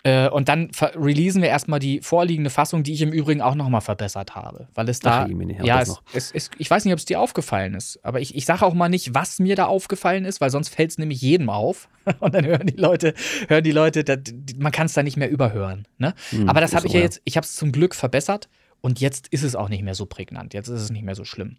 [0.02, 3.80] Äh, und dann releasen wir erstmal die vorliegende Fassung, die ich im Übrigen auch nochmal
[3.82, 4.68] verbessert habe.
[4.74, 5.22] Weil es da.
[5.24, 7.98] Ach, Jemine, ja, das es, es, es, ich weiß nicht, ob es dir aufgefallen ist.
[8.02, 10.90] Aber ich, ich sage auch mal nicht, was mir da aufgefallen ist, weil sonst fällt
[10.90, 11.88] es nämlich jedem auf.
[12.20, 13.14] Und dann hören die Leute,
[13.48, 15.86] hören die Leute, da, die- man kann es da nicht mehr überhören.
[15.98, 16.14] Ne?
[16.30, 17.00] Hm, Aber das habe ich ja.
[17.00, 18.48] jetzt, ich habe es zum Glück verbessert.
[18.82, 20.54] Und jetzt ist es auch nicht mehr so prägnant.
[20.54, 21.58] Jetzt ist es nicht mehr so schlimm.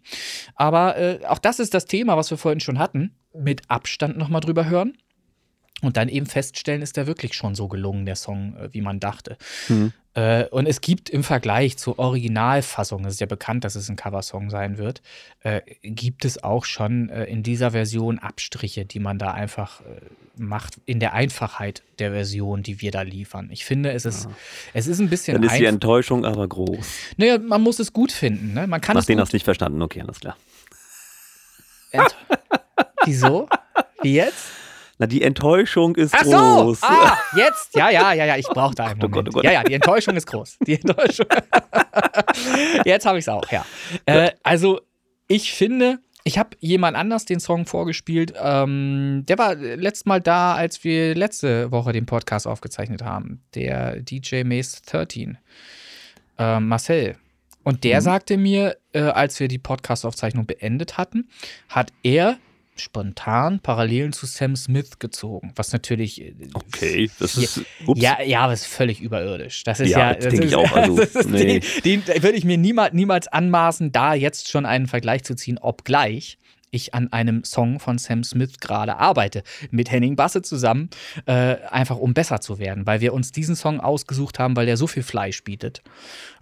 [0.56, 3.14] Aber äh, auch das ist das Thema, was wir vorhin schon hatten.
[3.32, 4.96] Mit Abstand nochmal drüber hören.
[5.82, 9.00] Und dann eben feststellen, ist der wirklich schon so gelungen, der Song, äh, wie man
[9.00, 9.36] dachte.
[9.68, 9.92] Mhm.
[10.14, 13.96] Äh, und es gibt im Vergleich zur Originalfassung, es ist ja bekannt, dass es ein
[13.96, 15.02] Coversong sein wird,
[15.40, 20.00] äh, gibt es auch schon äh, in dieser Version Abstriche, die man da einfach äh,
[20.36, 23.48] macht, in der Einfachheit der Version, die wir da liefern.
[23.50, 24.28] Ich finde, es ist,
[24.74, 25.64] es ist ein bisschen Dann ist die.
[25.64, 26.86] Enttäuschung aber groß.
[27.16, 28.52] Naja, man muss es gut finden.
[28.52, 28.66] Ne?
[28.66, 30.36] Man kann Nach es denen gut hast du nicht verstanden, okay, alles klar.
[31.90, 32.16] Ent
[33.04, 33.48] Wieso?
[34.02, 34.61] Wie jetzt?
[35.02, 36.30] Na, die Enttäuschung ist Ach so!
[36.30, 36.78] groß.
[36.84, 37.74] Ah, jetzt?
[37.74, 39.28] Ja, ja, ja, ja, ich brauche da einen Oh Gott, Moment.
[39.30, 39.44] oh Gott.
[39.44, 40.58] Ja, ja, die Enttäuschung ist groß.
[40.64, 41.26] Die Enttäuschung.
[42.84, 43.66] jetzt habe ich es auch, ja.
[44.06, 44.80] Äh, also,
[45.26, 48.32] ich finde, ich habe jemand anders den Song vorgespielt.
[48.40, 53.42] Ähm, der war letztes Mal da, als wir letzte Woche den Podcast aufgezeichnet haben.
[53.56, 55.36] Der DJ Mace 13.
[56.38, 57.16] Äh, Marcel.
[57.64, 58.04] Und der Mhm.
[58.04, 61.28] sagte mir, äh, als wir die Podcast-Aufzeichnung beendet hatten,
[61.68, 62.36] hat er
[62.76, 67.60] spontan Parallelen zu Sam Smith gezogen, was natürlich äh, Okay, das ist.
[67.86, 68.00] Ups.
[68.00, 69.64] ja, ja, aber ist völlig überirdisch.
[69.64, 71.60] Das ist Ja, ja, das denke ist, ich auch, also, nee.
[71.84, 75.58] den, den würde ich mir niemals, niemals anmaßen, da jetzt schon einen Vergleich zu ziehen,
[75.58, 76.38] obgleich
[76.72, 80.90] ich an einem Song von Sam Smith gerade arbeite, mit Henning Basse zusammen,
[81.26, 84.76] äh, einfach um besser zu werden, weil wir uns diesen Song ausgesucht haben, weil der
[84.76, 85.82] so viel Fleisch bietet.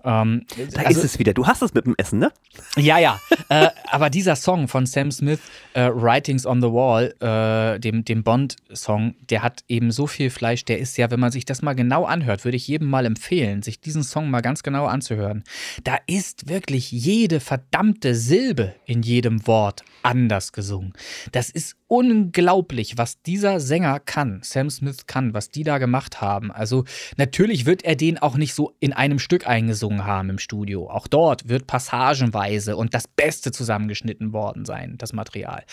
[0.04, 1.34] Ähm, Da also- ist es wieder.
[1.34, 2.32] Du hast es mit dem Essen, ne?
[2.76, 3.20] ja, ja.
[3.50, 5.40] äh, aber dieser Song von Sam Smith,
[5.74, 10.64] äh, Writings on the Wall, äh, dem, dem Bond-Song, der hat eben so viel Fleisch.
[10.64, 13.62] Der ist ja, wenn man sich das mal genau anhört, würde ich jedem mal empfehlen,
[13.62, 15.44] sich diesen Song mal ganz genau anzuhören.
[15.84, 19.84] Da ist wirklich jede verdammte Silbe in jedem Wort
[20.20, 20.92] anders gesungen.
[21.32, 26.52] Das ist unglaublich, was dieser Sänger kann, Sam Smith kann, was die da gemacht haben.
[26.52, 26.84] Also
[27.16, 30.90] natürlich wird er den auch nicht so in einem Stück eingesungen haben im Studio.
[30.90, 35.64] Auch dort wird passagenweise und das Beste zusammengeschnitten worden sein, das Material.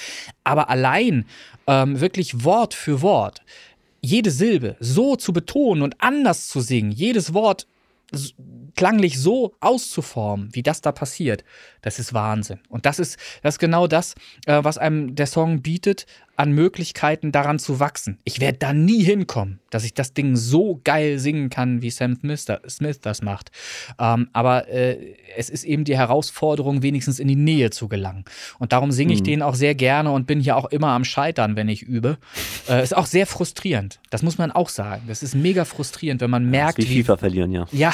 [0.43, 1.25] Aber allein
[1.67, 3.41] ähm, wirklich Wort für Wort,
[4.01, 7.67] jede Silbe so zu betonen und anders zu singen, jedes Wort
[8.75, 11.43] klanglich so auszuformen, wie das da passiert,
[11.87, 12.59] das ist Wahnsinn.
[12.67, 14.13] Und das ist, das ist genau das,
[14.45, 18.19] äh, was einem der Song bietet, an Möglichkeiten daran zu wachsen.
[18.23, 22.15] Ich werde da nie hinkommen, dass ich das Ding so geil singen kann, wie Sam
[22.15, 23.49] Smith, da- Smith das macht.
[23.99, 28.25] Ähm, aber äh, es ist eben die Herausforderung, wenigstens in die Nähe zu gelangen.
[28.59, 29.25] Und darum singe ich Mhm.
[29.25, 32.17] den auch sehr gerne und bin hier auch immer am Scheitern, wenn ich übe.
[32.69, 34.01] Äh, ist auch sehr frustrierend.
[34.09, 35.03] Das muss man auch sagen.
[35.07, 37.65] Das ist mega frustrierend, wenn man merkt, Wie FIFA verlieren, ja.
[37.71, 37.93] ja,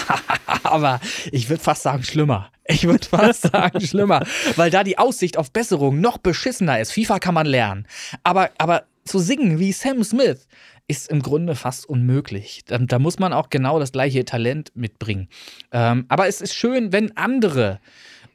[0.64, 1.00] aber
[1.32, 2.50] ich würde fast sagen, schlimmer.
[2.66, 4.26] Ich würde fast sagen, schlimmer.
[4.56, 6.92] Weil da die Aussicht auf Besserung noch beschissener ist.
[6.92, 7.88] FIFA kann man lernen.
[8.24, 10.48] Aber, aber zu singen wie Sam Smith
[10.88, 12.64] ist im Grunde fast unmöglich.
[12.66, 15.30] Da, da muss man auch genau das gleiche Talent mitbringen.
[15.72, 17.80] Ähm, aber es ist schön, wenn andere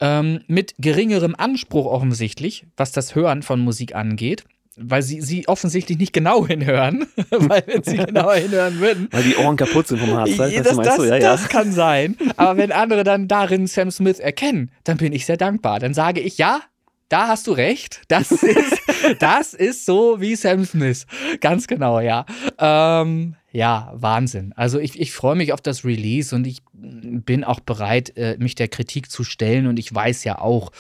[0.01, 4.45] ähm, mit geringerem Anspruch offensichtlich, was das Hören von Musik angeht,
[4.81, 9.37] weil sie, sie offensichtlich nicht genau hinhören, weil wenn sie genauer hinhören würden, Weil die
[9.37, 10.31] Ohren kaputt sind vom Harz.
[10.31, 10.99] du, das, das?
[10.99, 11.19] Ja, ja.
[11.19, 12.17] das kann sein.
[12.37, 15.81] Aber wenn andere dann darin Sam Smith erkennen, dann bin ich sehr dankbar.
[15.81, 16.61] Dann sage ich, ja,
[17.09, 18.03] da hast du recht.
[18.09, 18.81] Das ist,
[19.19, 21.07] das ist so wie Sam Smith.
[21.41, 22.27] Ganz genau, ja.
[22.59, 24.53] Ähm, ja, Wahnsinn.
[24.57, 28.55] Also ich, ich freue mich auf das Release und ich bin auch bereit, äh, mich
[28.55, 29.67] der Kritik zu stellen.
[29.67, 30.71] Und ich weiß ja auch,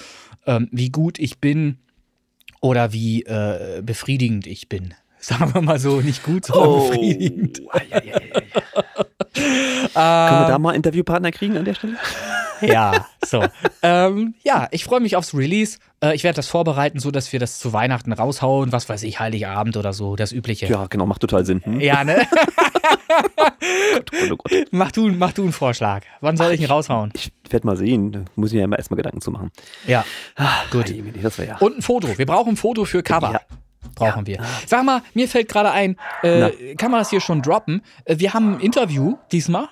[0.46, 1.78] ähm, wie gut ich bin
[2.60, 4.94] oder wie äh, befriedigend ich bin.
[5.20, 6.88] Sagen wir mal so, nicht gut, sondern oh.
[6.90, 7.60] befriedigend.
[9.34, 11.96] Können wir da mal Interviewpartner kriegen an der Stelle?
[12.60, 13.44] ja, so.
[13.82, 15.78] ähm, ja, ich freue mich aufs Release.
[16.02, 18.72] Äh, ich werde das vorbereiten, so dass wir das zu Weihnachten raushauen.
[18.72, 20.66] Was weiß ich, Heiligabend oder so, das Übliche.
[20.66, 21.62] Ja, genau, macht total Sinn.
[21.64, 21.80] Hm?
[21.80, 22.26] Ja, ne?
[23.94, 24.52] Gott, oh Gott.
[24.70, 26.04] Mach, du, mach du einen Vorschlag.
[26.20, 27.10] Wann soll ich ihn raushauen?
[27.14, 28.12] Ich, ich werde mal sehen.
[28.12, 29.50] Da muss ich mir ja immer erstmal Gedanken zu machen.
[29.86, 30.04] Ja.
[30.36, 30.92] Ah, gut.
[31.22, 31.56] Das ja.
[31.58, 32.16] Und ein Foto.
[32.16, 33.32] Wir brauchen ein Foto für Cover.
[33.32, 33.40] Ja
[33.94, 34.38] brauchen ja.
[34.38, 34.46] wir.
[34.66, 37.82] Sag mal, mir fällt gerade ein, äh, kann man das hier schon droppen?
[38.04, 39.68] Äh, wir haben ein Interview diesmal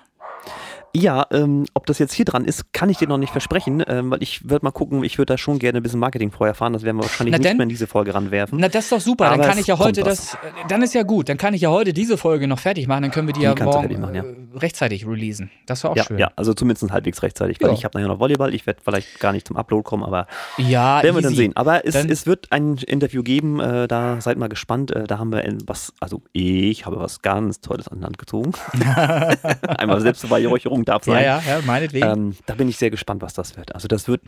[0.97, 4.11] ja, ähm, ob das jetzt hier dran ist, kann ich dir noch nicht versprechen, ähm,
[4.11, 6.73] weil ich würde mal gucken, ich würde da schon gerne ein bisschen Marketing vorher fahren,
[6.73, 8.59] das werden wir wahrscheinlich Na nicht denn, mehr in diese Folge ranwerfen.
[8.59, 10.37] Na, das ist doch super, Aber dann kann ich ja heute das, äh,
[10.69, 13.11] dann ist ja gut, dann kann ich ja heute diese Folge noch fertig machen, dann
[13.11, 14.23] können wir die, die ja morgen machen, ja.
[14.23, 15.51] Äh, rechtzeitig releasen.
[15.67, 16.19] Das war auch ja, schön.
[16.19, 17.75] Ja, also zumindest halbwegs rechtzeitig, weil ja.
[17.75, 20.27] ich habe nachher noch Volleyball, ich werde vielleicht gar nicht zum Upload kommen, aber
[20.57, 21.55] ja, werden wir dann sehen.
[21.57, 25.33] Aber es, es wird ein Interview geben, äh, da seid mal gespannt, äh, da haben
[25.33, 28.53] wir was, also ich habe was ganz Tolles an Land gezogen.
[29.79, 31.23] Einmal Selbstbeweihräucherung darf sein.
[31.23, 32.07] Ja, ja, ja meinetwegen.
[32.07, 33.75] Ähm, da bin ich sehr gespannt, was das wird.
[33.75, 34.23] Also das wird,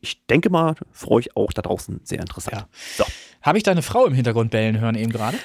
[0.00, 2.56] ich denke mal, für euch auch da draußen sehr interessant.
[2.56, 2.68] Ja.
[2.96, 3.04] So.
[3.42, 5.38] Habe ich deine Frau im Hintergrund bellen hören eben gerade?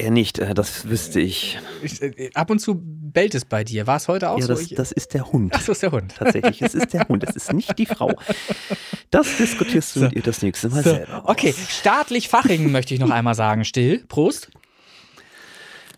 [0.00, 1.58] Er nicht, äh, das wüsste ich.
[1.82, 2.00] ich.
[2.00, 3.86] Äh, ab und zu bellt es bei dir.
[3.86, 4.54] War es heute auch ja, so?
[4.54, 5.52] Das, das ist der Hund.
[5.54, 6.14] Ach, das ist der Hund.
[6.16, 8.14] Tatsächlich, es ist der Hund, es ist nicht die Frau.
[9.10, 10.06] Das diskutierst du so.
[10.06, 10.90] mit ihr das nächste Mal so.
[10.90, 11.24] selber.
[11.26, 13.64] Okay, staatlich Fachingen möchte ich noch einmal sagen.
[13.64, 14.50] Still, Prost.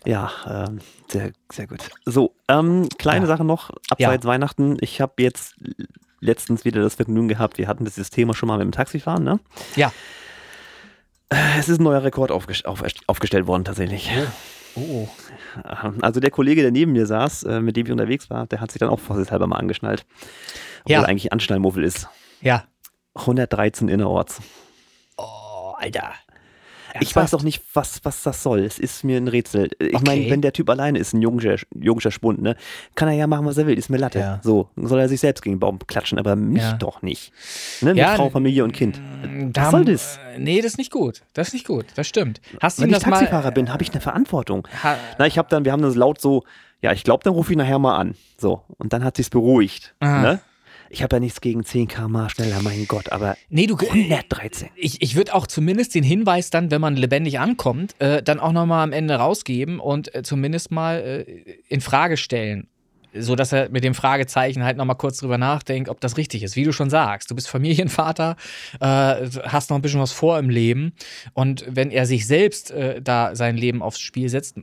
[0.05, 1.89] Ja, ähm, sehr, sehr gut.
[2.05, 3.27] So, ähm, kleine ja.
[3.27, 4.29] Sache noch, abseits ja.
[4.29, 4.77] Weihnachten.
[4.81, 5.55] Ich habe jetzt
[6.19, 9.39] letztens wieder das Vergnügen gehabt, wir hatten dieses Thema schon mal mit dem Taxifahren, ne?
[9.75, 9.91] Ja.
[11.29, 14.09] Äh, es ist ein neuer Rekord aufgest auf, aufgestellt worden, tatsächlich.
[14.75, 14.81] Oh.
[14.81, 15.09] oh.
[16.01, 18.71] Also der Kollege, der neben mir saß, äh, mit dem ich unterwegs war, der hat
[18.71, 20.05] sich dann auch vorsichtshalber mal angeschnallt.
[20.81, 21.03] Obwohl ja.
[21.03, 22.07] eigentlich Anschnallmuffel ist.
[22.41, 22.63] Ja.
[23.15, 24.41] 113 innerorts.
[25.17, 26.13] Oh, Alter.
[26.99, 28.59] Ich weiß auch nicht, was, was das soll.
[28.59, 29.69] Es ist mir ein Rätsel.
[29.79, 30.03] Ich okay.
[30.05, 32.55] meine, wenn der Typ alleine ist, ein junger, junger Spund, ne,
[32.95, 33.77] kann er ja machen, was er will.
[33.77, 34.19] Ist mir Latte.
[34.19, 34.39] Ja.
[34.43, 36.73] So, soll er sich selbst gegen den Baum klatschen, aber mich ja.
[36.73, 37.31] doch nicht.
[37.81, 39.01] Ne, mit ja, Frau, Familie und Kind.
[39.53, 40.19] Was soll das?
[40.37, 41.23] Nee, das ist nicht gut.
[41.33, 41.85] Das ist nicht gut.
[41.95, 42.41] Das stimmt.
[42.61, 44.67] Hast wenn ich Taxifahrer mal, bin, habe ich eine Verantwortung.
[44.83, 46.43] Ha Na, ich habe dann, wir haben das laut so,
[46.81, 48.15] ja, ich glaube, dann rufe ich nachher mal an.
[48.37, 49.95] So, und dann hat sich's beruhigt.
[50.01, 50.41] Ne?
[50.93, 54.69] Ich habe ja nichts gegen 10 km schneller, mein Gott, aber nee, du, 113.
[54.75, 58.51] Ich, ich würde auch zumindest den Hinweis dann, wenn man lebendig ankommt, äh, dann auch
[58.51, 62.67] nochmal am Ende rausgeben und äh, zumindest mal äh, in Frage stellen.
[63.11, 66.55] So dass er mit dem Fragezeichen halt nochmal kurz drüber nachdenkt, ob das richtig ist.
[66.55, 68.35] Wie du schon sagst, du bist Familienvater,
[68.79, 68.85] äh,
[69.45, 70.93] hast noch ein bisschen was vor im Leben.
[71.33, 74.57] Und wenn er sich selbst äh, da sein Leben aufs Spiel setzt,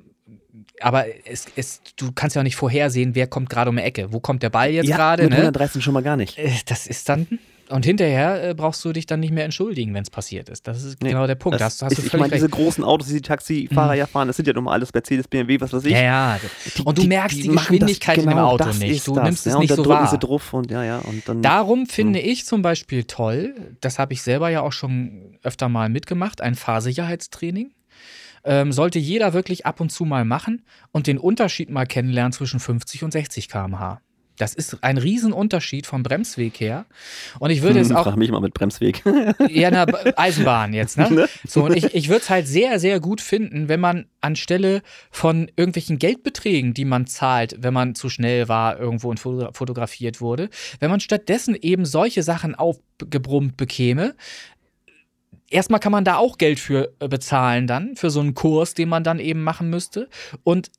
[0.80, 4.12] aber es, es, du kannst ja auch nicht vorhersehen, wer kommt gerade um die Ecke.
[4.12, 5.24] Wo kommt der Ball jetzt ja, gerade?
[5.24, 5.38] Mit ne?
[5.38, 6.38] 113 schon mal gar nicht.
[6.38, 7.26] Äh, das ist dann.
[7.70, 10.66] Und hinterher äh, brauchst du dich dann nicht mehr entschuldigen, wenn es passiert ist.
[10.66, 11.60] Das ist nee, genau der Punkt.
[11.60, 13.98] Das, hast, hast ist, ich meine, diese großen Autos, die die Taxifahrer mhm.
[13.98, 15.92] ja fahren, das sind ja nun mal alles Mercedes, BMW, was weiß ich.
[15.92, 16.40] Ja, ja.
[16.76, 19.06] Die, und du die, merkst die, die Geschwindigkeit das, genau, im Auto nicht.
[19.06, 20.12] Du das, nimmst ja, es nicht so wahr.
[20.52, 22.26] Und, ja, ja, und dann, Darum finde mh.
[22.26, 26.56] ich zum Beispiel toll, das habe ich selber ja auch schon öfter mal mitgemacht, ein
[26.56, 27.70] Fahrsicherheitstraining
[28.44, 32.60] ähm, sollte jeder wirklich ab und zu mal machen und den Unterschied mal kennenlernen zwischen
[32.60, 34.00] 50 und 60 km/h.
[34.40, 36.86] Das ist ein Riesenunterschied vom Bremsweg her.
[37.40, 38.04] Und ich würde hm, es auch.
[38.04, 39.02] Frag mich mal mit Bremsweg.
[39.50, 39.84] ja, na,
[40.16, 41.10] Eisenbahn jetzt, ne?
[41.10, 41.28] ne?
[41.46, 44.80] So, und ich, ich würde es halt sehr, sehr gut finden, wenn man anstelle
[45.10, 50.48] von irgendwelchen Geldbeträgen, die man zahlt, wenn man zu schnell war, irgendwo und fotografiert wurde,
[50.78, 54.14] wenn man stattdessen eben solche Sachen aufgebrummt bekäme,
[55.50, 58.88] erstmal kann man da auch Geld für äh, bezahlen dann, für so einen Kurs, den
[58.88, 60.08] man dann eben machen müsste.
[60.42, 60.70] Und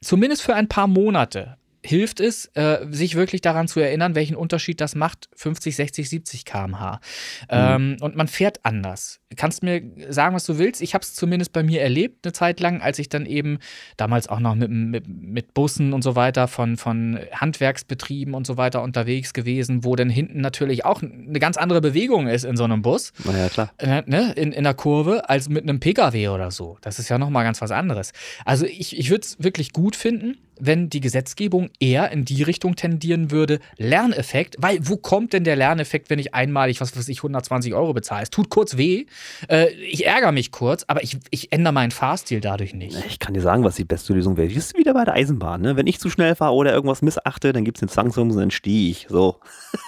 [0.00, 4.80] zumindest für ein paar Monate hilft es, äh, sich wirklich daran zu erinnern, welchen Unterschied
[4.80, 6.92] das macht, 50, 60, 70 km/h.
[6.94, 7.46] Mhm.
[7.50, 9.20] Ähm, und man fährt anders.
[9.36, 10.82] Kannst mir sagen, was du willst?
[10.82, 13.58] Ich habe es zumindest bei mir erlebt, eine Zeit lang, als ich dann eben
[13.96, 18.56] damals auch noch mit, mit, mit Bussen und so weiter von, von Handwerksbetrieben und so
[18.56, 22.64] weiter unterwegs gewesen, wo dann hinten natürlich auch eine ganz andere Bewegung ist in so
[22.64, 23.12] einem Bus.
[23.24, 23.72] Na ja, klar.
[23.78, 26.78] Äh, ne, in, in der Kurve, als mit einem Pkw oder so.
[26.82, 28.12] Das ist ja nochmal ganz was anderes.
[28.44, 32.76] Also ich, ich würde es wirklich gut finden, wenn die Gesetzgebung eher in die Richtung
[32.76, 37.18] tendieren würde, Lerneffekt, weil wo kommt denn der Lerneffekt, wenn ich einmalig, was weiß ich,
[37.18, 38.22] 120 Euro bezahle?
[38.22, 39.06] Es tut kurz weh,
[39.48, 42.96] äh, ich ärgere mich kurz, aber ich, ich ändere meinen Fahrstil dadurch nicht.
[43.06, 44.48] Ich kann dir sagen, was die beste Lösung wäre.
[44.48, 45.60] Das ist wieder bei der Eisenbahn.
[45.62, 45.76] Ne?
[45.76, 48.90] Wenn ich zu schnell fahre oder irgendwas missachte, dann gibt es eine Zwangsbremsung, dann stehe
[48.90, 49.06] ich.
[49.08, 49.40] So.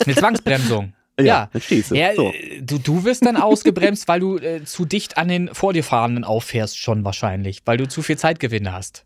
[0.04, 0.92] Eine Zwangsbremsung.
[1.16, 1.48] Ja, Ja.
[1.52, 1.94] dann stehst du.
[1.94, 2.32] Ja, so.
[2.60, 6.24] du, du wirst dann ausgebremst, weil du äh, zu dicht an den vor dir Fahrenden
[6.24, 9.04] auffährst, schon wahrscheinlich, weil du zu viel Zeitgewinn hast.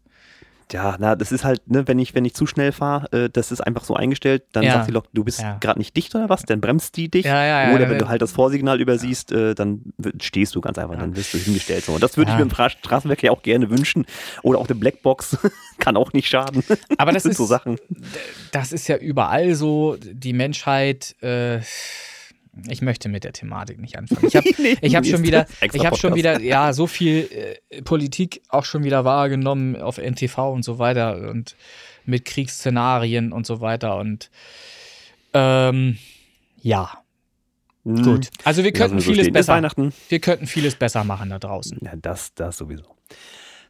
[0.73, 3.53] Ja, na, das ist halt, ne, wenn ich, wenn ich zu schnell fahre, äh, das
[3.53, 4.73] ist einfach so eingestellt, dann Ja.
[4.75, 5.57] sagt die Lok, du bist Ja.
[5.61, 7.25] gerade nicht dicht oder was, dann bremst die dich.
[7.25, 9.83] Ja, ja, ja, oder wenn du halt das Vorsignal übersiehst, äh, dann
[10.21, 11.85] stehst du ganz einfach, dann wirst du hingestellt.
[11.85, 11.93] So.
[11.93, 14.05] Und das würde ich mir im Tra Straßenverkehr auch gerne wünschen.
[14.43, 15.39] Oder auch eine Blackbox,
[15.79, 16.63] kann auch nicht schaden.
[16.99, 17.79] Aber das sind ist so Sachen.
[18.53, 19.97] das ist ja überall so.
[20.01, 21.15] Die Menschheit.
[21.23, 21.61] Äh,
[22.69, 24.27] ich möchte mit der Thematik nicht anfangen.
[24.27, 27.29] Ich habe Nee, ich hab schon wieder, ich habe schon wieder, ja, so viel
[27.71, 31.57] äh, Politik auch schon wieder wahrgenommen auf NTV und so weiter und
[32.05, 34.31] mit Kriegsszenarien und so weiter und
[35.35, 35.99] ähm,
[36.61, 37.05] ja,
[37.89, 38.29] Hm, gut.
[38.45, 39.93] Also wir könnten so vieles besser, Weihnachten.
[40.09, 41.79] wir könnten vieles besser machen da draußen.
[41.83, 42.97] Ja, das, das sowieso.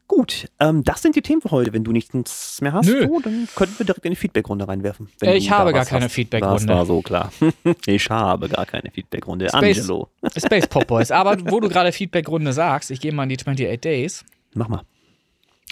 [0.09, 1.73] Gut, ähm, das sind die Themen für heute.
[1.75, 5.09] Wenn du nichts mehr hast, so, dann könnten wir direkt in die Feedbackrunde reinwerfen.
[5.21, 6.09] wenn Äh, ich habe gar keine.
[6.09, 6.67] Feedbackrunde.
[6.67, 7.31] Das war so klar.
[7.87, 9.49] ich habe gar keine Feedbackrunde.
[9.49, 11.11] Space- Angelo, Space Pop Boys.
[11.11, 14.25] Aber wo du gerade Feedback-Runde sagst, ich gehe mal in die 28 Days,
[14.55, 14.83] mach mal.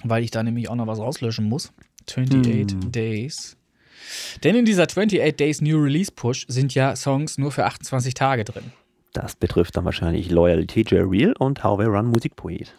[0.04, 1.72] weil ich da nämlich auch noch was rauslöschen muss.
[2.08, 2.92] 28 Hm.
[2.92, 3.56] Days.
[4.44, 8.44] Denn in dieser 28 Days New Release Push sind ja Songs nur für 28 Tage
[8.44, 8.64] drin.
[9.14, 12.74] Das betrifft dann wahrscheinlich Loyalty J Real und How We Run Musikpoet.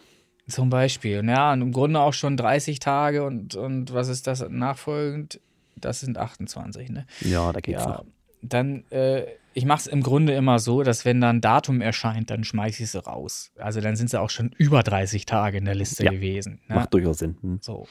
[0.48, 1.22] Zum Beispiel.
[1.26, 5.40] Ja, und im Grunde auch schon 30 Tage und, und was ist das nachfolgend?
[5.76, 7.06] Das sind 28, ne?
[7.20, 7.88] Ja, da geht's Ja.
[7.88, 8.04] noch.
[8.40, 12.30] Dann, äh, ich mache es im Grunde immer so, dass wenn dann ein Datum erscheint,
[12.30, 13.50] dann schmeiße ich sie raus.
[13.58, 16.12] Also dann sind sie auch schon über 30 Tage in der Liste Ja.
[16.12, 16.60] gewesen.
[16.68, 16.76] Ne?
[16.76, 17.36] Macht durchaus Sinn.
[17.42, 17.58] Hm.
[17.60, 17.86] So.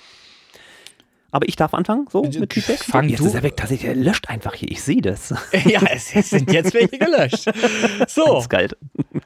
[1.32, 2.80] Aber ich darf anfangen, so Äh, mit Feedback?
[2.84, 3.58] fang Jetzt du- ist er weg.
[3.58, 4.72] Tatsächlich, er löscht einfach hier.
[4.72, 5.30] Ich sehe das.
[5.66, 7.46] ja, es, es sind jetzt welche gelöscht.
[8.08, 8.70] So, Ganz geil.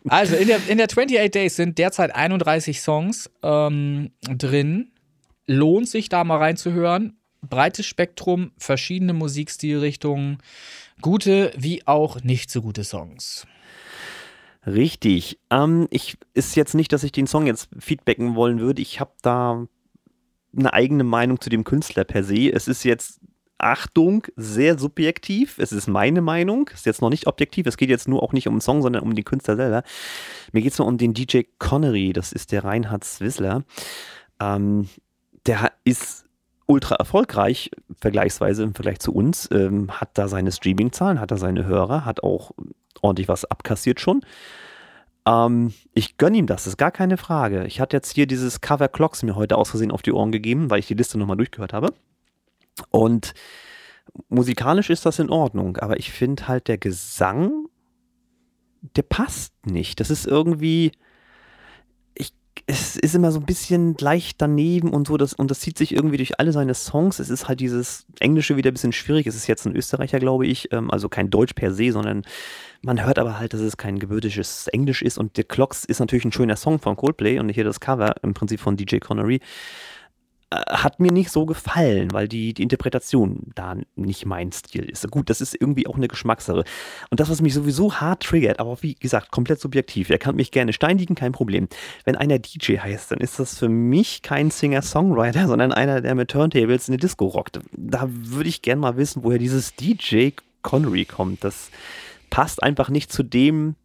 [0.07, 4.91] also in der, in der 28 Days sind derzeit 31 Songs ähm, drin.
[5.47, 7.17] Lohnt sich da mal reinzuhören.
[7.47, 10.37] Breites Spektrum, verschiedene Musikstilrichtungen,
[11.01, 13.47] gute wie auch nicht so gute Songs.
[14.65, 15.39] Richtig.
[15.49, 18.81] Ähm, ich ist jetzt nicht, dass ich den Song jetzt feedbacken wollen würde.
[18.81, 19.65] Ich habe da
[20.55, 22.51] eine eigene Meinung zu dem Künstler per se.
[22.51, 23.19] Es ist jetzt
[23.57, 25.59] Achtung, sehr subjektiv.
[25.59, 26.69] Es ist meine Meinung.
[26.73, 27.67] Es ist jetzt noch nicht objektiv.
[27.67, 29.83] Es geht jetzt nur auch nicht um den Song, sondern um den Künstler selber.
[30.51, 32.11] Mir geht es nur um den DJ Connery.
[32.13, 33.63] Das ist der Reinhard Swissler.
[34.39, 34.89] Ähm,
[35.45, 36.25] der ist
[36.65, 39.47] ultra erfolgreich, vergleichsweise im Vergleich zu uns.
[39.51, 42.51] Ähm, hat da seine Streaming-Zahlen, hat da seine Hörer, hat auch
[43.01, 44.21] ordentlich was abkassiert schon.
[45.25, 47.65] Ähm, ich gönne ihm das, ist gar keine Frage.
[47.65, 50.69] Ich hatte jetzt hier dieses Cover Clocks mir heute aus Versehen auf die Ohren gegeben,
[50.69, 51.93] weil ich die Liste nochmal durchgehört habe.
[52.89, 53.33] Und
[54.29, 57.67] musikalisch ist das in Ordnung, aber ich finde halt der Gesang,
[58.95, 59.99] der passt nicht.
[59.99, 60.91] Das ist irgendwie,
[62.15, 62.33] ich,
[62.65, 65.93] es ist immer so ein bisschen leicht daneben und so, das, und das zieht sich
[65.93, 67.19] irgendwie durch alle seine Songs.
[67.19, 69.27] Es ist halt dieses Englische wieder ein bisschen schwierig.
[69.27, 72.23] Es ist jetzt ein Österreicher, glaube ich, ähm, also kein Deutsch per se, sondern
[72.81, 76.25] man hört aber halt, dass es kein gebürtisches Englisch ist und The Clocks ist natürlich
[76.25, 79.39] ein schöner Song von Coldplay und hier das Cover im Prinzip von DJ Connery
[80.49, 85.09] äh, hat mir nicht so gefallen, weil die, die Interpretation da nicht mein Stil ist.
[85.11, 86.63] Gut, das ist irgendwie auch eine Geschmackssache.
[87.09, 90.09] Und das, was mich sowieso hart triggert, aber wie gesagt, komplett subjektiv.
[90.09, 91.67] Er kann mich gerne steinigen, kein Problem.
[92.03, 96.31] Wenn einer DJ heißt, dann ist das für mich kein Singer-Songwriter, sondern einer, der mit
[96.31, 97.59] Turntables eine Disco rockt.
[97.71, 100.31] Da würde ich gerne mal wissen, woher dieses DJ
[100.63, 101.43] Connery kommt.
[101.43, 101.69] Das
[102.31, 103.75] passt einfach nicht zu dem,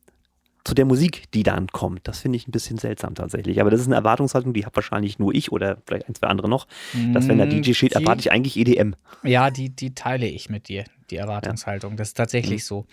[0.65, 2.09] zu der Musik, die dann kommt.
[2.09, 3.61] Das finde ich ein bisschen seltsam tatsächlich.
[3.61, 6.49] Aber das ist eine Erwartungshaltung, die hat wahrscheinlich nur ich oder vielleicht ein, zwei andere
[6.49, 6.67] noch.
[7.13, 8.95] Dass wenn der DJ steht, Die- erwarte ich eigentlich EDM.
[9.23, 11.97] Ja, die, die teile ich mit dir, die Erwartungshaltung.
[11.97, 12.87] Das ist tatsächlich so.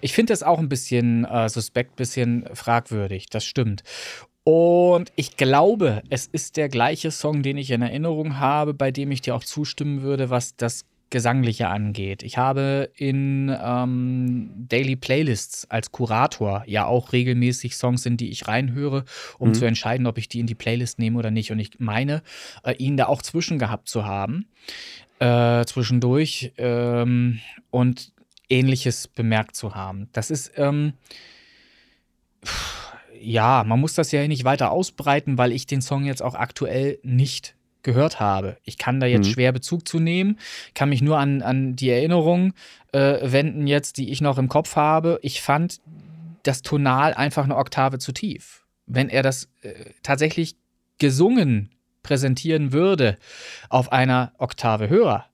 [0.00, 3.26] Ich finde das auch ein bisschen äh, suspekt, bisschen fragwürdig.
[3.30, 3.84] Das stimmt.
[4.42, 9.12] Und ich glaube, es ist der gleiche Song, den ich in Erinnerung habe, bei dem
[9.12, 12.22] ich dir auch zustimmen würde, was das Gesangliche angeht.
[12.22, 18.46] Ich habe in ähm, Daily Playlists als Kurator ja auch regelmäßig Songs, in die ich
[18.48, 19.04] reinhöre,
[19.38, 19.54] um Mhm.
[19.54, 21.50] zu entscheiden, ob ich die in die Playlist nehme oder nicht.
[21.50, 22.22] Und ich meine,
[22.64, 24.46] äh, ihn da auch zwischen gehabt zu haben,
[25.18, 28.12] äh, zwischendurch ähm, und
[28.48, 30.08] ähnliches bemerkt zu haben.
[30.12, 30.94] Das ist, ähm,
[33.20, 36.98] ja, man muss das ja nicht weiter ausbreiten, weil ich den Song jetzt auch aktuell
[37.02, 38.56] nicht gehört habe.
[38.64, 39.32] Ich kann da jetzt Mhm.
[39.32, 40.38] schwer Bezug zu nehmen,
[40.74, 42.52] kann mich nur an, an die Erinnerung
[42.92, 45.18] äh, wenden jetzt, die ich noch im Kopf habe.
[45.22, 45.80] Ich fand
[46.42, 48.64] das Tonal einfach eine Oktave zu tief.
[48.86, 50.56] Wenn er das äh, tatsächlich
[50.98, 51.70] gesungen
[52.02, 53.18] präsentieren würde
[53.68, 55.26] auf einer Oktave höher,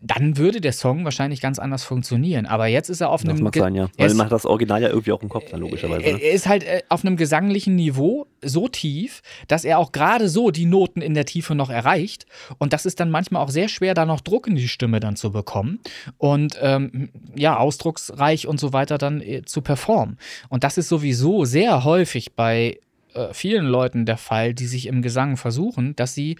[0.00, 2.46] dann würde der Song wahrscheinlich ganz anders funktionieren.
[2.46, 3.42] Aber jetzt ist er auf Das einem.
[3.44, 3.88] mag Ge- sein, ja.
[3.96, 6.02] er Weil man hat das Original ja irgendwie auch im Kopf dann logischerweise.
[6.04, 6.22] er Ne?
[6.22, 10.50] er ist halt äh, auf einem gesanglichen Niveau so tief, dass er auch gerade so
[10.50, 12.26] die Noten in der Tiefe noch erreicht.
[12.58, 15.16] Und das ist dann manchmal auch sehr schwer, da noch Druck in die Stimme dann
[15.16, 15.80] zu bekommen
[16.18, 20.18] und ähm, ja, ausdrucksreich und so weiter dann äh, zu performen.
[20.48, 22.78] Und das ist sowieso sehr häufig bei
[23.14, 26.36] äh, vielen Leuten der Fall, die sich im Gesang versuchen, dass sie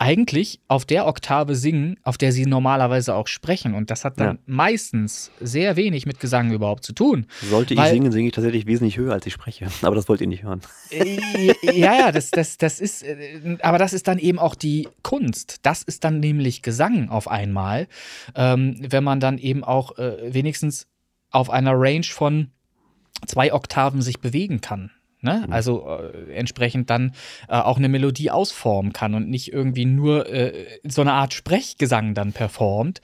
[0.00, 3.74] eigentlich auf der Oktave singen, auf der sie normalerweise auch sprechen.
[3.74, 4.42] Und das hat dann Ja.
[4.46, 7.26] meistens sehr wenig mit Gesang überhaupt zu tun.
[7.42, 9.66] Sollte ich singen, singe ich tatsächlich wesentlich höher, als ich spreche.
[9.82, 10.62] Aber das wollt ihr nicht hören.
[10.90, 11.18] Äh,
[11.62, 15.58] ja, ja, das, das, das ist, äh, aber das ist dann eben auch die Kunst.
[15.62, 17.86] Das ist dann nämlich Gesang auf einmal,
[18.34, 20.86] ähm, wenn man dann eben auch äh, wenigstens
[21.30, 22.48] auf einer Range von
[23.26, 24.90] zwei Oktaven sich bewegen kann.
[25.22, 25.46] Ne?
[25.50, 27.12] Also äh, entsprechend dann
[27.48, 32.14] äh, auch eine Melodie ausformen kann und nicht irgendwie nur äh, so eine Art Sprechgesang
[32.14, 33.00] dann performt,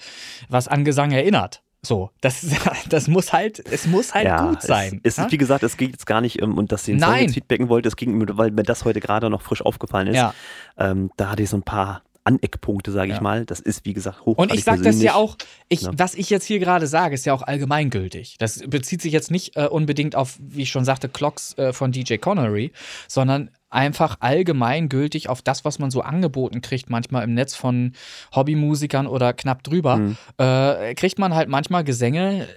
[0.49, 1.63] was an Gesang erinnert.
[1.87, 2.47] So, das,
[2.89, 5.01] das muss halt, es muss halt gut sein.
[5.03, 5.27] Es, es ne?
[5.27, 7.23] ist, wie gesagt, es geht jetzt gar nicht, um, und dass ich den Song Nein.
[7.25, 10.17] jetzt feedbacken wollte, es ging, weil mir das heute gerade noch frisch aufgefallen ist.
[10.17, 10.35] Ja.
[10.77, 13.23] Ähm, da hatte ich so ein paar Aneckpunkte, sage ich Ja.
[13.23, 13.47] mal.
[13.47, 14.37] Das ist, wie gesagt, hoch.
[14.37, 15.37] Und ich sage das ja auch,
[15.69, 15.91] ich, Ja.
[15.97, 18.37] was ich jetzt hier gerade sage, ist ja auch allgemeingültig.
[18.39, 21.93] Das bezieht sich jetzt nicht äh, unbedingt auf, wie ich schon sagte, Clocks äh, von
[21.93, 22.73] DJ Connery,
[23.09, 27.93] sondern einfach allgemeingültig auf das, was man so angeboten kriegt, manchmal im Netz von
[28.35, 30.17] Hobbymusikern oder knapp drüber, Mhm.
[30.39, 32.49] äh, kriegt man halt manchmal Gesänge,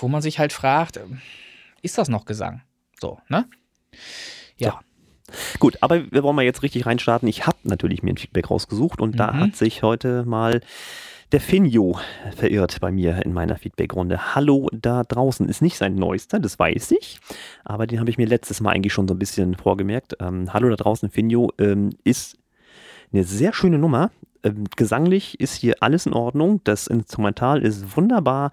[0.00, 1.00] wo man sich halt fragt,
[1.82, 2.62] ist das noch Gesang?
[3.00, 3.46] So, ne?
[4.58, 4.80] Ja.
[5.58, 7.28] Gut, aber wir wollen mal jetzt richtig reinstarten.
[7.28, 9.40] Ich habe natürlich mir ein Feedback rausgesucht und da Mhm.
[9.40, 10.60] hat sich heute mal
[11.32, 11.96] der Finjo
[12.36, 14.34] verirrt bei mir in meiner Feedback-Runde.
[14.34, 17.20] Hallo da draußen ist nicht sein neuester, das weiß ich,
[17.64, 20.16] aber den habe ich mir letztes Mal eigentlich schon so ein bisschen vorgemerkt.
[20.20, 22.36] Ähm, Hallo da draußen, Finjo ähm, ist
[23.12, 24.10] eine sehr schöne Nummer.
[24.42, 26.62] Ähm, gesanglich ist hier alles in Ordnung.
[26.64, 28.50] Das Instrumental ist wunderbar.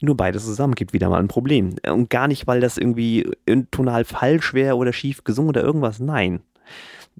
[0.00, 1.76] Nur beides zusammen gibt wieder mal ein Problem.
[1.88, 3.30] Und gar nicht, weil das irgendwie
[3.70, 6.00] tonal falsch wäre oder schief gesungen oder irgendwas.
[6.00, 6.42] Nein.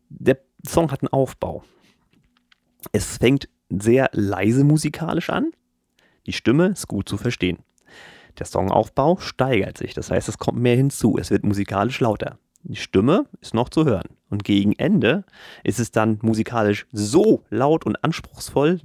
[0.08, 1.64] Der Song hat einen Aufbau.
[2.92, 5.52] Es fängt sehr leise musikalisch an.
[6.26, 7.58] Die Stimme ist gut zu verstehen.
[8.38, 9.94] Der Songaufbau steigert sich.
[9.94, 11.16] Das heißt, es kommt mehr hinzu.
[11.18, 12.38] Es wird musikalisch lauter.
[12.62, 14.08] Die Stimme ist noch zu hören.
[14.30, 15.24] Und gegen Ende
[15.62, 18.80] ist es dann musikalisch so laut und anspruchsvoll,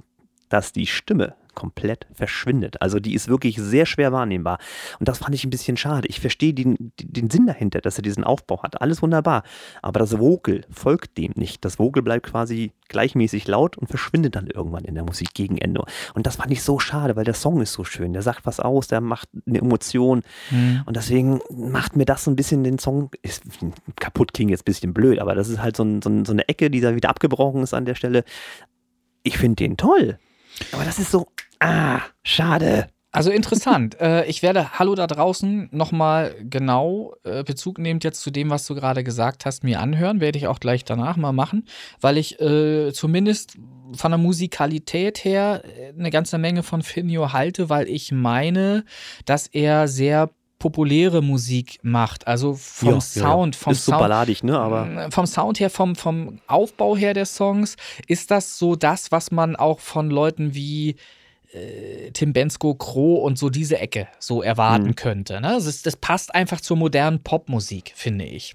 [0.48, 2.80] dass die Stimme komplett verschwindet.
[2.80, 4.58] Also die ist wirklich sehr schwer wahrnehmbar.
[4.98, 6.08] Und das fand ich ein bisschen schade.
[6.08, 8.80] Ich verstehe den, den Sinn dahinter, dass er diesen Aufbau hat.
[8.80, 9.42] Alles wunderbar.
[9.82, 11.62] Aber das Vocal folgt dem nicht.
[11.66, 15.84] Das Vocal bleibt quasi gleichmäßig laut und verschwindet dann irgendwann in der Musik gegen Ende.
[16.14, 18.14] Und das fand ich so schade, weil der Song ist so schön.
[18.14, 20.22] Der sagt was aus, der macht eine Emotion.
[20.50, 20.80] Mhm.
[20.86, 23.42] Und deswegen macht mir das so ein bisschen den Song, ist,
[23.96, 26.32] kaputt klingt jetzt ein bisschen blöd, aber das ist halt so, ein, so, ein, so
[26.32, 28.24] eine Ecke, die da wieder abgebrochen ist an der Stelle.
[29.24, 30.18] Ich finde den toll.
[30.72, 31.26] Aber das ist so,
[31.60, 32.88] ah, schade.
[33.12, 33.96] Also interessant.
[34.00, 38.66] äh, ich werde Hallo da draußen nochmal genau äh, Bezug nehmend jetzt zu dem, was
[38.66, 40.20] du gerade gesagt hast, mir anhören.
[40.20, 41.66] Werde ich auch gleich danach mal machen,
[42.00, 43.56] weil ich äh, zumindest
[43.94, 48.84] von der Musikalität her äh, eine ganze Menge von Finio halte, weil ich meine,
[49.24, 52.28] dass er sehr populäre Musik macht.
[52.28, 54.00] Also vom Sound, vom ist so Sound.
[54.02, 54.56] balladig, ne?
[54.56, 57.74] Aber Mm, Vom Sound her, vom, vom Aufbau her der Songs,
[58.06, 60.94] ist das so das, was man auch von Leuten wie
[61.52, 64.94] äh, Tim Bensko, Crow und so diese Ecke so erwarten Mhm.
[64.94, 65.40] könnte.
[65.40, 65.48] Ne?
[65.48, 68.54] Das, ist, das passt einfach zur modernen Popmusik, finde ich.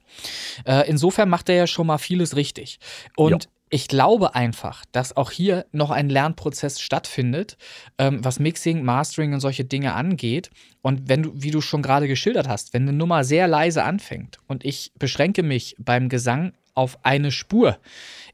[0.66, 2.80] Äh, insofern macht er ja schon mal vieles richtig.
[3.18, 3.50] Und Ja.
[3.70, 7.58] Ich glaube einfach, dass auch hier noch ein Lernprozess stattfindet,
[7.98, 10.52] ähm, was Mixing, Mastering und solche Dinge angeht.
[10.82, 14.40] Und wenn du, wie du schon gerade geschildert hast, wenn eine Nummer sehr leise anfängt
[14.48, 17.78] und ich beschränke mich beim Gesang auf eine Spur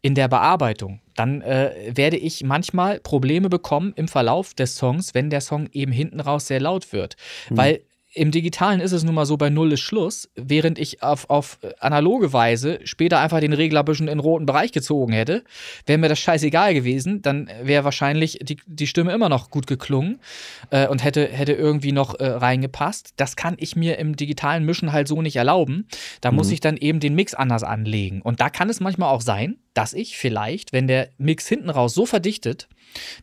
[0.02, 5.30] in der Bearbeitung, dann äh, werde ich manchmal Probleme bekommen im Verlauf des Songs, wenn
[5.30, 7.16] der Song eben hinten raus sehr laut wird.
[7.49, 7.82] Weil
[8.14, 11.60] im Digitalen ist es nun mal so, bei Null ist Schluss, während ich auf, auf
[11.80, 15.44] analoge Weise später einfach den Regler ein bisschen in den roten Bereich gezogen hätte,
[15.86, 20.20] wäre mir das scheißegal gewesen, dann wäre wahrscheinlich die, die Stimme immer noch gut geklungen
[20.72, 23.14] äh, und hätte, hätte irgendwie noch äh, reingepasst.
[23.16, 25.88] Das kann ich mir im digitalen Mischen halt so nicht erlauben.
[26.20, 26.54] Da muss Mhm.
[26.54, 28.22] ich dann eben den Mix anders anlegen.
[28.22, 31.94] Und da kann es manchmal auch sein, dass ich vielleicht, wenn der Mix hinten raus
[31.94, 32.68] so verdichtet,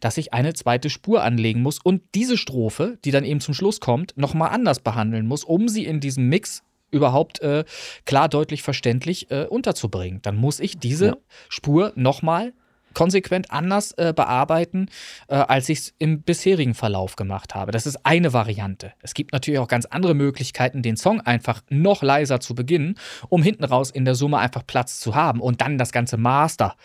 [0.00, 3.80] dass ich eine zweite Spur anlegen muss und diese Strophe, die dann eben zum Schluss
[3.80, 7.64] kommt, nochmal anders behandeln muss, um sie in diesem Mix überhaupt äh,
[8.06, 10.20] klar, deutlich, verständlich äh, unterzubringen.
[10.22, 11.16] Dann muss ich diese Ja.
[11.48, 12.52] Spur nochmal
[12.94, 14.88] konsequent anders äh, bearbeiten,
[15.28, 17.72] äh, als ich es im bisherigen Verlauf gemacht habe.
[17.72, 18.92] Das ist eine Variante.
[19.02, 22.96] Es gibt natürlich auch ganz andere Möglichkeiten, den Song einfach noch leiser zu beginnen,
[23.28, 26.76] um hinten raus in der Summe einfach Platz zu haben und dann das ganze Master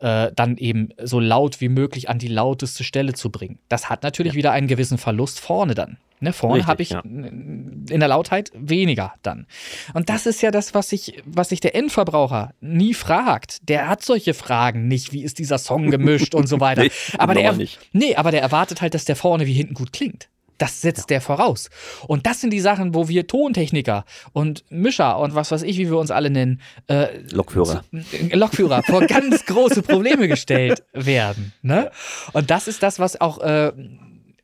[0.00, 3.58] äh, dann eben so laut wie möglich an die lauteste Stelle zu bringen.
[3.68, 4.38] Das hat natürlich ja.
[4.38, 5.96] wieder einen gewissen Verlust vorne dann.
[6.22, 7.00] Ne, vorne habe ich ja.
[7.00, 9.44] in der Lautheit weniger dann.
[9.92, 13.68] Und das ist ja das, was sich was sich der Endverbraucher nie fragt.
[13.68, 16.82] Der hat solche Fragen nicht, wie ist dieser Song gemischt und so weiter.
[16.82, 17.80] nee, aber der, nicht.
[17.92, 20.28] nee, aber der erwartet halt, dass der vorne wie hinten gut klingt.
[20.58, 21.14] Das setzt ja.
[21.14, 21.70] der voraus.
[22.06, 25.90] Und das sind die Sachen, wo wir Tontechniker und Mischer und was weiß ich, wie
[25.90, 27.82] wir uns alle nennen, äh, Lokführer.
[28.30, 31.52] Lokführer vor ganz große Probleme gestellt werden.
[31.62, 31.90] Ne?
[32.32, 33.72] Und das ist das, was auch, äh,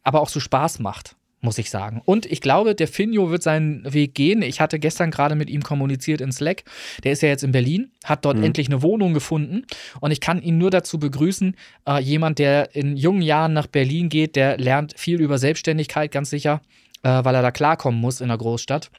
[0.03, 2.03] aber auch so Spaß macht muss ich sagen.
[2.05, 4.43] Und ich glaube, der Finjo wird seinen Weg gehen.
[4.43, 6.65] Ich hatte gestern gerade mit ihm kommuniziert in Slack.
[7.05, 8.45] Der ist ja jetzt in Berlin, hat dort mhm.
[8.45, 9.65] endlich eine Wohnung gefunden.
[10.01, 11.55] Und ich kann ihn nur dazu begrüßen,
[11.87, 16.31] äh, jemand, der in jungen Jahren nach Berlin geht, der lernt viel über Selbstständigkeit, ganz
[16.31, 16.61] sicher,
[17.03, 18.91] äh, weil er da klarkommen muss in der Großstadt.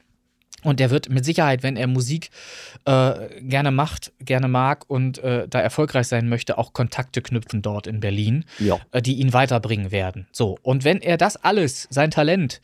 [0.62, 2.30] Und der wird mit Sicherheit, wenn er Musik
[2.84, 7.86] äh, gerne macht, gerne mag und äh, da erfolgreich sein möchte, auch Kontakte knüpfen dort
[7.86, 8.78] in Berlin, ja.
[8.92, 10.26] äh, die ihn weiterbringen werden.
[10.32, 12.60] So, und wenn er das alles, sein Talent,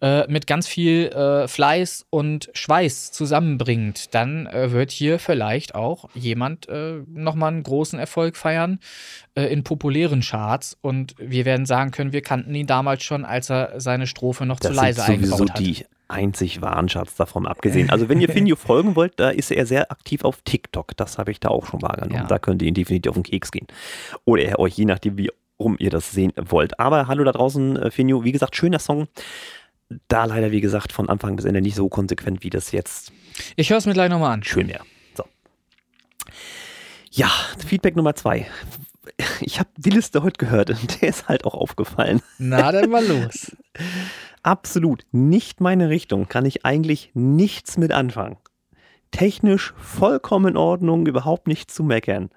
[0.00, 6.08] äh, mit ganz viel äh, Fleiß und Schweiß zusammenbringt, dann äh, wird hier vielleicht auch
[6.14, 8.78] jemand äh, nochmal einen großen Erfolg feiern
[9.34, 10.76] in populären Charts.
[10.80, 14.58] Und wir werden sagen können, wir kannten ihn damals schon, als er seine Strophe noch
[14.58, 15.58] das zu leise eingebaut hat.
[15.58, 17.90] Die einzig wahren Schatz davon abgesehen.
[17.90, 20.96] Also wenn ihr Finio folgen wollt, da ist er sehr aktiv auf TikTok.
[20.96, 22.22] Das habe ich da auch schon wahrgenommen.
[22.22, 22.26] Ja.
[22.26, 23.66] Da könnt ihr ihn definitiv auf den Keks gehen.
[24.24, 26.80] Oder er euch, je nachdem, wie rum ihr das sehen wollt.
[26.80, 28.24] Aber hallo da draußen, äh, Finio.
[28.24, 29.08] Wie gesagt, schöner Song.
[30.08, 33.12] Da leider, wie gesagt, von Anfang bis Ende nicht so konsequent, wie das jetzt.
[33.56, 34.42] Ich höre es mir gleich nochmal an.
[34.42, 34.84] Schön wäre.
[35.14, 35.24] So.
[37.10, 37.30] Ja,
[37.66, 38.46] Feedback Nummer zwei.
[39.40, 42.22] Ich habe die Liste heute gehört und der ist halt auch aufgefallen.
[42.38, 43.52] Na, dann mal los.
[44.42, 48.36] absolut nicht meine Richtung, kann ich eigentlich nichts mit anfangen.
[49.10, 52.30] Technisch vollkommen in Ordnung, überhaupt nicht zu meckern.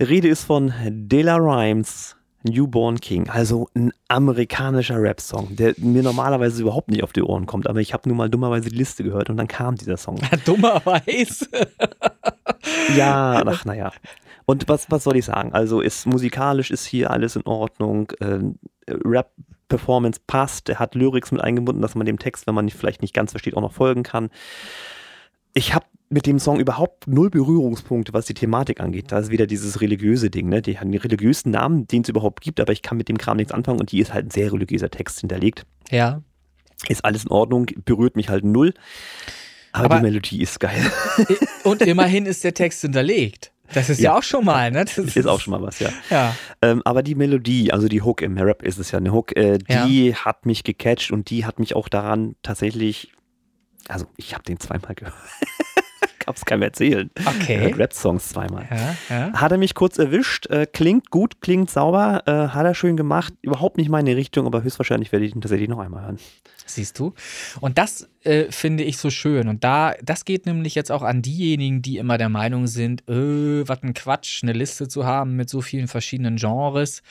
[0.00, 6.90] Rede ist von Dela Rhymes, Newborn King, also ein amerikanischer Rap-Song, der mir normalerweise überhaupt
[6.90, 9.36] nicht auf die Ohren kommt, aber ich habe nur mal dummerweise die Liste gehört und
[9.36, 10.18] dann kam dieser Song.
[10.46, 11.48] Dummerweise?
[12.96, 13.92] ja, ach naja.
[14.46, 15.52] Und was, was soll ich sagen?
[15.52, 18.10] Also ist musikalisch ist hier alles in Ordnung.
[18.20, 19.32] Ähm, Rap
[19.70, 20.68] Performance passt.
[20.68, 23.30] Er hat Lyrics mit eingebunden, dass man dem Text, wenn man nicht, vielleicht nicht ganz
[23.30, 24.28] versteht, auch noch folgen kann.
[25.54, 29.12] Ich habe mit dem Song überhaupt null Berührungspunkte, was die Thematik angeht.
[29.12, 30.60] Da ist wieder dieses religiöse Ding, ne?
[30.60, 33.36] Die haben die religiösen Namen, den es überhaupt gibt, aber ich kann mit dem Kram
[33.36, 35.64] nichts anfangen und die ist halt ein sehr religiöser Text hinterlegt.
[35.90, 36.20] Ja.
[36.88, 38.74] Ist alles in Ordnung, berührt mich halt null.
[39.72, 40.84] Aber, aber die Melodie ist geil.
[41.62, 43.49] Und immerhin ist der Text hinterlegt.
[43.72, 44.84] Das ist ja, ja auch schon mal, ne?
[44.84, 45.90] Das ist, ist, auch schon mal was, ja.
[46.10, 46.34] ja.
[46.62, 49.58] Ähm, aber die Melodie, also die Hook im Rap ist es ja eine Hook, äh,
[49.58, 50.24] die ja.
[50.24, 53.12] hat mich gecatcht und die hat mich auch daran tatsächlich,
[53.88, 55.14] also ich habe den zweimal gehört.
[56.26, 57.10] Hab's keinem erzählen.
[57.24, 57.72] Okay.
[57.72, 58.68] Rap-Songs zweimal.
[59.08, 62.96] Ja, hat er mich kurz erwischt, äh, klingt gut, klingt sauber, äh, hat er schön
[62.96, 63.34] gemacht.
[63.42, 66.18] Überhaupt nicht meine Richtung, aber höchstwahrscheinlich werde ich ihn tatsächlich noch einmal hören.
[66.66, 67.14] Siehst du?
[67.60, 69.48] Und das äh, finde ich so schön.
[69.48, 73.66] Und da, das geht nämlich jetzt auch an diejenigen, die immer der Meinung sind, äh,
[73.66, 77.02] was ein Quatsch, eine Liste zu haben mit so vielen verschiedenen Genres.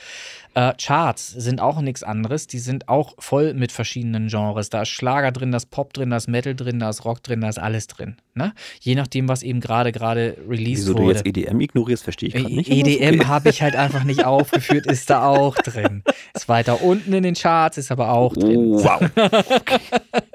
[0.54, 2.46] Äh, Charts sind auch nichts anderes.
[2.46, 4.70] Die sind auch voll mit verschiedenen Genres.
[4.70, 7.22] Da ist Schlager drin, da ist Pop drin, da ist Metal drin, da ist Rock
[7.22, 8.16] drin, da ist alles drin.
[8.34, 8.52] Ne?
[8.80, 11.14] Je nachdem, was eben gerade gerade released Wieso wurde.
[11.14, 12.70] Wieso du jetzt EDM ignorierst, verstehe ich gerade nicht.
[12.70, 13.26] EDM okay.
[13.26, 16.02] habe ich halt einfach nicht aufgeführt, ist da auch drin.
[16.34, 18.74] Ist weiter unten in den Charts, ist aber auch drin.
[18.74, 19.10] Oh, wow.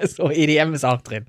[0.02, 1.26] so, EDM ist auch drin.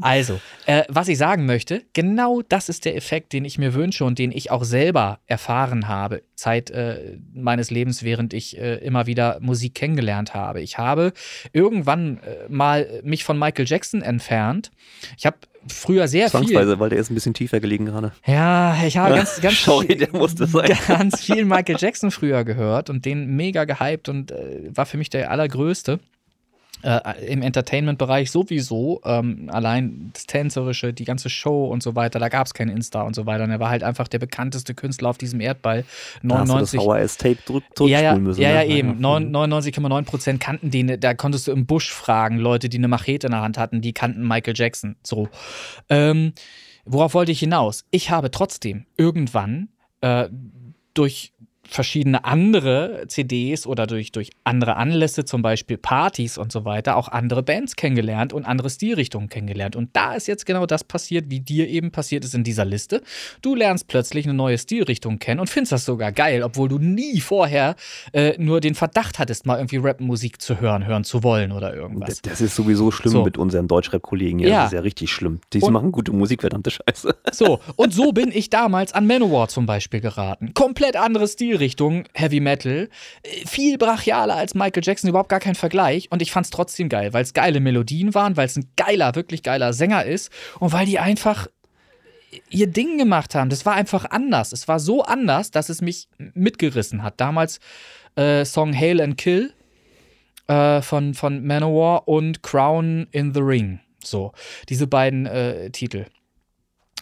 [0.00, 4.04] Also, äh, was ich sagen möchte, genau das ist der Effekt, den ich mir wünsche
[4.04, 9.06] und den ich auch selber erfahren habe, Zeit äh, meines Lebens, während ich äh, immer
[9.06, 10.60] wieder Musik kennengelernt habe.
[10.60, 11.12] Ich habe
[11.52, 14.70] irgendwann äh, mal mich von Michael Jackson entfernt.
[15.16, 15.36] Ich habe
[15.68, 16.78] früher sehr Zwangsweise, viel.
[16.78, 18.12] weil der ist ein bisschen tiefer gelegen gerade.
[18.26, 20.70] Ja, ich habe ganz, ganz, Sorry, viel, der musste sein.
[20.88, 25.10] ganz viel Michael Jackson früher gehört und den mega gehypt und äh, war für mich
[25.10, 26.00] der allergrößte
[26.84, 32.28] äh, im Entertainment-Bereich sowieso, ähm, allein das Tänzerische, die ganze Show und so weiter, da
[32.28, 33.44] gab es kein Insta und so weiter.
[33.44, 35.84] Und er war halt einfach der bekannteste Künstler auf diesem Erdball.
[36.22, 37.38] 99, da hast du das Tape
[37.74, 38.40] zurück, ja, ja, müssen.
[38.40, 38.66] Ja, ja, ne?
[38.66, 39.00] eben.
[39.00, 43.32] 99,9 Prozent kannten den, da konntest du im Busch fragen, Leute, die eine Machete in
[43.32, 44.96] der Hand hatten, die kannten Michael Jackson.
[45.02, 45.28] So.
[45.88, 46.34] Ähm,
[46.84, 47.86] worauf wollte ich hinaus?
[47.90, 49.70] Ich habe trotzdem irgendwann
[50.02, 50.28] äh,
[50.92, 51.32] durch
[51.68, 57.08] verschiedene andere CDs oder durch, durch andere Anlässe, zum Beispiel Partys und so weiter, auch
[57.08, 59.76] andere Bands kennengelernt und andere Stilrichtungen kennengelernt.
[59.76, 63.02] Und da ist jetzt genau das passiert, wie dir eben passiert ist in dieser Liste.
[63.42, 67.20] Du lernst plötzlich eine neue Stilrichtung kennen und findest das sogar geil, obwohl du nie
[67.20, 67.76] vorher
[68.12, 72.22] äh, nur den Verdacht hattest, mal irgendwie Rap-Musik zu hören, hören zu wollen oder irgendwas.
[72.22, 73.24] Das ist sowieso schlimm so.
[73.24, 74.38] mit unseren Deutschrap-Kollegen.
[74.38, 75.40] Ja, ja, das ist ja richtig schlimm.
[75.52, 77.14] Die und, machen gute Musik, verdammte Scheiße.
[77.32, 80.54] So, und so bin ich damals an Manowar zum Beispiel geraten.
[80.54, 81.84] Komplett andere Stilrichtung.
[81.84, 82.88] Richtung Heavy Metal.
[83.22, 86.10] Äh, viel brachialer als Michael Jackson, überhaupt gar kein Vergleich.
[86.10, 89.14] Und ich fand es trotzdem geil, weil es geile Melodien waren, weil es ein geiler,
[89.14, 91.48] wirklich geiler Sänger ist und weil die einfach
[92.50, 93.50] ihr Ding gemacht haben.
[93.50, 94.52] Das war einfach anders.
[94.52, 97.20] Es war so anders, dass es mich mitgerissen hat.
[97.20, 97.60] Damals
[98.16, 99.52] äh, Song Hail and Kill
[100.48, 103.80] äh, von, von Manowar und Crown in the Ring.
[104.02, 104.32] So,
[104.68, 106.06] diese beiden äh, Titel.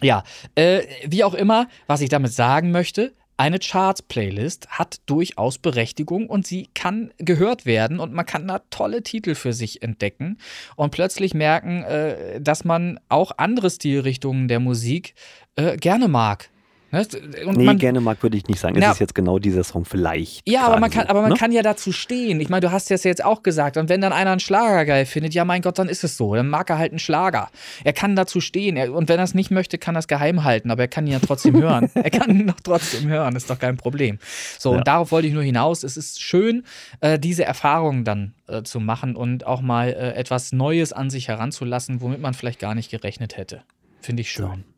[0.01, 0.23] Ja,
[0.55, 6.45] äh, wie auch immer, was ich damit sagen möchte, eine Charts-Playlist hat durchaus Berechtigung und
[6.45, 10.37] sie kann gehört werden und man kann da tolle Titel für sich entdecken
[10.75, 15.15] und plötzlich merken, äh, dass man auch andere Stilrichtungen der Musik
[15.55, 16.49] äh, gerne mag.
[16.93, 17.07] Ne?
[17.47, 18.77] Und nee, man, gerne mag würde ich nicht sagen.
[18.77, 20.47] Na, es ist jetzt genau dieser Song vielleicht.
[20.47, 21.37] Ja, aber man, kann, aber man ne?
[21.37, 22.39] kann ja dazu stehen.
[22.39, 23.77] Ich meine, du hast das ja jetzt auch gesagt.
[23.77, 26.35] Und wenn dann einer einen Schlager geil findet, ja mein Gott, dann ist es so.
[26.35, 27.49] Dann mag er halt einen Schlager.
[27.83, 28.77] Er kann dazu stehen.
[28.77, 30.69] Er, und wenn er es nicht möchte, kann er es geheim halten.
[30.69, 31.89] Aber er kann ihn ja trotzdem hören.
[31.95, 33.35] er kann ihn doch trotzdem hören.
[33.35, 34.19] Ist doch kein Problem.
[34.59, 34.77] So, ja.
[34.77, 35.81] und darauf wollte ich nur hinaus.
[35.81, 36.63] Es ist schön,
[36.99, 41.27] äh, diese Erfahrungen dann äh, zu machen und auch mal äh, etwas Neues an sich
[41.27, 43.63] heranzulassen, womit man vielleicht gar nicht gerechnet hätte.
[43.99, 44.63] Finde ich schön.
[44.67, 44.72] So.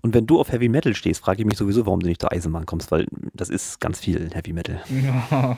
[0.00, 2.32] Und wenn du auf Heavy Metal stehst, frage ich mich sowieso, warum du nicht zur
[2.32, 4.82] Eisenbahn kommst, weil das ist ganz viel Heavy Metal.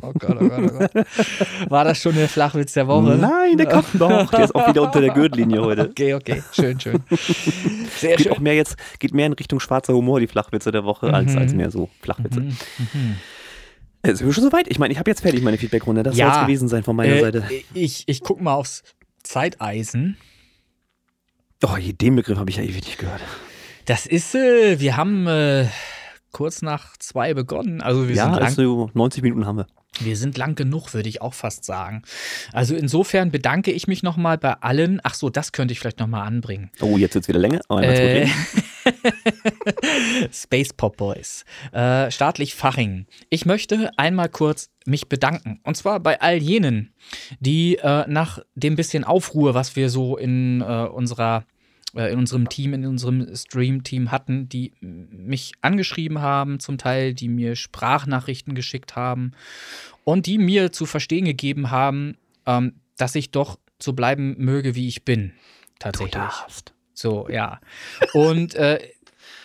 [0.00, 1.70] Oh, Gott, oh Gott, oh Gott.
[1.70, 3.16] War das schon der Flachwitz der Woche?
[3.16, 4.30] Nein, der kommt noch.
[4.30, 5.88] Der ist auch wieder unter der Gürtellinie heute.
[5.90, 7.00] Okay, okay, schön, schön.
[7.96, 8.32] Sehr geht schön.
[8.32, 11.14] Auch mehr jetzt, geht mehr in Richtung schwarzer Humor, die Flachwitze der Woche, mhm.
[11.14, 12.40] als, als mehr so Flachwitze.
[12.40, 12.56] Mhm.
[12.92, 13.16] Mhm.
[14.04, 14.68] Sind wir schon soweit?
[14.68, 16.02] Ich meine, ich habe jetzt fertig meine Feedbackrunde.
[16.02, 17.44] Das ja, soll es gewesen sein von meiner äh, Seite.
[17.74, 18.82] Ich, ich gucke mal aufs
[19.22, 20.16] Zeiteisen.
[21.64, 23.20] Oh, den Begriff habe ich ja ewig nicht gehört.
[23.84, 25.66] Das ist, äh, wir haben äh,
[26.30, 27.80] kurz nach zwei begonnen.
[27.80, 29.66] Also wir ja, sind lang, also 90 Minuten haben wir.
[30.00, 32.02] Wir sind lang genug, würde ich auch fast sagen.
[32.52, 35.00] Also insofern bedanke ich mich nochmal bei allen.
[35.02, 36.70] Ach so, das könnte ich vielleicht nochmal anbringen.
[36.80, 37.60] Oh, jetzt wird es wieder länger.
[37.70, 38.28] Äh,
[40.32, 41.44] Space Pop Boys.
[41.72, 43.06] Äh, staatlich Faching.
[43.30, 45.60] Ich möchte einmal kurz mich bedanken.
[45.64, 46.92] Und zwar bei all jenen,
[47.40, 51.44] die äh, nach dem bisschen Aufruhr, was wir so in äh, unserer
[51.94, 57.28] äh, in unserem Team, in unserem Stream-Team hatten, die mich angeschrieben haben, zum Teil, die
[57.28, 59.32] mir Sprachnachrichten geschickt haben
[60.04, 62.16] und die mir zu verstehen gegeben haben,
[62.46, 65.32] ähm, dass ich doch so bleiben möge, wie ich bin.
[65.78, 66.12] Tatsächlich.
[66.12, 66.74] Du darfst.
[66.92, 67.60] So, ja.
[68.12, 68.80] Und äh,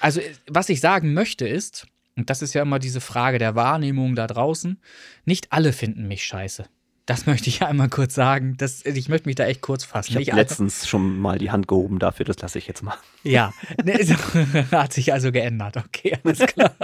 [0.04, 4.16] also, was ich sagen möchte ist, und das ist ja immer diese Frage der Wahrnehmung
[4.16, 4.80] da draußen,
[5.26, 6.66] nicht alle finden mich scheiße.
[7.06, 8.56] Das möchte ich einmal kurz sagen.
[8.58, 10.20] Das, ich möchte mich da echt kurz fassen.
[10.20, 12.98] Ich habe letztens schon mal die Hand gehoben dafür, das lasse ich jetzt mal.
[13.24, 13.54] Ja,
[13.84, 13.94] ne,
[14.72, 15.78] hat sich also geändert.
[15.78, 16.76] Okay, alles klar.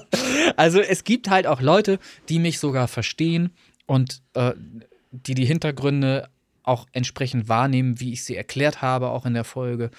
[0.56, 1.98] also es gibt halt auch Leute,
[2.30, 3.50] die mich sogar verstehen
[3.84, 4.54] und äh,
[5.10, 6.30] die die Hintergründe
[6.62, 9.90] auch entsprechend wahrnehmen, wie ich sie erklärt habe, auch in der Folge,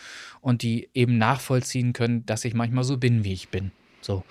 [0.43, 3.71] und die eben nachvollziehen können, dass ich manchmal so bin, wie ich bin.
[4.01, 4.23] So.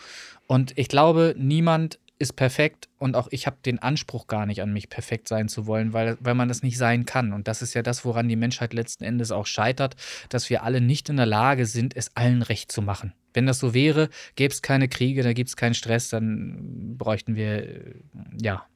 [0.47, 4.73] Und ich glaube, niemand ist perfekt und auch ich habe den Anspruch gar nicht an
[4.73, 7.33] mich perfekt sein zu wollen, weil, weil man das nicht sein kann.
[7.33, 9.97] Und das ist ja das, woran die Menschheit letzten Endes auch scheitert,
[10.29, 13.15] dass wir alle nicht in der Lage sind, es allen recht zu machen.
[13.33, 17.35] Wenn das so wäre, gäbe es keine Kriege, da gibt es keinen Stress, dann bräuchten
[17.35, 17.95] wir äh,
[18.41, 18.67] ja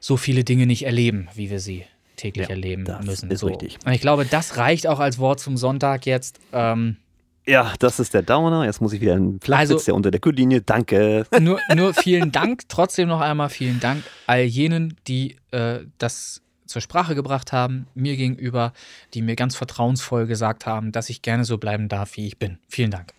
[0.00, 1.84] so viele Dinge nicht erleben, wie wir sie
[2.16, 3.30] täglich ja, erleben das müssen.
[3.30, 3.46] Ist so.
[3.48, 3.78] richtig.
[3.84, 6.38] Und ich glaube, das reicht auch als Wort zum Sonntag jetzt.
[6.52, 6.96] Ähm,
[7.46, 8.64] ja, das ist der Downer.
[8.64, 10.62] Jetzt muss ich wieder einen Flachwitz, also, der unter der Gürtellinie.
[10.62, 11.26] Danke.
[11.40, 12.68] Nur, nur vielen Dank.
[12.68, 18.16] Trotzdem noch einmal vielen Dank all jenen, die äh, das zur Sprache gebracht haben, mir
[18.16, 18.72] gegenüber,
[19.12, 22.58] die mir ganz vertrauensvoll gesagt haben, dass ich gerne so bleiben darf, wie ich bin.
[22.68, 23.12] Vielen Dank.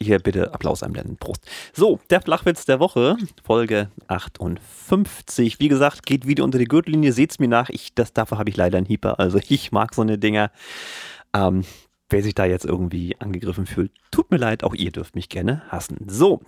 [0.00, 1.16] Hier bitte Applaus einblenden.
[1.16, 1.44] Prost.
[1.72, 5.58] So, der Flachwitz der Woche, Folge 58.
[5.58, 7.12] Wie gesagt, geht wieder unter die Gürtellinie.
[7.12, 7.68] Seht's mir nach.
[7.68, 9.18] Ich, das, dafür habe ich leider einen Hieper.
[9.18, 10.52] Also ich mag so eine Dinger.
[11.34, 11.64] Ähm,
[12.08, 14.62] wer sich da jetzt irgendwie angegriffen fühlt, tut mir leid.
[14.62, 16.06] Auch ihr dürft mich gerne hassen.
[16.06, 16.40] So.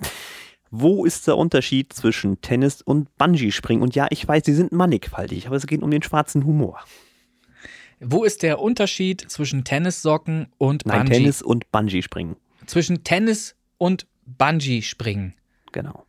[0.70, 3.82] Wo ist der Unterschied zwischen Tennis und Bungee-Springen?
[3.82, 6.78] Und ja, ich weiß, sie sind mannigfaltig, aber es geht um den schwarzen Humor.
[7.98, 10.98] Wo ist der Unterschied zwischen Tennissocken und Bungee?
[10.98, 12.36] Nein, Tennis und Bungee-Springen.
[12.66, 15.34] Zwischen Tennis und Bungee-Springen.
[15.72, 16.06] Genau.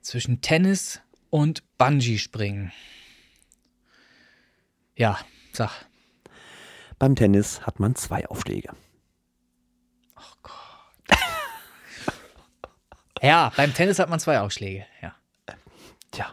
[0.00, 2.72] Zwischen Tennis und Bungee-Springen.
[4.96, 5.18] Ja,
[5.52, 5.86] sag.
[6.98, 8.70] Beim Tennis hat man zwei Aufschläge.
[10.16, 10.54] Oh Gott.
[13.20, 15.12] Ja, beim Tennis hat man zwei Ausschläge, ja.
[16.12, 16.32] Tja,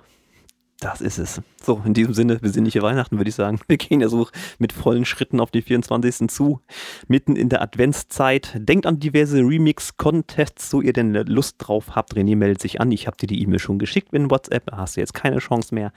[0.85, 1.41] das ist es.
[1.63, 3.59] So, in diesem Sinne, besinnliche Weihnachten, würde ich sagen.
[3.67, 4.27] Wir gehen ja so
[4.59, 6.27] mit vollen Schritten auf die 24.
[6.29, 6.61] zu,
[7.07, 8.51] mitten in der Adventszeit.
[8.55, 12.13] Denkt an diverse Remix-Contests, so ihr denn Lust drauf habt.
[12.13, 12.91] René meldet sich an.
[12.91, 14.67] Ich habe dir die E-Mail schon geschickt in WhatsApp.
[14.67, 15.91] Da hast du jetzt keine Chance mehr.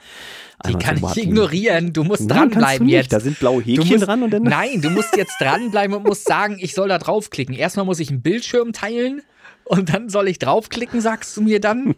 [0.67, 1.93] Die kann ich ignorieren.
[1.93, 3.13] Du musst Nein, dranbleiben du jetzt.
[3.13, 4.41] Da sind blaue Häkchen musst, dran und dann.
[4.41, 7.53] Nein, du musst jetzt dranbleiben und musst sagen, ich soll da draufklicken.
[7.53, 9.21] Erstmal muss ich einen Bildschirm teilen
[9.69, 11.95] und dann soll ich draufklicken, sagst du mir dann,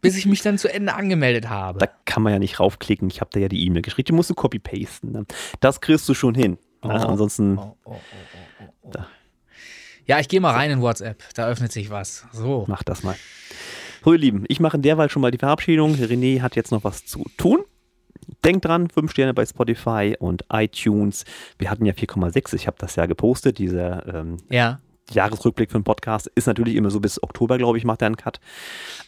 [0.00, 1.78] bis ich mich dann zu Ende angemeldet habe.
[1.78, 3.08] Da kann man ja nicht raufklicken.
[3.10, 4.06] Ich habe da ja die E-Mail geschrieben.
[4.06, 5.12] Die musst du copy-pasten.
[5.12, 5.26] Ne?
[5.60, 6.56] Das kriegst du schon hin.
[6.80, 6.88] Oh.
[6.88, 7.58] Ja, ansonsten.
[7.58, 7.98] Oh, oh, oh,
[8.60, 9.04] oh, oh.
[10.06, 11.22] Ja, ich gehe mal rein in WhatsApp.
[11.34, 12.24] Da öffnet sich was.
[12.32, 12.64] So.
[12.66, 13.16] Mach das mal.
[14.02, 15.96] So, ihr Lieben, ich mache in derweil schon mal die Verabschiedung.
[15.96, 17.64] René hat jetzt noch was zu tun.
[18.42, 21.24] Denkt dran, 5 Sterne bei Spotify und iTunes.
[21.58, 22.54] Wir hatten ja 4,6.
[22.54, 24.80] Ich habe das ja gepostet, dieser ähm, Ja.
[25.10, 28.16] Jahresrückblick für einen Podcast ist natürlich immer so bis Oktober, glaube ich, macht er einen
[28.16, 28.40] Cut.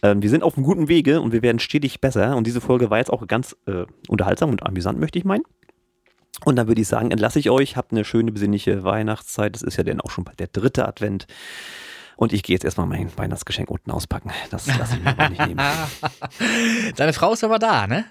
[0.02, 2.36] Ähm, wir sind auf einem guten Wege und wir werden stetig besser.
[2.36, 5.44] Und diese Folge war jetzt auch ganz äh, unterhaltsam und amüsant, möchte ich meinen.
[6.44, 9.54] Und dann würde ich sagen, entlasse ich euch, habt eine schöne besinnliche Weihnachtszeit.
[9.54, 11.26] Das ist ja dann auch schon bald der dritte Advent.
[12.18, 14.32] Und ich gehe jetzt erstmal mein Weihnachtsgeschenk unten auspacken.
[14.50, 15.60] Das lasse ich mir mal nicht nehmen.
[16.96, 18.06] Deine Frau ist aber da, ne?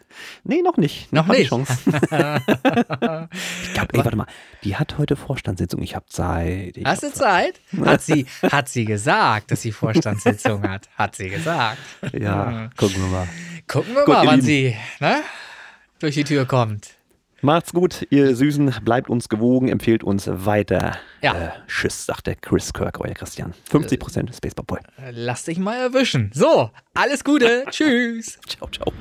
[0.46, 1.12] Nee, noch nicht.
[1.12, 1.50] Noch nicht.
[1.50, 1.74] Chance.
[1.86, 4.28] ich glaube, ey, warte mal.
[4.64, 5.82] Die hat heute Vorstandssitzung.
[5.82, 6.78] Ich habe Zeit.
[6.78, 7.60] Ich Hast du Zeit?
[7.84, 10.88] Hat sie, hat sie gesagt, dass sie Vorstandssitzung hat?
[10.96, 11.78] Hat sie gesagt.
[12.14, 13.28] Ja, gucken wir mal.
[13.68, 14.46] Gucken wir Gut, mal, wann Lieben.
[14.46, 15.22] sie ne,
[16.00, 16.97] durch die Tür kommt.
[17.42, 18.74] Macht's gut, ihr Süßen.
[18.84, 20.98] Bleibt uns gewogen, empfehlt uns weiter.
[21.22, 21.34] Ja.
[21.34, 23.54] Äh, tschüss, sagt der Chris Kirk, euer Christian.
[23.72, 24.80] 50% Spaceball Boy.
[25.12, 26.32] Lass dich mal erwischen.
[26.34, 27.66] So, alles Gute.
[27.70, 28.40] Tschüss.
[28.48, 28.92] Ciao, ciao.